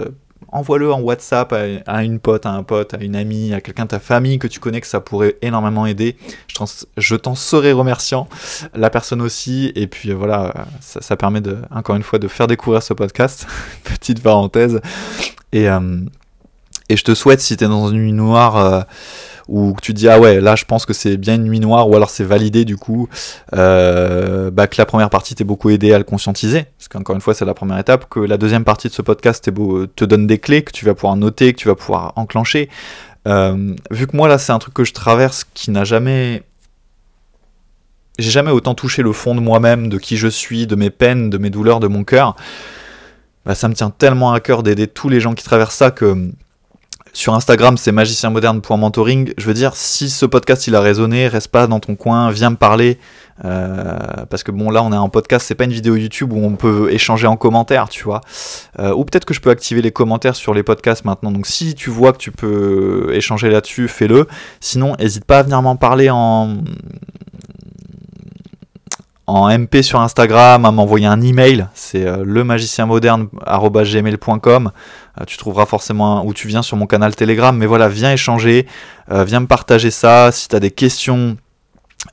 Envoie-le 0.48 0.92
en 0.92 1.00
WhatsApp 1.00 1.54
à, 1.86 2.04
une 2.04 2.18
pote, 2.18 2.44
à 2.44 2.50
un 2.50 2.62
pote, 2.62 2.92
à 2.92 2.98
une 2.98 3.16
amie, 3.16 3.54
à 3.54 3.62
quelqu'un 3.62 3.84
de 3.84 3.88
ta 3.88 3.98
famille 3.98 4.38
que 4.38 4.46
tu 4.46 4.60
connais 4.60 4.82
que 4.82 4.86
ça 4.86 5.00
pourrait 5.00 5.36
énormément 5.40 5.86
aider. 5.86 6.18
Je 6.98 7.14
t'en 7.14 7.34
serai 7.34 7.72
remerciant, 7.72 8.28
la 8.74 8.90
personne 8.90 9.22
aussi. 9.22 9.72
Et 9.74 9.86
puis 9.86 10.12
voilà, 10.12 10.66
ça, 10.80 11.16
permet 11.16 11.40
de, 11.40 11.56
encore 11.70 11.96
une 11.96 12.02
fois 12.02 12.18
de 12.18 12.28
faire 12.28 12.46
découvrir 12.46 12.82
ce 12.82 12.92
podcast. 12.92 13.46
Petite 13.84 14.22
parenthèse. 14.22 14.82
Et, 15.52 15.66
euh, 15.70 15.80
Et 16.88 16.96
je 16.96 17.04
te 17.04 17.14
souhaite, 17.14 17.40
si 17.40 17.56
tu 17.56 17.64
es 17.64 17.68
dans 17.68 17.90
une 17.90 17.98
nuit 17.98 18.12
noire 18.12 18.56
euh, 18.56 18.80
où 19.48 19.74
tu 19.80 19.94
te 19.94 19.98
dis 19.98 20.08
ah 20.08 20.20
ouais 20.20 20.40
là 20.40 20.56
je 20.56 20.64
pense 20.64 20.84
que 20.84 20.92
c'est 20.92 21.16
bien 21.16 21.36
une 21.36 21.44
nuit 21.44 21.60
noire 21.60 21.88
ou 21.88 21.96
alors 21.96 22.10
c'est 22.10 22.24
validé 22.24 22.66
du 22.66 22.76
coup 22.76 23.08
euh, 23.54 24.50
bah, 24.50 24.66
que 24.66 24.76
la 24.76 24.84
première 24.84 25.08
partie 25.08 25.34
t'est 25.34 25.44
beaucoup 25.44 25.70
aidé 25.70 25.92
à 25.92 25.98
le 25.98 26.04
conscientiser. 26.04 26.66
Parce 26.76 26.88
qu'encore 26.88 27.14
une 27.14 27.22
fois 27.22 27.34
c'est 27.34 27.46
la 27.46 27.54
première 27.54 27.78
étape 27.78 28.08
que 28.08 28.20
la 28.20 28.36
deuxième 28.36 28.64
partie 28.64 28.88
de 28.88 28.92
ce 28.92 29.02
podcast 29.02 29.50
te 29.50 30.04
donne 30.04 30.26
des 30.26 30.38
clés 30.38 30.62
que 30.62 30.72
tu 30.72 30.84
vas 30.84 30.94
pouvoir 30.94 31.16
noter 31.16 31.52
que 31.54 31.58
tu 31.58 31.68
vas 31.68 31.74
pouvoir 31.74 32.12
enclencher. 32.16 32.68
Euh, 33.26 33.74
vu 33.90 34.06
que 34.06 34.16
moi 34.16 34.28
là 34.28 34.38
c'est 34.38 34.52
un 34.52 34.58
truc 34.58 34.74
que 34.74 34.84
je 34.84 34.92
traverse 34.92 35.44
qui 35.54 35.70
n'a 35.70 35.84
jamais 35.84 36.42
j'ai 38.18 38.30
jamais 38.30 38.50
autant 38.50 38.74
touché 38.74 39.02
le 39.02 39.12
fond 39.12 39.34
de 39.34 39.40
moi-même 39.40 39.88
de 39.88 39.98
qui 39.98 40.16
je 40.16 40.28
suis 40.28 40.66
de 40.66 40.76
mes 40.76 40.90
peines 40.90 41.30
de 41.30 41.38
mes 41.38 41.50
douleurs 41.50 41.80
de 41.80 41.88
mon 41.88 42.04
cœur. 42.04 42.36
Bah, 43.46 43.54
ça 43.54 43.68
me 43.68 43.74
tient 43.74 43.90
tellement 43.90 44.32
à 44.32 44.40
cœur 44.40 44.62
d'aider 44.62 44.88
tous 44.88 45.08
les 45.08 45.20
gens 45.20 45.32
qui 45.32 45.44
traversent 45.44 45.76
ça 45.76 45.90
que 45.90 46.30
sur 47.18 47.34
Instagram, 47.34 47.76
c'est 47.76 47.90
magicienmoderne.mentoring. 47.90 49.32
Je 49.36 49.44
veux 49.44 49.54
dire, 49.54 49.74
si 49.74 50.08
ce 50.08 50.24
podcast 50.24 50.68
il 50.68 50.76
a 50.76 50.80
résonné, 50.80 51.26
reste 51.26 51.48
pas 51.48 51.66
dans 51.66 51.80
ton 51.80 51.96
coin, 51.96 52.30
viens 52.30 52.50
me 52.50 52.56
parler. 52.56 52.96
Euh, 53.44 53.96
parce 54.30 54.44
que 54.44 54.52
bon, 54.52 54.70
là, 54.70 54.84
on 54.84 54.92
est 54.92 54.96
en 54.96 55.08
podcast, 55.08 55.44
c'est 55.44 55.56
pas 55.56 55.64
une 55.64 55.72
vidéo 55.72 55.96
YouTube 55.96 56.32
où 56.32 56.38
on 56.38 56.54
peut 56.54 56.92
échanger 56.92 57.26
en 57.26 57.36
commentaire, 57.36 57.88
tu 57.88 58.04
vois. 58.04 58.20
Euh, 58.78 58.94
ou 58.94 59.04
peut-être 59.04 59.24
que 59.24 59.34
je 59.34 59.40
peux 59.40 59.50
activer 59.50 59.82
les 59.82 59.90
commentaires 59.90 60.36
sur 60.36 60.54
les 60.54 60.62
podcasts 60.62 61.04
maintenant. 61.04 61.32
Donc, 61.32 61.48
si 61.48 61.74
tu 61.74 61.90
vois 61.90 62.12
que 62.12 62.18
tu 62.18 62.30
peux 62.30 63.10
échanger 63.12 63.50
là-dessus, 63.50 63.88
fais-le. 63.88 64.28
Sinon, 64.60 64.94
n'hésite 65.00 65.24
pas 65.24 65.40
à 65.40 65.42
venir 65.42 65.60
m'en 65.60 65.74
parler 65.74 66.10
en 66.10 66.58
en 69.28 69.48
MP 69.50 69.82
sur 69.82 70.00
Instagram, 70.00 70.64
à 70.64 70.70
m'envoyer 70.70 71.04
un 71.04 71.20
email, 71.20 71.66
c'est 71.74 72.06
euh, 72.06 72.24
lemagicienmoderne.gmail.com. 72.24 74.70
Euh, 75.20 75.24
tu 75.26 75.36
trouveras 75.36 75.66
forcément, 75.66 76.24
ou 76.24 76.32
tu 76.32 76.48
viens 76.48 76.62
sur 76.62 76.78
mon 76.78 76.86
canal 76.86 77.14
Telegram, 77.14 77.54
mais 77.54 77.66
voilà, 77.66 77.90
viens 77.90 78.10
échanger, 78.10 78.66
euh, 79.12 79.24
viens 79.24 79.40
me 79.40 79.46
partager 79.46 79.90
ça. 79.90 80.32
Si 80.32 80.48
tu 80.48 80.56
as 80.56 80.60
des 80.60 80.70
questions 80.70 81.36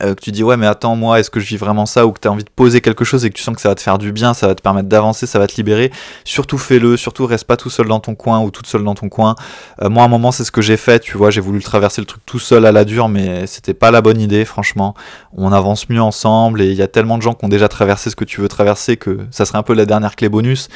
euh, 0.02 0.16
que 0.16 0.20
tu 0.20 0.32
dis 0.32 0.42
ouais 0.42 0.56
mais 0.56 0.66
attends 0.66 0.96
moi 0.96 1.20
est-ce 1.20 1.30
que 1.30 1.38
je 1.38 1.46
vis 1.46 1.56
vraiment 1.56 1.86
ça 1.86 2.08
ou 2.08 2.12
que 2.12 2.18
tu 2.18 2.26
as 2.26 2.32
envie 2.32 2.42
de 2.42 2.50
poser 2.50 2.80
quelque 2.80 3.04
chose 3.04 3.24
et 3.24 3.30
que 3.30 3.36
tu 3.36 3.42
sens 3.44 3.54
que 3.54 3.60
ça 3.60 3.68
va 3.68 3.76
te 3.76 3.80
faire 3.80 3.98
du 3.98 4.10
bien, 4.10 4.34
ça 4.34 4.48
va 4.48 4.56
te 4.56 4.60
permettre 4.60 4.88
d'avancer, 4.88 5.26
ça 5.26 5.38
va 5.38 5.46
te 5.46 5.54
libérer, 5.54 5.92
surtout 6.24 6.58
fais-le, 6.58 6.96
surtout 6.96 7.24
reste 7.24 7.44
pas 7.44 7.56
tout 7.56 7.70
seul 7.70 7.86
dans 7.86 8.00
ton 8.00 8.16
coin 8.16 8.40
ou 8.40 8.50
toute 8.50 8.66
seule 8.66 8.82
dans 8.82 8.96
ton 8.96 9.08
coin. 9.08 9.36
Euh, 9.82 9.88
moi 9.88 10.02
à 10.02 10.06
un 10.06 10.08
moment 10.08 10.32
c'est 10.32 10.42
ce 10.42 10.50
que 10.50 10.60
j'ai 10.60 10.76
fait, 10.76 10.98
tu 10.98 11.16
vois, 11.16 11.30
j'ai 11.30 11.40
voulu 11.40 11.62
traverser 11.62 12.02
le 12.02 12.06
truc 12.06 12.20
tout 12.26 12.40
seul 12.40 12.66
à 12.66 12.72
la 12.72 12.84
dure 12.84 13.08
mais 13.08 13.46
c'était 13.46 13.74
pas 13.74 13.92
la 13.92 14.02
bonne 14.02 14.20
idée 14.20 14.44
franchement. 14.44 14.94
On 15.36 15.52
avance 15.52 15.88
mieux 15.88 16.02
ensemble 16.02 16.62
et 16.62 16.66
il 16.66 16.76
y 16.76 16.82
a 16.82 16.88
tellement 16.88 17.16
de 17.16 17.22
gens 17.22 17.34
qui 17.34 17.44
ont 17.44 17.48
déjà 17.48 17.68
traversé 17.68 18.10
ce 18.10 18.16
que 18.16 18.24
tu 18.24 18.40
veux 18.40 18.48
traverser 18.48 18.96
que 18.96 19.20
ça 19.30 19.44
serait 19.44 19.58
un 19.58 19.62
peu 19.62 19.72
la 19.72 19.86
dernière 19.86 20.16
clé 20.16 20.28
bonus. 20.28 20.68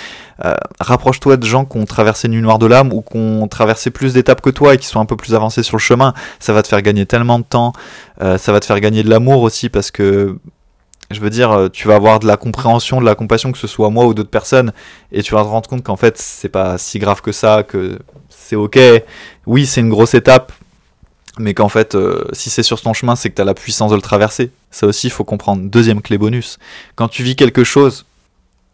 Euh, 0.45 0.55
rapproche-toi 0.79 1.37
de 1.37 1.45
gens 1.45 1.65
qui 1.65 1.79
ont 1.79 1.85
traversé 1.85 2.29
Nuit 2.29 2.43
Noire 2.43 2.61
de 2.61 2.67
l'âme 2.67 2.93
ou 2.93 3.03
qui 3.03 3.17
ont 3.19 3.49
traversé 3.49 3.91
plus 3.91 4.15
d'étapes 4.15 4.41
que 4.41 4.51
toi 4.51 4.75
et 4.75 4.79
qui 4.79 4.87
sont 4.87 5.01
un 5.01 5.05
peu 5.05 5.17
plus 5.17 5.35
avancés 5.35 5.65
sur 5.65 5.77
le 5.77 5.83
chemin, 5.83 6.15
ça 6.39 6.53
va 6.53 6.63
te 6.63 6.69
faire 6.69 6.81
gagner 6.81 7.07
tellement 7.07 7.41
de 7.41 7.45
temps. 7.45 7.73
Ça 8.37 8.53
va 8.53 8.61
te 8.61 8.67
faire 8.67 8.81
gagner 8.81 8.99
de 9.03 9.11
l'amour 9.11 9.42
aussi 9.42 9.68
parce 9.68 9.90
que 9.90 10.36
je 11.11 11.20
veux 11.20 11.30
dire, 11.30 11.51
euh, 11.51 11.68
tu 11.68 11.88
vas 11.88 11.96
avoir 11.96 12.20
de 12.20 12.26
la 12.26 12.36
compréhension, 12.36 13.01
de 13.01 13.05
la 13.05 13.14
compassion, 13.14 13.51
que 13.51 13.59
ce 13.59 13.66
soit 13.66 13.90
moi 13.90 14.07
ou 14.07 14.14
d'autres 14.14 14.30
personnes, 14.30 14.72
et 15.11 15.22
tu 15.22 15.34
vas 15.34 15.42
te 15.42 15.48
rendre 15.48 15.68
compte 15.68 15.82
qu'en 15.82 15.96
fait, 15.96 16.16
c'est 16.18 16.48
pas 16.48 16.78
si 16.78 16.98
grave 16.98 17.20
que 17.20 17.32
ça, 17.32 17.64
que 17.64 17.98
c'est 18.28 18.57
ok. 18.57 18.78
Oui, 19.46 19.66
c'est 19.66 19.80
une 19.80 19.90
grosse 19.90 20.14
étape, 20.14 20.53
mais 21.38 21.53
qu'en 21.53 21.68
fait, 21.68 21.94
euh, 21.94 22.24
si 22.32 22.48
c'est 22.48 22.62
sur 22.62 22.80
ton 22.80 22.92
chemin, 22.92 23.16
c'est 23.16 23.30
que 23.30 23.34
tu 23.34 23.42
as 23.42 23.44
la 23.44 23.55
puissance 23.55 23.90
de 23.90 23.96
le 23.96 24.03
traverser. 24.03 24.53
Ça 24.70 24.86
aussi, 24.86 25.09
il 25.09 25.11
faut 25.11 25.24
comprendre. 25.24 25.68
Deuxième 25.68 26.01
clé 26.01 26.16
bonus. 26.16 26.59
Quand 26.94 27.09
tu 27.09 27.24
vis 27.24 27.34
quelque 27.34 27.64
chose, 27.64 28.07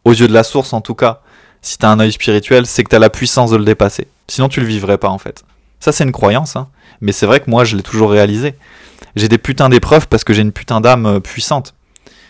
aux 0.04 0.12
yeux 0.12 0.28
de 0.28 0.34
la 0.34 0.44
source 0.44 0.72
en 0.72 0.82
tout 0.82 0.94
cas, 0.94 1.20
si 1.62 1.78
tu 1.78 1.86
as 1.86 1.90
un 1.90 1.98
œil 2.00 2.12
spirituel, 2.12 2.66
c'est 2.66 2.84
que 2.84 2.90
tu 2.90 2.96
as 2.96 3.00
la 3.00 3.10
puissance 3.10 3.50
de 3.50 3.56
le 3.56 3.64
dépasser. 3.64 4.08
Sinon, 4.28 4.48
tu 4.48 4.60
le 4.60 4.66
vivrais 4.66 4.98
pas 4.98 5.08
en 5.08 5.18
fait. 5.18 5.42
Ça, 5.80 5.90
c'est 5.90 6.04
une 6.04 6.12
croyance, 6.12 6.54
hein. 6.56 6.68
mais 7.00 7.12
c'est 7.12 7.26
vrai 7.26 7.40
que 7.40 7.50
moi, 7.50 7.64
je 7.64 7.76
l'ai 7.76 7.82
toujours 7.82 8.10
réalisé 8.10 8.54
j'ai 9.16 9.28
des 9.28 9.38
putains 9.38 9.68
d'épreuves 9.68 10.06
parce 10.08 10.24
que 10.24 10.32
j'ai 10.32 10.42
une 10.42 10.52
putain 10.52 10.80
d'âme 10.80 11.06
euh, 11.06 11.20
puissante. 11.20 11.74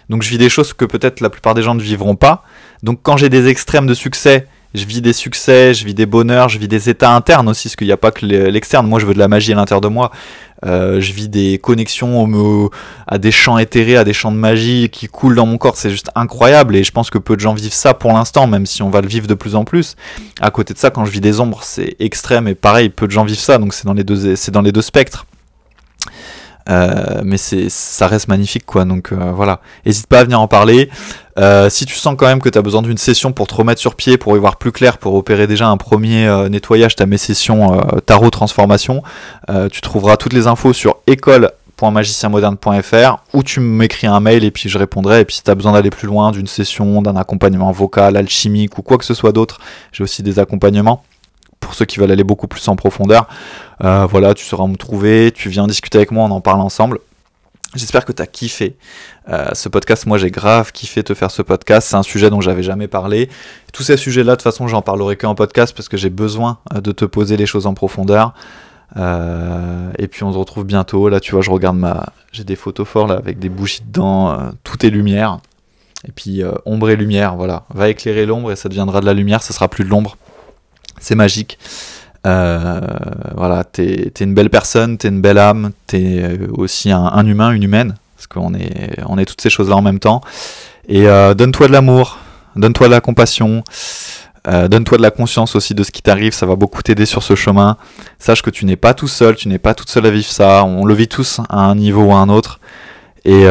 Donc 0.09 0.23
je 0.23 0.31
vis 0.31 0.39
des 0.39 0.49
choses 0.49 0.73
que 0.73 0.85
peut-être 0.85 1.21
la 1.21 1.31
plupart 1.31 1.55
des 1.55 1.63
gens 1.63 1.75
ne 1.75 1.83
vivront 1.83 2.15
pas. 2.15 2.45
Donc 2.83 3.01
quand 3.03 3.17
j'ai 3.17 3.29
des 3.29 3.49
extrêmes 3.49 3.87
de 3.87 3.95
succès, 3.95 4.47
je 4.77 4.85
vis 4.85 5.01
des 5.01 5.13
succès, 5.13 5.75
je 5.75 5.85
vis 5.85 5.95
des 5.95 6.07
bonheurs, 6.07 6.49
je 6.49 6.59
vis 6.59 6.69
des 6.69 6.91
états 6.91 7.11
internes 7.11 7.49
aussi, 7.49 7.69
parce 7.69 7.77
qu'il 7.77 7.87
n'y 7.87 7.93
a 7.93 7.97
pas 7.97 8.11
que 8.11 8.27
l'externe. 8.27 8.87
Moi, 8.87 9.01
je 9.01 9.07
veux 9.07 9.15
de 9.15 9.19
la 9.19 9.29
magie 9.29 9.53
à 9.53 9.57
l'intérieur 9.57 9.81
de 9.81 9.89
moi. 9.89 10.11
Euh, 10.65 11.01
je 11.01 11.13
vis 11.13 11.29
des 11.29 11.59
connexions 11.59 12.71
à 13.07 13.19
des 13.19 13.31
champs 13.31 13.59
éthérés, 13.59 13.97
à 13.97 14.05
des 14.05 14.13
champs 14.13 14.33
de 14.33 14.37
magie 14.37 14.89
qui 14.91 15.07
coulent 15.07 15.35
dans 15.35 15.47
mon 15.47 15.57
corps. 15.57 15.77
C'est 15.77 15.91
juste 15.91 16.11
incroyable 16.15 16.77
et 16.77 16.85
je 16.85 16.93
pense 16.93 17.11
que 17.11 17.19
peu 17.19 17.37
de 17.37 17.41
gens 17.41 17.55
vivent 17.55 17.73
ça 17.73 17.95
pour 17.95 18.13
l'instant, 18.13 18.47
même 18.47 18.67
si 18.67 18.83
on 18.83 18.91
va 18.91 19.01
le 19.01 19.09
vivre 19.09 19.27
de 19.27 19.35
plus 19.35 19.55
en 19.55 19.65
plus. 19.65 19.97
À 20.41 20.51
côté 20.51 20.75
de 20.75 20.79
ça, 20.79 20.91
quand 20.91 21.05
je 21.05 21.11
vis 21.11 21.21
des 21.21 21.41
ombres, 21.41 21.61
c'est 21.63 21.97
extrême 21.99 22.47
et 22.49 22.55
pareil, 22.55 22.91
peu 22.91 23.07
de 23.07 23.13
gens 23.13 23.25
vivent 23.25 23.39
ça. 23.39 23.59
Donc 23.59 23.73
c'est 23.75 23.87
dans 23.87 23.95
les 23.95 24.05
deux, 24.05 24.37
c'est 24.37 24.53
dans 24.53 24.63
les 24.63 24.73
deux 24.73 24.83
spectres. 24.83 25.27
Euh, 26.69 27.23
mais 27.25 27.39
ça 27.39 28.07
reste 28.07 28.29
magnifique, 28.29 28.67
quoi. 28.67 28.85
Donc 28.85 29.11
euh, 29.13 29.33
voilà, 29.33 29.61
n'hésite 29.85 30.07
pas 30.07 30.21
à 30.21 30.25
venir 30.25 30.41
en 30.41 30.49
parler. 30.49 30.89
Euh, 31.39 31.69
si 31.71 31.87
tu 31.87 31.95
sens 31.95 32.17
quand 32.19 32.27
même 32.27 32.41
que 32.41 32.49
tu 32.49 32.59
as 32.59 32.63
besoin 32.63 32.83
d'une 32.83 32.99
session 32.99 33.33
pour 33.33 33.47
te 33.47 33.55
remettre 33.55 33.81
sur 33.81 33.95
pied, 33.95 34.17
pour 34.17 34.37
y 34.37 34.41
voir 34.41 34.57
plus 34.57 34.73
clair, 34.73 34.99
pour 34.99 35.15
opérer 35.15 35.47
déjà 35.47 35.69
un 35.69 35.77
premier 35.77 36.29
nettoyage, 36.49 36.97
ta 36.97 37.07
mes 37.07 37.19
sessions 37.19 37.79
tarot 38.07 38.31
transformation, 38.31 39.03
tu 39.71 39.81
trouveras 39.81 40.17
toutes 40.17 40.33
les 40.33 40.47
infos 40.47 40.73
sur 40.73 40.97
école.magicienmoderne.fr 41.07 43.19
ou 43.35 43.43
tu 43.43 43.61
m'écris 43.61 44.07
un 44.07 44.21
mail 44.21 44.45
et 44.45 44.51
puis 44.51 44.71
je 44.71 44.79
répondrai. 44.79 45.21
Et 45.21 45.27
puis 45.27 45.37
si 45.37 45.43
tu 45.43 45.51
as 45.51 45.55
besoin 45.55 45.73
d'aller 45.73 45.91
plus 45.91 46.07
loin, 46.07 46.33
d'une 46.33 46.47
session, 46.47 47.03
d'un 47.03 47.17
accompagnement 47.17 47.71
vocal, 47.71 48.17
alchimique 48.17 48.79
ou 48.79 48.83
quoi 48.83 48.97
que 48.97 49.05
ce 49.05 49.13
soit 49.13 49.33
d'autre, 49.33 49.61
j'ai 49.93 50.03
aussi 50.03 50.23
des 50.23 50.39
accompagnements 50.39 51.03
pour 51.67 51.75
ceux 51.75 51.85
qui 51.85 51.99
veulent 51.99 52.13
aller 52.13 52.25
beaucoup 52.25 52.47
plus 52.47 52.67
en 52.69 52.77
profondeur. 52.77 53.27
Euh, 53.83 54.07
voilà, 54.07 54.35
tu 54.35 54.45
sauras 54.45 54.69
me 54.69 54.77
trouver, 54.77 55.33
tu 55.35 55.49
viens 55.49 55.67
discuter 55.67 55.99
avec 55.99 56.13
moi, 56.13 56.25
on 56.25 56.31
en 56.31 56.41
parle 56.41 56.61
ensemble. 56.61 57.01
J'espère 57.75 58.05
que 58.05 58.13
tu 58.13 58.23
as 58.23 58.27
kiffé 58.29 58.77
euh, 59.29 59.49
ce 59.53 59.69
podcast. 59.69 60.07
Moi, 60.07 60.17
j'ai 60.17 60.31
grave 60.31 60.71
kiffé 60.71 61.03
te 61.03 61.13
faire 61.13 61.33
ce 61.33 61.43
podcast. 61.43 61.89
C'est 61.89 61.97
un 61.97 62.05
sujet 62.05 62.31
dont 62.31 62.41
j'avais 62.41 62.63
jamais 62.63 62.87
parlé. 62.87 63.29
Tous 63.73 63.83
ces 63.83 63.97
sujets-là, 63.97 64.33
de 64.33 64.37
toute 64.37 64.45
façon, 64.45 64.69
j'en 64.69 64.81
parlerai 64.81 65.17
qu'en 65.17 65.35
podcast 65.35 65.75
parce 65.77 65.89
que 65.89 65.97
j'ai 65.97 66.09
besoin 66.09 66.59
euh, 66.73 66.81
de 66.81 66.93
te 66.93 67.05
poser 67.05 67.37
les 67.37 67.47
choses 67.47 67.67
en 67.67 67.75
profondeur. 67.75 68.33
et 68.97 70.07
puis, 70.07 70.23
on 70.23 70.33
se 70.33 70.39
retrouve 70.39 70.65
bientôt. 70.65 71.09
Là, 71.09 71.19
tu 71.19 71.33
vois, 71.33 71.43
je 71.43 71.51
regarde 71.51 71.77
ma. 71.77 72.07
J'ai 72.31 72.45
des 72.45 72.57
photos 72.57 72.87
fortes 72.87 73.09
là 73.09 73.17
avec 73.17 73.41
des 73.41 73.49
bougies 73.49 73.83
dedans. 73.85 74.53
tout 74.63 74.87
est 74.87 74.91
lumière. 74.91 75.41
Et 76.07 76.13
puis, 76.13 76.43
ombre 76.65 76.91
et 76.91 76.97
lumière. 76.97 77.35
Voilà. 77.35 77.65
Va 77.75 77.89
éclairer 77.89 78.25
l'ombre 78.25 78.53
et 78.53 78.57
ça 78.57 78.69
deviendra 78.69 79.01
de 79.01 79.07
la 79.07 79.15
lumière. 79.15 79.43
Ça 79.43 79.53
sera 79.53 79.67
plus 79.69 79.85
de 79.85 79.91
l'ombre. 79.91 80.17
C'est 81.01 81.15
magique. 81.15 81.59
Euh, 82.27 82.81
voilà, 83.37 83.63
t'es 83.63 84.13
es 84.15 84.25
une 84.25 84.35
belle 84.35 84.51
personne, 84.51 84.99
t'es 84.99 85.09
une 85.09 85.21
belle 85.21 85.39
âme, 85.39 85.71
t'es 85.87 86.21
euh, 86.23 86.49
aussi 86.57 86.91
un, 86.91 87.25
humain, 87.25 87.53
une 87.53 87.63
humaine, 87.63 87.95
parce 88.17 88.27
qu'on 88.27 88.53
est, 88.55 88.99
on 89.07 89.17
est 89.17 89.27
toutes 89.27 89.41
ces 89.41 89.51
choses-là 89.51 89.77
en 89.77 89.83
même 89.83 90.01
temps. 90.01 90.21
Et 90.89 91.07
euh, 91.07 91.35
donne-toi 91.35 91.69
de 91.69 91.73
l'amour, 91.73 92.19
donne-toi 92.57 92.89
de 92.89 92.93
la 92.93 93.01
compassion, 93.01 93.63
donne-toi 94.45 94.99
de 94.99 95.03
la 95.03 95.11
conscience 95.11 95.57
aussi 95.57 95.75
de 95.75 95.83
ce 95.83 95.91
qui 95.91 96.03
t'arrive, 96.03 96.33
ça 96.33 96.47
va 96.47 96.55
beaucoup 96.55 96.81
t'aider 96.81 97.05
sur 97.05 97.23
ce 97.23 97.35
chemin. 97.35 97.77
Sache 98.21 98.43
que 98.43 98.51
tu 98.51 98.65
n'es 98.65 98.77
pas 98.77 98.95
tout 98.95 99.09
seul, 99.09 99.35
tu 99.35 99.49
n'es 99.49 99.59
pas 99.59 99.75
toute 99.75 99.91
seule 99.91 100.07
à 100.07 100.11
vivre 100.11 100.31
ça, 100.31 100.65
on 100.65 100.85
le 100.85 100.95
vit 100.95 101.09
tous 101.09 101.41
à 101.49 101.59
un 101.59 101.75
niveau 101.75 102.05
ou 102.05 102.13
à 102.13 102.17
un 102.17 102.29
autre. 102.29 102.61
Et, 103.25 103.45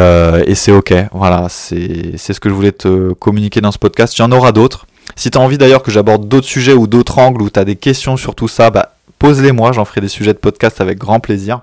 c'est 0.56 0.72
ok, 0.72 0.94
voilà, 1.12 1.48
c'est 1.50 2.18
ce 2.18 2.40
que 2.40 2.48
je 2.48 2.54
voulais 2.54 2.72
te 2.72 3.12
communiquer 3.14 3.60
dans 3.60 3.74
ce 3.74 3.78
podcast. 3.78 4.18
Il 4.18 4.22
y 4.22 4.34
aura 4.34 4.54
d'autres. 4.54 4.88
Si 5.16 5.32
tu 5.32 5.38
as 5.38 5.42
envie 5.42 5.58
d'ailleurs 5.58 5.84
que 5.84 5.92
j'aborde 5.92 6.28
d'autres 6.28 6.48
sujets 6.48 6.74
ou 6.74 6.88
d'autres 6.88 7.20
angles 7.20 7.42
ou 7.42 7.50
tu 7.50 7.60
as 7.60 7.66
des 7.66 7.76
questions 7.76 8.18
sur 8.18 8.36
tout 8.36 8.48
ça, 8.48 8.70
bah, 8.70 8.96
pose-les 9.20 9.52
moi, 9.52 9.72
j'en 9.72 9.86
ferai 9.86 10.02
des 10.02 10.08
sujets 10.08 10.34
de 10.34 10.40
podcast 10.40 10.82
avec 10.82 10.98
grand 10.98 11.20
plaisir. 11.20 11.62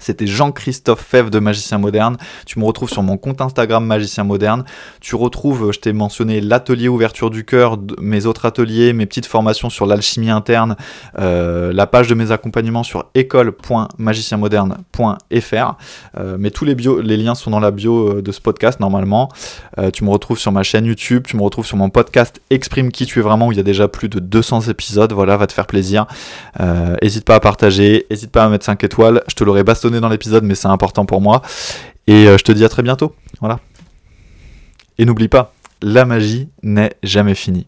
C'était 0.00 0.26
Jean-Christophe 0.26 1.00
Fèvre 1.00 1.30
de 1.30 1.38
Magicien 1.38 1.78
Moderne. 1.78 2.16
Tu 2.46 2.58
me 2.58 2.64
retrouves 2.64 2.90
sur 2.90 3.02
mon 3.02 3.16
compte 3.16 3.40
Instagram 3.40 3.84
Magicien 3.84 4.24
Moderne. 4.24 4.64
Tu 5.00 5.14
retrouves, 5.14 5.72
je 5.72 5.78
t'ai 5.78 5.92
mentionné 5.92 6.40
l'atelier 6.40 6.88
ouverture 6.88 7.30
du 7.30 7.44
cœur, 7.44 7.78
mes 8.00 8.26
autres 8.26 8.46
ateliers, 8.46 8.92
mes 8.92 9.06
petites 9.06 9.26
formations 9.26 9.70
sur 9.70 9.86
l'alchimie 9.86 10.30
interne, 10.30 10.74
euh, 11.18 11.72
la 11.72 11.86
page 11.86 12.08
de 12.08 12.14
mes 12.14 12.32
accompagnements 12.32 12.82
sur 12.82 13.06
école.magicienmoderne.fr. 13.14 15.76
Euh, 16.18 16.36
mais 16.38 16.50
tous 16.50 16.64
les, 16.64 16.74
liens 16.74 17.34
sont 17.34 17.50
dans 17.50 17.60
la 17.60 17.70
bio 17.70 18.18
euh, 18.18 18.22
de 18.22 18.32
ce 18.32 18.40
podcast 18.40 18.80
normalement. 18.80 19.28
tu 19.92 20.04
me 20.04 20.10
retrouves 20.10 20.38
sur 20.38 20.52
ma 20.52 20.62
chaîne 20.62 20.84
YouTube, 20.84 21.24
tu 21.26 21.36
me 21.36 21.42
retrouves 21.42 21.66
sur 21.66 21.76
mon 21.76 21.90
podcast 21.90 22.40
Exprime 22.50 22.92
qui 22.92 23.06
tu 23.06 23.18
es 23.18 23.22
vraiment 23.22 23.48
où 23.48 23.52
il 23.52 23.56
y 23.56 23.60
a 23.60 23.64
déjà 23.64 23.88
plus 23.88 24.08
de 24.08 24.20
200 24.20 24.68
épisodes. 24.68 25.12
Voilà, 25.12 25.36
va 25.36 25.46
te 25.46 25.52
faire 25.52 25.66
plaisir. 25.66 26.06
N'hésite 27.02 27.24
pas 27.24 27.34
à 27.36 27.40
partager, 27.40 28.06
n'hésite 28.10 28.30
pas 28.30 28.44
à 28.44 28.48
mettre 28.48 28.64
5 28.64 28.82
étoiles. 28.84 29.22
Je 29.28 29.34
te 29.34 29.44
l'aurais 29.44 29.64
bastonné 29.64 29.87
dans 29.90 30.08
l'épisode, 30.08 30.44
mais 30.44 30.54
c'est 30.54 30.68
important 30.68 31.04
pour 31.06 31.20
moi. 31.20 31.42
Et 32.06 32.26
euh, 32.26 32.38
je 32.38 32.44
te 32.44 32.52
dis 32.52 32.64
à 32.64 32.68
très 32.68 32.82
bientôt. 32.82 33.14
Voilà. 33.40 33.60
Et 34.98 35.04
n'oublie 35.04 35.28
pas, 35.28 35.52
la 35.82 36.04
magie 36.04 36.48
n'est 36.62 36.92
jamais 37.02 37.34
finie. 37.34 37.66